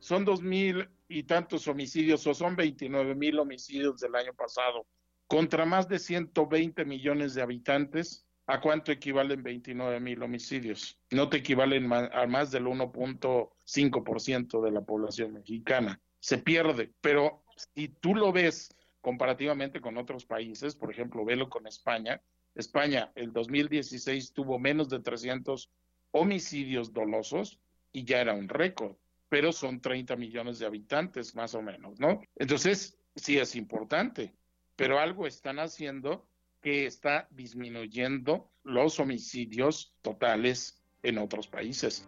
[0.00, 4.86] Son 2.000 y tantos homicidios o son 29.000 homicidios del año pasado
[5.28, 10.98] contra más de 120 millones de habitantes ¿A cuánto equivalen 29 mil homicidios?
[11.12, 16.00] No te equivalen a más del 1.5% de la población mexicana.
[16.18, 21.68] Se pierde, pero si tú lo ves comparativamente con otros países, por ejemplo, velo con
[21.68, 22.20] España,
[22.56, 25.70] España el 2016 tuvo menos de 300
[26.10, 27.60] homicidios dolosos
[27.92, 28.96] y ya era un récord,
[29.28, 32.20] pero son 30 millones de habitantes más o menos, ¿no?
[32.34, 34.34] Entonces, sí es importante,
[34.74, 36.26] pero algo están haciendo
[36.60, 42.06] que está disminuyendo los homicidios totales en otros países.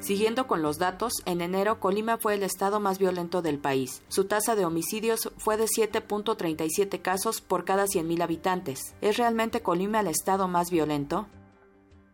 [0.00, 4.02] Siguiendo con los datos, en enero Colima fue el estado más violento del país.
[4.08, 8.94] Su tasa de homicidios fue de 7.37 casos por cada 100.000 habitantes.
[9.00, 11.28] ¿Es realmente Colima el estado más violento?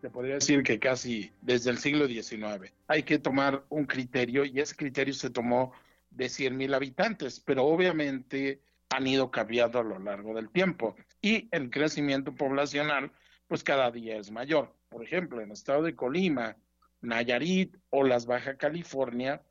[0.01, 2.73] Se podría decir que casi desde el siglo XIX.
[2.89, 5.73] Hay que tomar un criterio y ese criterio se tomó
[6.11, 8.61] de 100.000 habitantes, pero obviamente
[8.95, 13.11] han ido cambiando a lo largo del tiempo y el crecimiento poblacional
[13.49, 14.75] pues cada día es mayor.
[14.89, 16.57] Por ejemplo, en el estado de Colima,
[17.01, 19.43] Nayarit o las Baja California,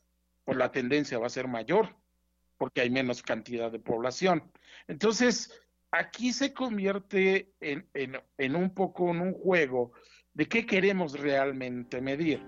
[0.45, 1.95] pues la tendencia va a ser mayor
[2.57, 4.51] porque hay menos cantidad de población.
[4.87, 5.51] Entonces,
[5.91, 9.91] aquí se convierte en, en, en un poco en un juego
[10.33, 12.41] de qué queremos realmente medir.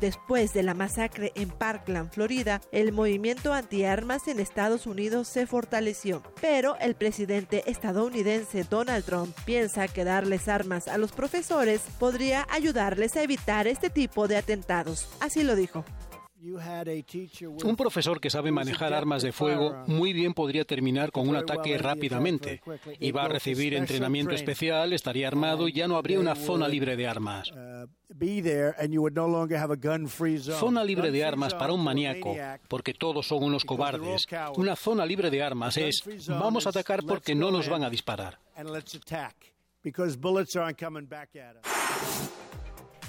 [0.00, 6.22] Después de la masacre en Parkland, Florida, el movimiento antiarmas en Estados Unidos se fortaleció,
[6.40, 13.16] pero el presidente estadounidense Donald Trump piensa que darles armas a los profesores podría ayudarles
[13.16, 15.08] a evitar este tipo de atentados.
[15.20, 15.84] Así lo dijo.
[17.64, 21.76] Un profesor que sabe manejar armas de fuego muy bien podría terminar con un ataque
[21.78, 22.60] rápidamente.
[23.00, 27.06] Iba a recibir entrenamiento especial, estaría armado y ya no habría una zona libre de
[27.08, 27.52] armas.
[30.58, 32.36] Zona libre de armas para un maníaco,
[32.68, 34.26] porque todos son unos cobardes.
[34.56, 38.38] Una zona libre de armas es vamos a atacar porque no nos van a disparar.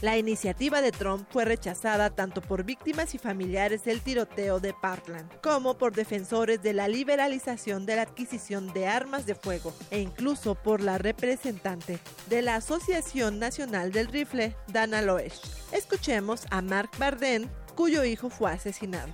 [0.01, 5.29] La iniciativa de Trump fue rechazada tanto por víctimas y familiares del tiroteo de Parkland,
[5.41, 10.55] como por defensores de la liberalización de la adquisición de armas de fuego, e incluso
[10.55, 15.41] por la representante de la Asociación Nacional del Rifle, Dana Loesch.
[15.73, 19.07] Escuchemos a Mark Barden, cuyo hijo fue asesinado.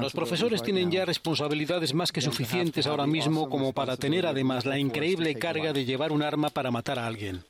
[0.00, 4.78] Los profesores tienen ya responsabilidades más que suficientes ahora mismo como para tener además la
[4.78, 7.44] increíble carga de llevar un arma para matar a alguien.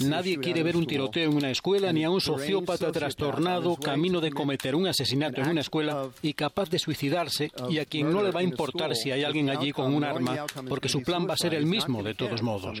[0.00, 4.30] Nadie quiere ver un tiroteo en una escuela ni a un sociópata trastornado camino de
[4.30, 8.30] cometer un asesinato en una escuela y capaz de suicidarse y a quien no le
[8.30, 11.36] va a importar si hay alguien allí con un arma porque su plan va a
[11.36, 12.80] ser el mismo de todos modos.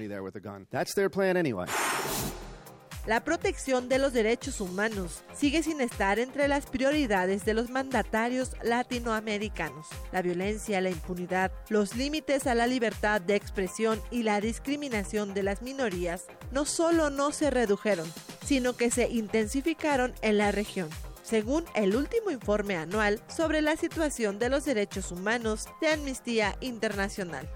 [3.04, 8.52] La protección de los derechos humanos sigue sin estar entre las prioridades de los mandatarios
[8.62, 9.88] latinoamericanos.
[10.12, 15.42] La violencia, la impunidad, los límites a la libertad de expresión y la discriminación de
[15.42, 18.10] las minorías no solo no se redujeron,
[18.44, 20.88] sino que se intensificaron en la región
[21.22, 27.48] según el último informe anual sobre la situación de los derechos humanos de Amnistía Internacional.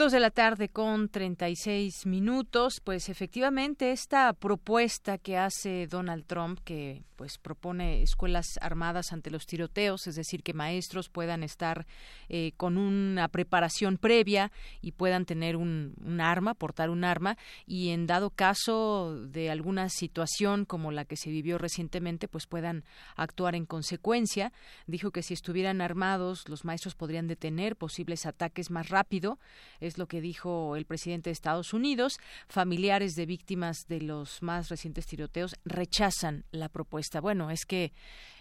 [0.00, 6.58] Dos de la tarde con 36 minutos, pues efectivamente esta propuesta que hace Donald Trump,
[6.64, 11.86] que pues propone escuelas armadas ante los tiroteos, es decir, que maestros puedan estar
[12.30, 17.36] eh, con una preparación previa y puedan tener un, un, arma, portar un arma,
[17.66, 22.84] y en dado caso de alguna situación como la que se vivió recientemente, pues puedan
[23.16, 24.50] actuar en consecuencia.
[24.86, 29.38] Dijo que si estuvieran armados, los maestros podrían detener posibles ataques más rápido,
[29.80, 32.18] es lo que dijo el presidente de Estados Unidos.
[32.48, 37.92] Familiares de víctimas de los más recientes tiroteos rechazan la propuesta bueno, es que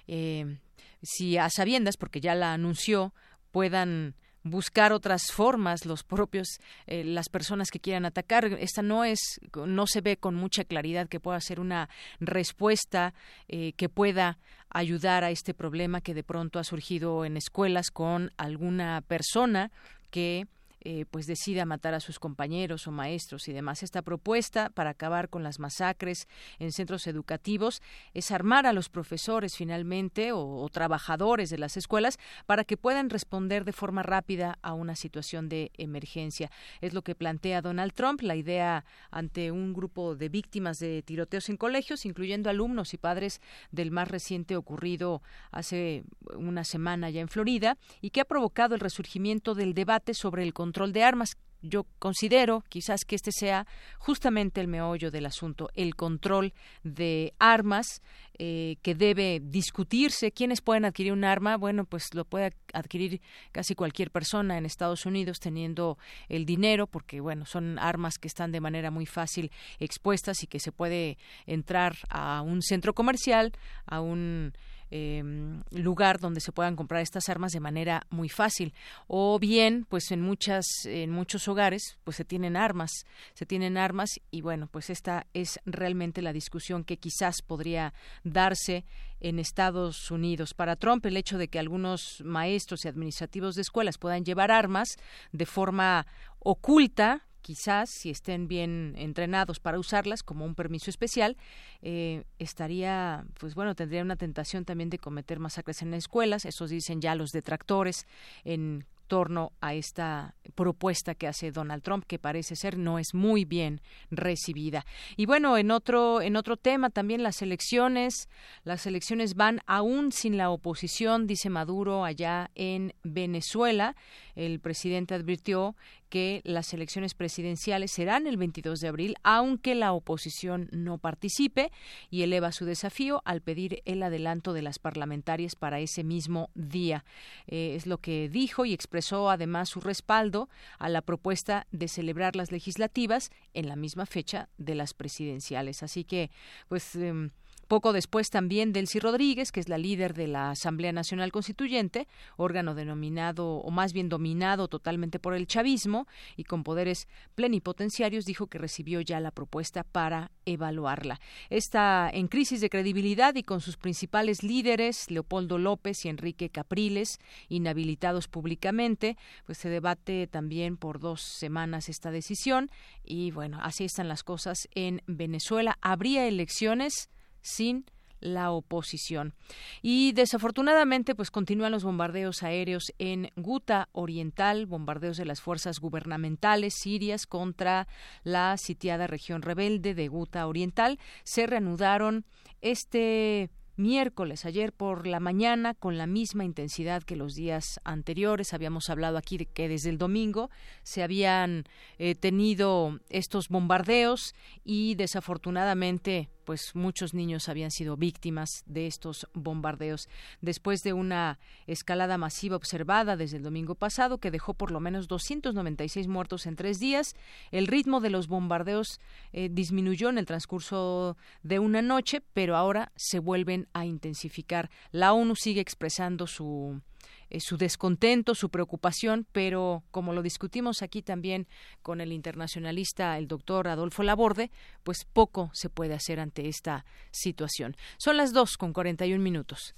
[0.07, 0.57] eh,
[1.01, 3.13] si a sabiendas, porque ya la anunció,
[3.51, 4.13] puedan
[4.43, 8.45] buscar otras formas los propios eh, las personas que quieran atacar.
[8.45, 9.19] Esta no es
[9.65, 11.89] no se ve con mucha claridad que pueda ser una
[12.19, 13.13] respuesta
[13.47, 14.37] eh, que pueda
[14.69, 19.71] ayudar a este problema que de pronto ha surgido en escuelas con alguna persona
[20.11, 20.47] que
[20.81, 23.83] eh, pues decida matar a sus compañeros o maestros y demás.
[23.83, 26.25] Esta propuesta para acabar con las masacres
[26.57, 27.81] en centros educativos
[28.13, 33.65] es armar a los profesores finalmente o, trabajadores de las escuelas para que puedan responder
[33.65, 36.49] de forma rápida a una situación de emergencia.
[36.79, 41.49] Es lo que plantea Donald Trump, la idea ante un grupo de víctimas de tiroteos
[41.49, 43.41] en colegios, incluyendo alumnos y padres
[43.71, 46.03] del más reciente ocurrido hace
[46.35, 50.53] una semana ya en Florida y que ha provocado el resurgimiento del debate sobre el
[50.53, 51.35] control de armas.
[51.61, 53.67] Yo considero quizás que este sea
[53.97, 58.01] justamente el meollo del asunto, el control de armas
[58.37, 60.31] eh, que debe discutirse.
[60.31, 61.57] ¿Quiénes pueden adquirir un arma?
[61.57, 63.19] Bueno, pues lo puede adquirir
[63.51, 65.97] casi cualquier persona en Estados Unidos teniendo
[66.29, 70.61] el dinero, porque bueno, son armas que están de manera muy fácil expuestas y que
[70.61, 73.51] se puede entrar a un centro comercial,
[73.85, 74.53] a un
[74.91, 75.23] eh,
[75.71, 78.73] lugar donde se puedan comprar estas armas de manera muy fácil
[79.07, 82.91] o bien pues en muchas en muchos hogares pues se tienen armas
[83.33, 87.93] se tienen armas y bueno pues esta es realmente la discusión que quizás podría
[88.23, 88.85] darse
[89.21, 90.53] en Estados Unidos.
[90.53, 94.95] Para Trump, el hecho de que algunos maestros y administrativos de escuelas puedan llevar armas
[95.31, 96.07] de forma
[96.39, 101.35] oculta, quizás si estén bien entrenados para usarlas como un permiso especial,
[101.81, 107.01] eh, estaría, pues bueno, tendría una tentación también de cometer masacres en escuelas, eso dicen
[107.01, 108.05] ya los detractores
[108.43, 113.43] en torno a esta propuesta que hace Donald Trump que parece ser no es muy
[113.43, 113.81] bien
[114.11, 114.85] recibida.
[115.17, 118.29] Y bueno, en otro en otro tema también las elecciones,
[118.63, 123.95] las elecciones van aún sin la oposición, dice Maduro allá en Venezuela.
[124.39, 125.75] El presidente advirtió
[126.07, 131.73] que las elecciones presidenciales serán el 22 de abril, aunque la oposición no participe,
[132.09, 137.03] y eleva su desafío al pedir el adelanto de las parlamentarias para ese mismo día.
[137.47, 140.47] Eh, es lo que dijo y expresó además su respaldo
[140.77, 145.83] a la propuesta de celebrar las legislativas en la misma fecha de las presidenciales.
[145.83, 146.31] Así que,
[146.69, 146.95] pues.
[146.95, 147.31] Em,
[147.69, 152.73] poco después también Delcy Rodríguez, que es la líder de la Asamblea Nacional Constituyente, órgano
[152.73, 158.57] denominado o más bien dominado totalmente por el chavismo y con poderes plenipotenciarios, dijo que
[158.57, 161.21] recibió ya la propuesta para evaluarla.
[161.51, 167.19] Está en crisis de credibilidad y con sus principales líderes, Leopoldo López y Enrique Capriles,
[167.49, 169.15] inhabilitados públicamente,
[169.45, 172.71] pues se debate también por dos semanas esta decisión
[173.03, 175.77] y bueno, así están las cosas en Venezuela.
[175.81, 177.85] Habría elecciones sin
[178.21, 179.33] la oposición.
[179.81, 186.73] Y desafortunadamente, pues continúan los bombardeos aéreos en Guta Oriental, bombardeos de las fuerzas gubernamentales
[186.75, 187.87] sirias contra
[188.23, 190.99] la sitiada región rebelde de Guta Oriental.
[191.23, 192.25] Se reanudaron
[192.61, 193.49] este
[193.79, 198.53] miércoles, ayer por la mañana, con la misma intensidad que los días anteriores.
[198.53, 200.49] Habíamos hablado aquí de que desde el domingo
[200.83, 201.63] se habían
[201.97, 204.35] eh, tenido estos bombardeos
[204.65, 210.09] y desafortunadamente pues muchos niños habían sido víctimas de estos bombardeos
[210.41, 215.07] después de una escalada masiva observada desde el domingo pasado que dejó por lo menos
[215.07, 217.15] 296 muertos en tres días.
[217.51, 218.99] El ritmo de los bombardeos
[219.31, 224.71] eh, disminuyó en el transcurso de una noche, pero ahora se vuelven a intensificar.
[224.91, 226.81] La ONU sigue expresando su
[227.29, 231.47] eh, su descontento, su preocupación, pero como lo discutimos aquí también
[231.81, 234.51] con el internacionalista, el doctor Adolfo Laborde,
[234.83, 237.75] pues poco se puede hacer ante esta situación.
[237.97, 239.75] Son las dos con 41 minutos.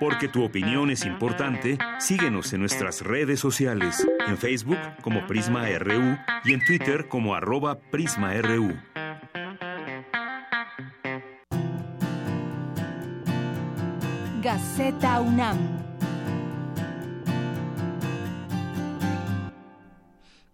[0.00, 6.18] Porque tu opinión es importante, síguenos en nuestras redes sociales, en Facebook como Prisma RU
[6.44, 8.76] y en Twitter como arroba PrismaRU.
[14.42, 15.81] Gaceta UNAM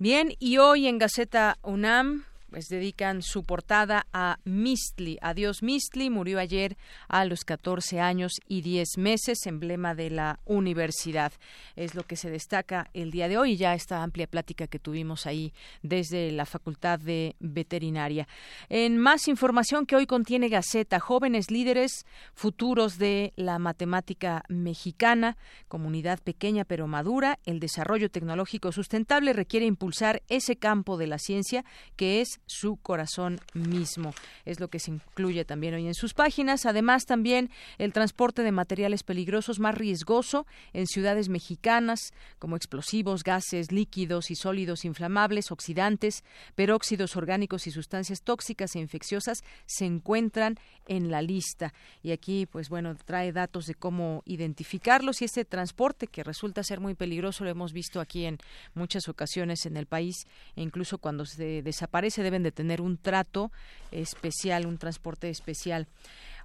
[0.00, 2.24] Bien, y hoy en Gaceta UNAM
[2.58, 5.16] pues dedican su portada a Mistli.
[5.22, 6.76] Adiós Mistli, murió ayer
[7.06, 11.32] a los 14 años y 10 meses, emblema de la universidad.
[11.76, 15.24] Es lo que se destaca el día de hoy, ya esta amplia plática que tuvimos
[15.26, 15.52] ahí
[15.82, 18.26] desde la Facultad de Veterinaria.
[18.68, 25.36] En más información que hoy contiene Gaceta, jóvenes líderes futuros de la matemática mexicana,
[25.68, 31.64] comunidad pequeña pero madura, el desarrollo tecnológico sustentable requiere impulsar ese campo de la ciencia
[31.94, 34.14] que es su corazón mismo.
[34.44, 36.66] Es lo que se incluye también hoy en sus páginas.
[36.66, 43.72] Además, también el transporte de materiales peligrosos más riesgoso en ciudades mexicanas, como explosivos, gases,
[43.72, 51.10] líquidos y sólidos inflamables, oxidantes, peróxidos orgánicos y sustancias tóxicas e infecciosas, se encuentran en
[51.10, 51.72] la lista.
[52.02, 56.80] Y aquí, pues bueno, trae datos de cómo identificarlos y este transporte que resulta ser
[56.80, 58.38] muy peligroso, lo hemos visto aquí en
[58.74, 60.26] muchas ocasiones en el país,
[60.56, 63.50] e incluso cuando se desaparece deben de tener un trato
[63.90, 65.88] especial, un transporte especial.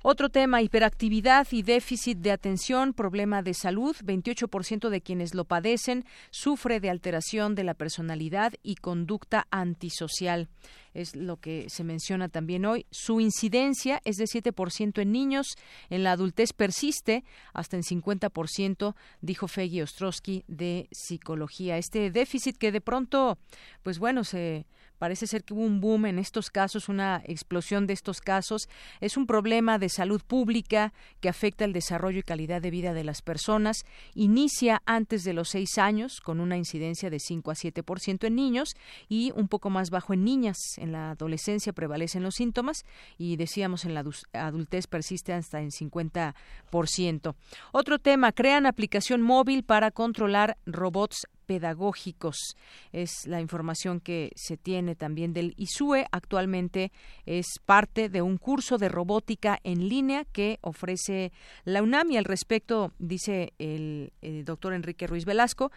[0.06, 3.96] Otro tema, hiperactividad y déficit de atención, problema de salud.
[4.04, 10.50] 28% de quienes lo padecen sufre de alteración de la personalidad y conducta antisocial.
[10.94, 12.86] es lo que se menciona también hoy.
[12.92, 15.56] Su incidencia es de 7% en niños,
[15.90, 21.78] en la adultez persiste hasta en 50%, dijo Feggy Ostrowski de psicología.
[21.78, 23.38] Este déficit que de pronto,
[23.84, 24.66] pues bueno, se
[25.04, 28.70] Parece ser que hubo un boom en estos casos, una explosión de estos casos.
[29.02, 33.04] Es un problema de salud pública que afecta el desarrollo y calidad de vida de
[33.04, 33.84] las personas.
[34.16, 38.76] Inicia antes de los seis años, con una incidencia de 5 a 7% en niños
[39.10, 40.56] y un poco más bajo en niñas.
[40.78, 42.86] En la adolescencia prevalecen los síntomas
[43.18, 47.36] y decíamos en la adultez persiste hasta en 50%.
[47.74, 52.56] Otro tema, crean aplicación móvil para controlar robots pedagógicos.
[52.92, 56.08] Es la información que se tiene también del ISUE.
[56.12, 56.92] Actualmente
[57.26, 61.32] es parte de un curso de robótica en línea que ofrece
[61.66, 65.72] la UNAM y al respecto dice el, el doctor Enrique Ruiz Velasco,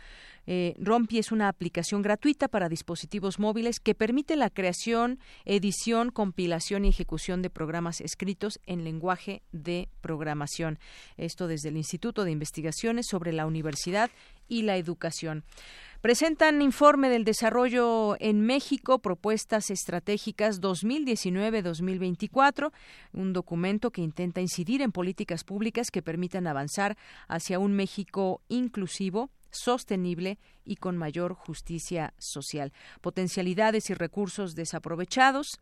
[0.46, 6.84] eh, Rompi es una aplicación gratuita para dispositivos móviles que permite la creación, edición, compilación
[6.84, 10.78] y ejecución de programas escritos en lenguaje de programación.
[11.16, 14.10] Esto desde el Instituto de Investigaciones sobre la Universidad
[14.48, 15.44] y la Educación.
[16.00, 22.70] Presentan informe del desarrollo en México, propuestas estratégicas 2019-2024,
[23.12, 26.96] un documento que intenta incidir en políticas públicas que permitan avanzar
[27.26, 32.72] hacia un México inclusivo, sostenible y con mayor justicia social.
[33.00, 35.60] Potencialidades y recursos desaprovechados,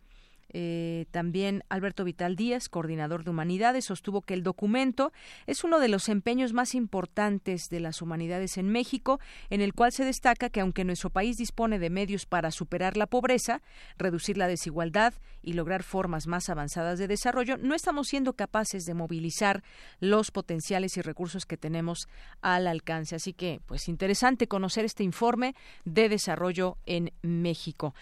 [0.50, 5.12] eh, también Alberto Vital Díaz, coordinador de humanidades, sostuvo que el documento
[5.46, 9.92] es uno de los empeños más importantes de las humanidades en México, en el cual
[9.92, 13.62] se destaca que aunque nuestro país dispone de medios para superar la pobreza,
[13.98, 18.94] reducir la desigualdad y lograr formas más avanzadas de desarrollo, no estamos siendo capaces de
[18.94, 19.62] movilizar
[20.00, 22.08] los potenciales y recursos que tenemos
[22.40, 23.16] al alcance.
[23.16, 25.54] Así que, pues interesante conocer este informe
[25.84, 27.94] de desarrollo en México.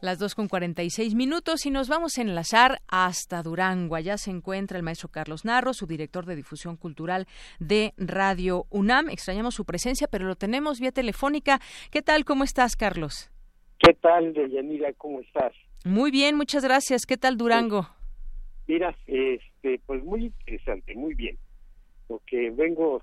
[0.00, 3.94] Las dos con 46 minutos y nos vamos a enlazar hasta Durango.
[3.94, 7.28] Allá se encuentra el maestro Carlos Narro, su director de difusión cultural
[7.60, 9.10] de Radio UNAM.
[9.10, 11.60] Extrañamos su presencia, pero lo tenemos vía telefónica.
[11.92, 12.24] ¿Qué tal?
[12.24, 13.30] ¿Cómo estás, Carlos?
[13.78, 14.92] ¿Qué tal, Deyanira?
[14.94, 15.52] ¿Cómo estás?
[15.84, 17.06] Muy bien, muchas gracias.
[17.06, 17.86] ¿Qué tal Durango?
[18.66, 21.38] Mira, este, pues muy interesante, muy bien.
[22.08, 23.02] Lo que vengo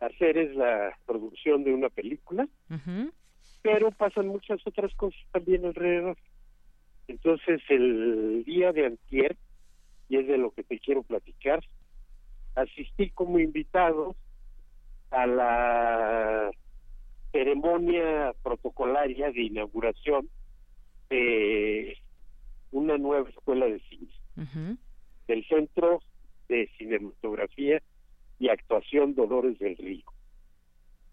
[0.00, 2.48] a hacer es la producción de una película,
[3.62, 6.16] pero pasan muchas otras cosas también alrededor.
[7.08, 9.36] Entonces, el día de antier,
[10.08, 11.64] y es de lo que te quiero platicar,
[12.54, 14.14] asistí como invitado
[15.10, 16.50] a la
[17.32, 20.28] ceremonia protocolaria de inauguración
[21.08, 21.96] de
[22.72, 24.76] una nueva escuela de cine
[25.26, 26.00] del Centro
[26.48, 27.82] de Cinematografía
[28.38, 30.04] y Actuación Dolores del Río.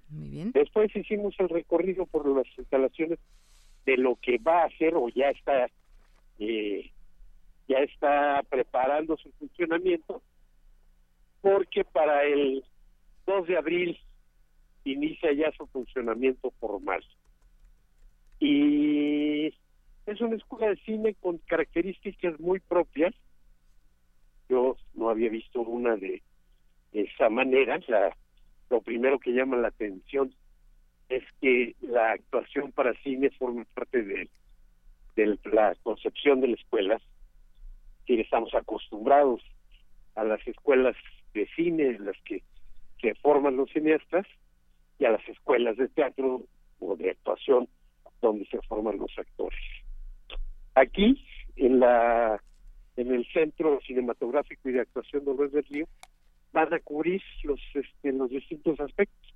[0.09, 0.51] Muy bien.
[0.53, 3.19] Después hicimos el recorrido por las instalaciones
[3.85, 5.67] de lo que va a hacer o ya está
[6.39, 6.91] eh,
[7.67, 10.21] ya está preparando su funcionamiento
[11.41, 12.63] porque para el
[13.25, 13.99] 2 de abril
[14.93, 17.03] inicia ya su funcionamiento formal.
[18.39, 19.47] Y
[20.05, 23.13] es una escuela de cine con características muy propias.
[24.49, 26.21] Yo no había visto una de
[26.93, 27.79] esa manera.
[28.69, 30.33] Lo primero que llama la atención
[31.09, 34.29] es que la actuación para cine forma parte de,
[35.15, 37.01] de la concepción de la escuela.
[38.05, 39.41] Que estamos acostumbrados
[40.15, 40.95] a las escuelas
[41.33, 42.41] de cine en las que
[43.01, 44.25] se forman los cineastas
[44.99, 46.43] y a las escuelas de teatro
[46.79, 47.67] o de actuación
[48.21, 49.59] donde se forman los actores.
[50.75, 51.23] Aquí,
[51.55, 52.41] en la
[52.97, 55.87] en el Centro Cinematográfico y de Actuación Dolores del Río,
[56.51, 59.35] van a cubrir los, este, los distintos aspectos.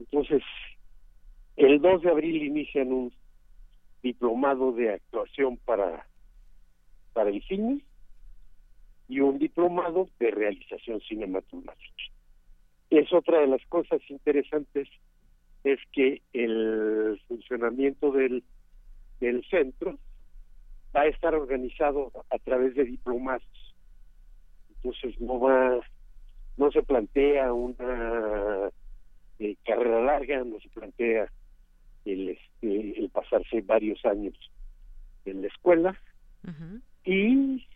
[0.00, 0.42] Entonces,
[1.56, 3.12] el 2 de abril inician un
[4.02, 6.06] diplomado de actuación para,
[7.12, 7.84] para el cine
[9.08, 12.02] y un diplomado de realización cinematográfica.
[12.90, 14.88] Es otra de las cosas interesantes
[15.64, 18.42] es que el funcionamiento del,
[19.20, 19.98] del centro
[20.94, 23.44] va a estar organizado a través de diplomados.
[24.76, 25.80] Entonces no va,
[26.56, 28.70] no se plantea una
[29.38, 31.30] eh, carrera larga, no se plantea
[32.04, 34.34] el, este, el pasarse varios años
[35.24, 35.98] en la escuela.
[37.04, 37.66] Y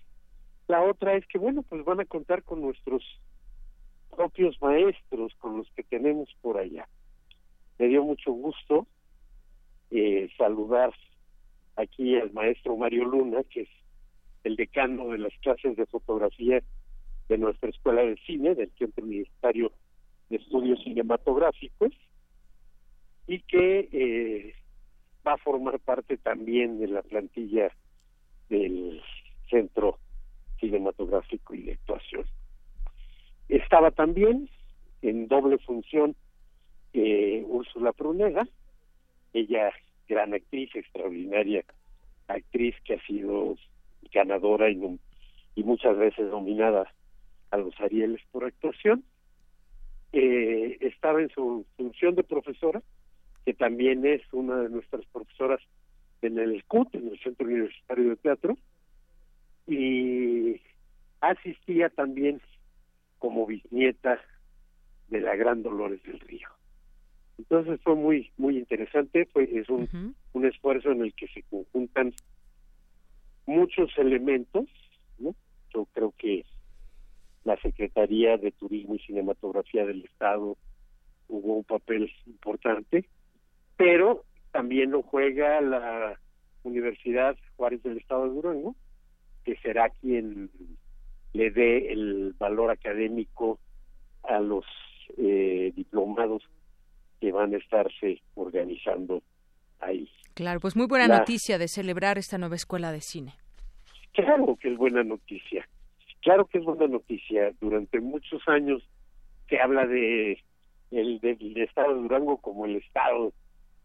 [0.66, 3.02] la otra es que, bueno, pues van a contar con nuestros
[4.14, 6.88] propios maestros, con los que tenemos por allá.
[7.78, 8.86] Me dio mucho gusto
[9.90, 10.92] eh, saludar
[11.76, 13.68] aquí al maestro Mario Luna, que es
[14.44, 16.62] el decano de las clases de fotografía
[17.28, 19.72] de nuestra escuela de cine, del Centro Universitario
[20.28, 21.92] de Estudios Cinematográficos,
[23.26, 24.54] y que eh,
[25.26, 27.74] va a formar parte también de la plantilla
[28.48, 29.00] del
[29.48, 29.98] Centro
[30.60, 32.24] Cinematográfico y de Actuación.
[33.48, 34.48] Estaba también
[35.02, 36.16] en doble función
[36.92, 38.46] eh, Úrsula Pruneda,
[39.32, 39.72] ella
[40.08, 41.64] gran actriz, extraordinaria
[42.28, 43.56] actriz que ha sido
[44.12, 44.98] ganadora y,
[45.54, 46.92] y muchas veces nominada
[47.50, 49.04] a los Arieles por actuación.
[50.12, 52.82] Eh, estaba en su función de profesora,
[53.44, 55.60] que también es una de nuestras profesoras
[56.22, 58.56] en el CUT, en el Centro Universitario de Teatro,
[59.66, 60.60] y
[61.20, 62.40] asistía también
[63.24, 64.20] como bisnieta
[65.08, 66.46] de la Gran Dolores del Río.
[67.38, 72.12] Entonces fue muy muy interesante, fue es un, un esfuerzo en el que se conjuntan
[73.46, 74.66] muchos elementos,
[75.18, 75.34] ¿no?
[75.72, 76.44] Yo creo que
[77.44, 80.58] la Secretaría de Turismo y Cinematografía del Estado
[81.26, 83.08] jugó un papel importante,
[83.78, 86.20] pero también lo juega la
[86.62, 88.76] Universidad Juárez del Estado de Durango,
[89.44, 90.50] que será quien
[91.34, 93.58] le dé el valor académico
[94.22, 94.64] a los
[95.18, 96.42] eh, diplomados
[97.20, 99.22] que van a estarse organizando
[99.80, 100.08] ahí.
[100.34, 103.34] Claro, pues muy buena noticia de celebrar esta nueva escuela de cine.
[104.12, 105.68] Claro que es buena noticia.
[106.22, 107.52] Claro que es buena noticia.
[107.60, 108.82] Durante muchos años
[109.48, 110.38] se habla de
[110.90, 113.32] el del estado de Durango como el estado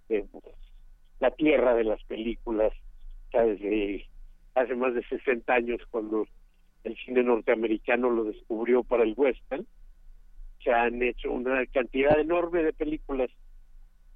[0.07, 0.25] de
[1.19, 2.71] la tierra de las películas,
[3.33, 4.05] desde
[4.53, 6.27] hace más de 60 años cuando
[6.83, 9.65] el cine norteamericano lo descubrió para el western,
[10.63, 13.29] se han hecho una cantidad enorme de películas,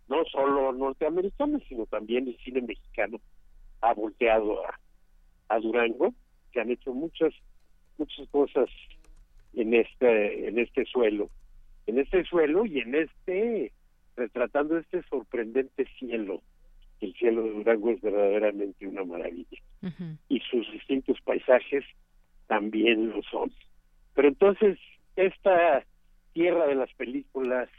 [0.08, 3.20] no solo norteamericanas, sino también el cine mexicano
[3.82, 4.80] ha volteado a,
[5.50, 6.14] a Durango,
[6.52, 7.34] que han hecho muchas,
[7.98, 8.70] muchas cosas
[9.54, 11.30] en este, en este suelo,
[11.86, 13.72] en este suelo y en este,
[14.16, 16.42] retratando este sorprendente cielo.
[17.02, 19.60] El cielo de Durango es verdaderamente una maravilla.
[20.30, 21.84] Y sus distintos paisajes
[22.48, 23.52] también lo son.
[24.14, 24.78] Pero entonces,
[25.16, 25.84] esta
[26.34, 27.70] tierra de las películas,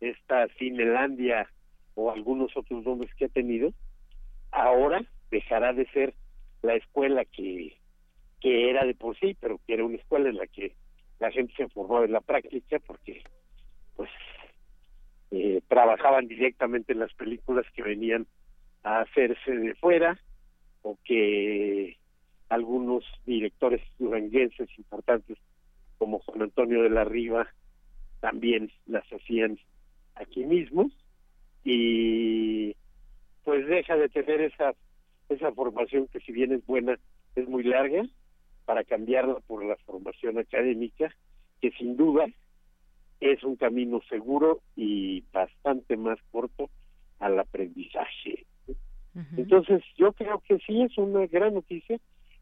[0.00, 1.48] esta Cinelandia
[1.94, 3.72] o algunos otros nombres que ha tenido,
[4.50, 6.14] ahora dejará de ser
[6.62, 7.76] la escuela que,
[8.40, 10.74] que era de por sí, pero que era una escuela en la que
[11.18, 13.22] la gente se formaba en la práctica porque
[13.94, 14.10] pues
[15.30, 18.26] eh, trabajaban directamente en las películas que venían
[18.82, 20.18] a hacerse de fuera
[20.82, 21.98] o que
[22.50, 25.38] algunos directores duranguenses importantes
[25.98, 27.48] como Juan Antonio de la Riva
[28.20, 29.58] también las hacían
[30.16, 30.90] aquí mismo
[31.64, 32.74] y
[33.44, 34.74] pues deja de tener esa
[35.28, 36.98] esa formación que si bien es buena
[37.36, 38.02] es muy larga
[38.64, 41.14] para cambiarla por la formación académica
[41.60, 42.26] que sin duda
[43.20, 46.70] es un camino seguro y bastante más corto
[47.18, 48.46] al aprendizaje.
[49.36, 52.00] Entonces yo creo que sí es una gran noticia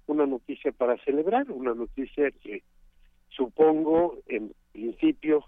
[0.09, 2.63] una noticia para celebrar, una noticia que
[3.29, 5.45] supongo en principio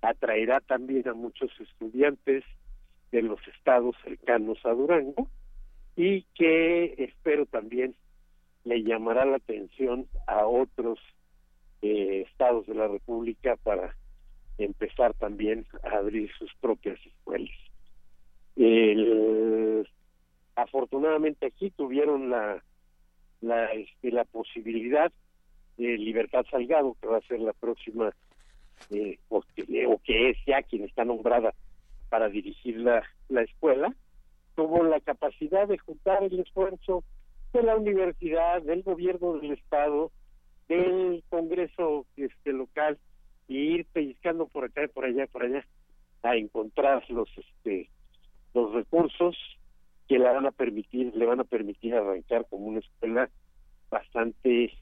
[0.00, 2.44] atraerá también a muchos estudiantes
[3.10, 5.28] de los estados cercanos a Durango
[5.96, 7.94] y que espero también
[8.64, 10.98] le llamará la atención a otros
[11.82, 13.96] eh, estados de la República para
[14.58, 17.50] empezar también a abrir sus propias escuelas.
[20.54, 22.62] afortunadamente aquí tuvieron la
[23.40, 25.12] la, este, la posibilidad
[25.76, 28.14] de Libertad Salgado, que va a ser la próxima,
[28.90, 31.54] eh, o, que, es ya quien está nombrada
[32.08, 33.94] para dirigir la, la escuela,
[34.54, 37.04] tuvo la capacidad de juntar el esfuerzo
[37.52, 40.10] de la universidad, del gobierno del estado,
[40.68, 42.98] del Congreso este local
[43.48, 45.64] y ir pellizcando por acá y por allá, por allá
[46.22, 47.88] a encontrar los este
[48.54, 49.36] los recursos
[50.08, 53.28] que le van a permitir, le van a permitir arrancar como una escuela
[53.90, 54.72] bastante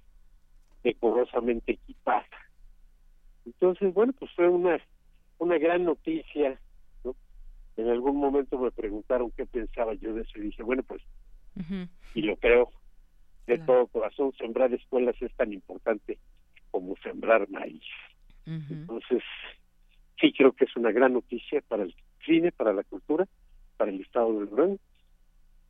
[0.83, 2.27] decorosamente equipada.
[3.47, 4.81] Entonces, bueno, pues fue una
[5.39, 6.59] una gran noticia,
[7.05, 7.15] ¿no?
[7.77, 11.03] En algún momento me preguntaron qué pensaba yo de eso y dije, bueno, pues,
[12.15, 12.71] y lo creo
[13.47, 16.19] de todo corazón, sembrar escuelas es tan importante
[16.71, 17.83] como sembrar maíz.
[18.47, 19.23] Entonces,
[20.21, 21.95] sí creo que es una gran noticia para el
[22.25, 23.27] cine, para la cultura,
[23.77, 24.79] para el Estado del Durango,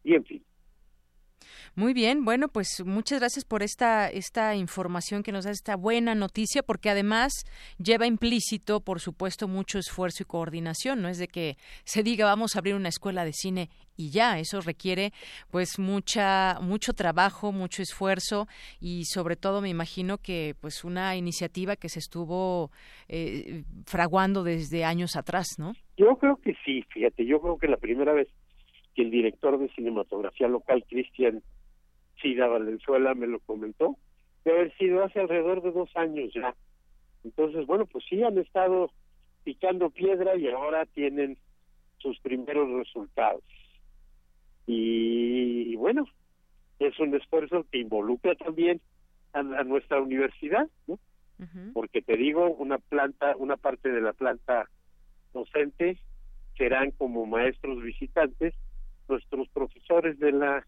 [0.05, 0.44] y en fin.
[1.76, 6.14] Muy bien, bueno, pues muchas gracias por esta esta información que nos da esta buena
[6.14, 7.32] noticia, porque además
[7.78, 11.02] lleva implícito, por supuesto, mucho esfuerzo y coordinación.
[11.02, 14.39] No es de que se diga vamos a abrir una escuela de cine y ya,
[14.39, 15.12] eso requiere
[15.51, 18.47] pues mucha mucho trabajo, mucho esfuerzo
[18.81, 22.70] y sobre todo me imagino que pues una iniciativa que se estuvo
[23.09, 25.72] eh, fraguando desde años atrás, ¿no?
[25.97, 28.28] Yo creo que sí, fíjate, yo creo que la primera vez
[28.94, 31.42] que el director de cinematografía local, Cristian
[32.20, 33.96] Sida Valenzuela, me lo comentó,
[34.44, 36.54] de haber sido hace alrededor de dos años ya.
[37.24, 38.90] Entonces, bueno, pues sí han estado
[39.42, 41.38] picando piedra y ahora tienen
[41.98, 43.42] sus primeros resultados.
[44.66, 46.06] Y, bueno,
[46.78, 48.80] es un esfuerzo que involucra también
[49.32, 50.98] a, nuestra universidad, ¿no?
[51.72, 54.70] Porque te digo, una planta, una parte de la planta
[55.34, 55.98] docente
[56.56, 58.54] serán como maestros visitantes
[59.09, 60.66] nuestros profesores de la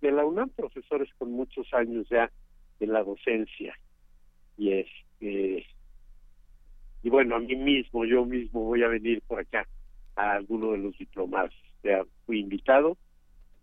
[0.00, 2.30] de la UNAM, profesores con muchos años ya
[2.80, 3.74] en la docencia.
[4.56, 5.66] Y este
[7.02, 9.66] y bueno, a mí mismo, yo mismo voy a venir por acá
[10.16, 11.54] a alguno de los diplomados.
[11.82, 12.96] Ya fui invitado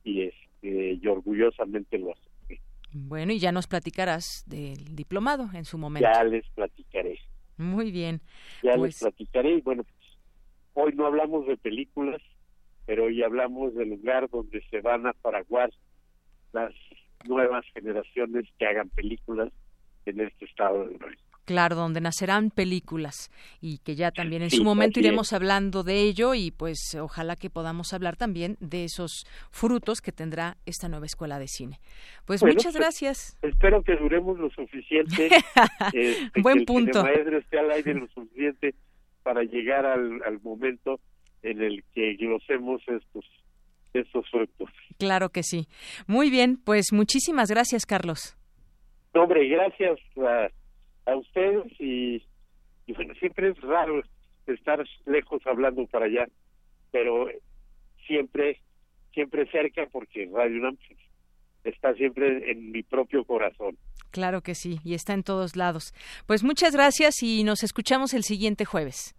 [0.04, 2.62] y este y orgullosamente lo acepté.
[2.94, 6.10] Bueno, y ya nos platicarás del diplomado en su momento.
[6.12, 7.20] Ya les platicaré.
[7.58, 8.22] Muy bien.
[8.64, 10.18] Ya les pues platicaré y bueno, pues,
[10.74, 12.22] hoy no hablamos de películas,
[12.86, 15.72] pero hoy hablamos del lugar donde se van a paraguar
[16.53, 16.74] las
[17.28, 19.52] nuevas generaciones que hagan películas
[20.06, 21.36] en este estado de México.
[21.45, 23.30] Claro, donde nacerán películas
[23.62, 27.36] y que ya también en Sí, su momento iremos hablando de ello y pues ojalá
[27.36, 31.80] que podamos hablar también de esos frutos que tendrá esta nueva escuela de cine.
[32.26, 33.38] Pues Bueno, muchas pues, gracias.
[33.44, 35.28] Espero que duremos lo suficiente.
[35.94, 37.02] este, Buen que el punto.
[37.02, 38.74] Cinemaedro esté al aire lo suficiente
[39.22, 40.99] para llegar al, al momento
[41.46, 43.26] en el que glosemos estos,
[43.94, 44.70] estos frutos.
[44.98, 45.68] Claro que sí.
[46.08, 48.36] Muy bien, pues muchísimas gracias, Carlos.
[49.14, 50.50] No, hombre, gracias a,
[51.10, 52.24] a ustedes y,
[52.86, 54.02] y bueno, siempre es raro
[54.48, 56.28] estar lejos hablando para allá,
[56.92, 57.28] pero
[58.06, 58.62] siempre,
[59.14, 60.78] siempre cerca porque Radio UNAM
[61.64, 63.78] está siempre en mi propio corazón.
[64.12, 65.94] Claro que sí, y está en todos lados.
[66.26, 69.16] Pues muchas gracias y nos escuchamos el siguiente jueves.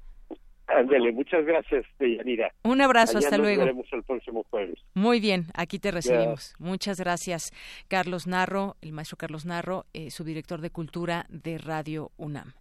[0.68, 2.52] Ándale, muchas gracias, Deyanira.
[2.64, 3.62] Un abrazo, Allá hasta nos luego.
[3.62, 4.78] veremos el próximo jueves.
[4.94, 6.54] Muy bien, aquí te recibimos.
[6.58, 7.52] Muchas gracias,
[7.88, 12.54] Carlos Narro, el maestro Carlos Narro, eh, subdirector de Cultura de Radio UNAM.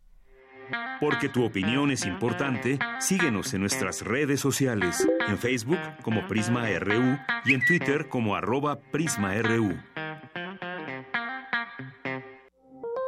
[1.00, 7.18] Porque tu opinión es importante, síguenos en nuestras redes sociales, en Facebook como Prisma RU
[7.46, 9.78] y en Twitter como arroba PrismaRU.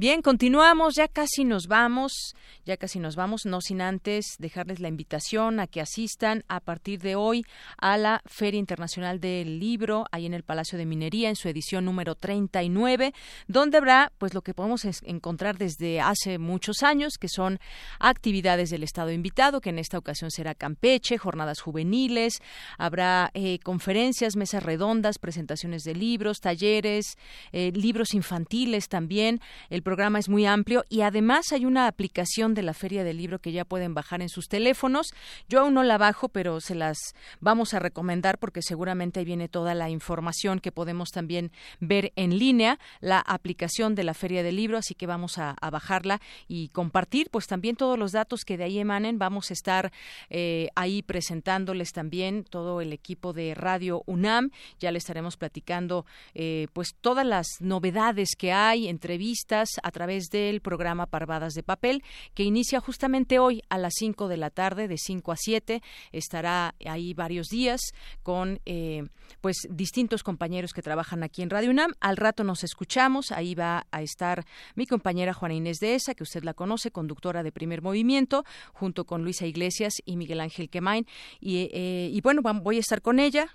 [0.00, 4.86] Bien, continuamos, ya casi nos vamos, ya casi nos vamos, no sin antes dejarles la
[4.86, 7.44] invitación a que asistan a partir de hoy
[7.78, 11.84] a la Feria Internacional del Libro, ahí en el Palacio de Minería, en su edición
[11.84, 13.12] número 39,
[13.48, 17.58] donde habrá pues lo que podemos encontrar desde hace muchos años, que son
[17.98, 22.34] actividades del Estado invitado, que en esta ocasión será Campeche, jornadas juveniles,
[22.78, 27.16] habrá eh, conferencias, mesas redondas, presentaciones de libros, talleres,
[27.50, 29.40] eh, libros infantiles también.
[29.88, 33.52] Programa es muy amplio y además hay una aplicación de la Feria del Libro que
[33.52, 35.14] ya pueden bajar en sus teléfonos.
[35.48, 36.98] Yo aún no la bajo, pero se las
[37.40, 42.38] vamos a recomendar porque seguramente ahí viene toda la información que podemos también ver en
[42.38, 47.30] línea, la aplicación de la Feria del Libro, así que vamos a, bajarla y compartir
[47.30, 49.18] pues también todos los datos que de ahí emanen.
[49.18, 49.90] Vamos a estar
[50.28, 54.50] eh, ahí presentándoles también todo el equipo de Radio UNAM.
[54.80, 56.04] Ya le estaremos platicando
[56.34, 62.02] eh, pues todas las novedades que hay, entrevistas, a través del programa Parvadas de Papel,
[62.34, 65.82] que inicia justamente hoy a las 5 de la tarde, de 5 a 7.
[66.12, 67.80] Estará ahí varios días
[68.22, 69.04] con eh,
[69.40, 71.92] pues distintos compañeros que trabajan aquí en Radio UNAM.
[72.00, 74.44] Al rato nos escuchamos, ahí va a estar
[74.74, 79.04] mi compañera Juana Inés de Esa, que usted la conoce, conductora de Primer Movimiento, junto
[79.04, 81.06] con Luisa Iglesias y Miguel Ángel Quemain.
[81.40, 83.48] Y, eh, y bueno, voy a estar con ella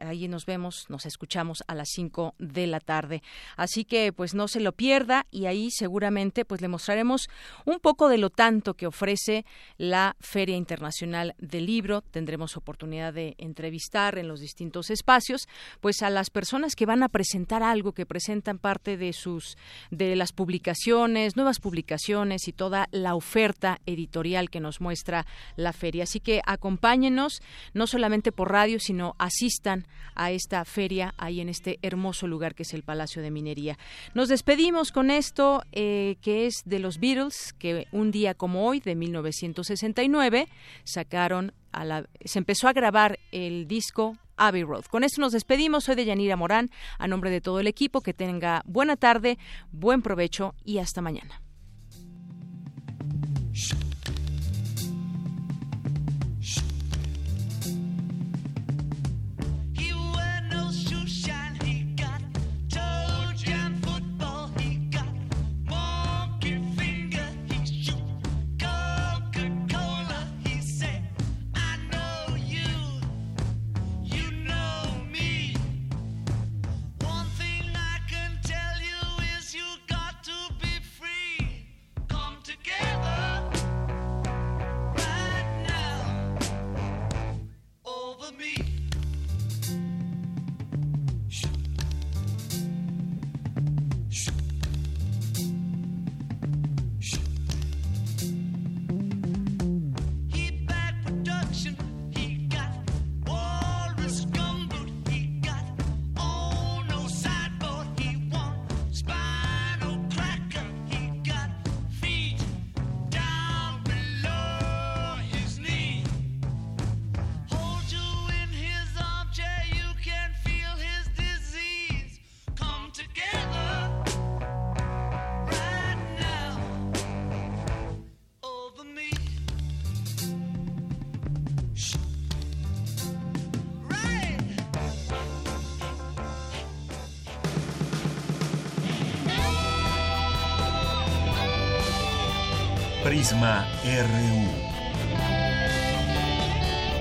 [0.00, 3.22] Ahí nos vemos, nos escuchamos a las 5 de la tarde.
[3.56, 7.28] Así que pues no se lo pierda y ahí seguramente pues le mostraremos
[7.64, 9.44] un poco de lo tanto que ofrece
[9.78, 12.02] la Feria Internacional del Libro.
[12.02, 15.48] Tendremos oportunidad de entrevistar en los distintos espacios
[15.80, 19.56] pues a las personas que van a presentar algo, que presentan parte de sus
[19.90, 26.04] de las publicaciones, nuevas publicaciones y toda la oferta editorial que nos muestra la feria.
[26.04, 27.42] Así que acompáñenos
[27.74, 32.62] no solamente por radio, sino asistan a esta feria ahí en este hermoso lugar que
[32.62, 33.78] es el Palacio de Minería.
[34.14, 38.80] Nos despedimos con esto eh, que es de los Beatles, que un día como hoy,
[38.80, 40.48] de 1969,
[40.84, 44.84] sacaron a la, se empezó a grabar el disco Abbey Road.
[44.86, 45.84] Con esto nos despedimos.
[45.84, 46.70] Soy de Yanira Morán.
[46.98, 49.38] A nombre de todo el equipo, que tenga buena tarde,
[49.72, 51.40] buen provecho y hasta mañana.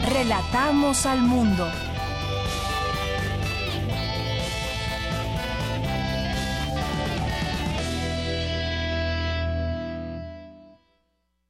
[0.08, 1.70] Relatamos al mundo.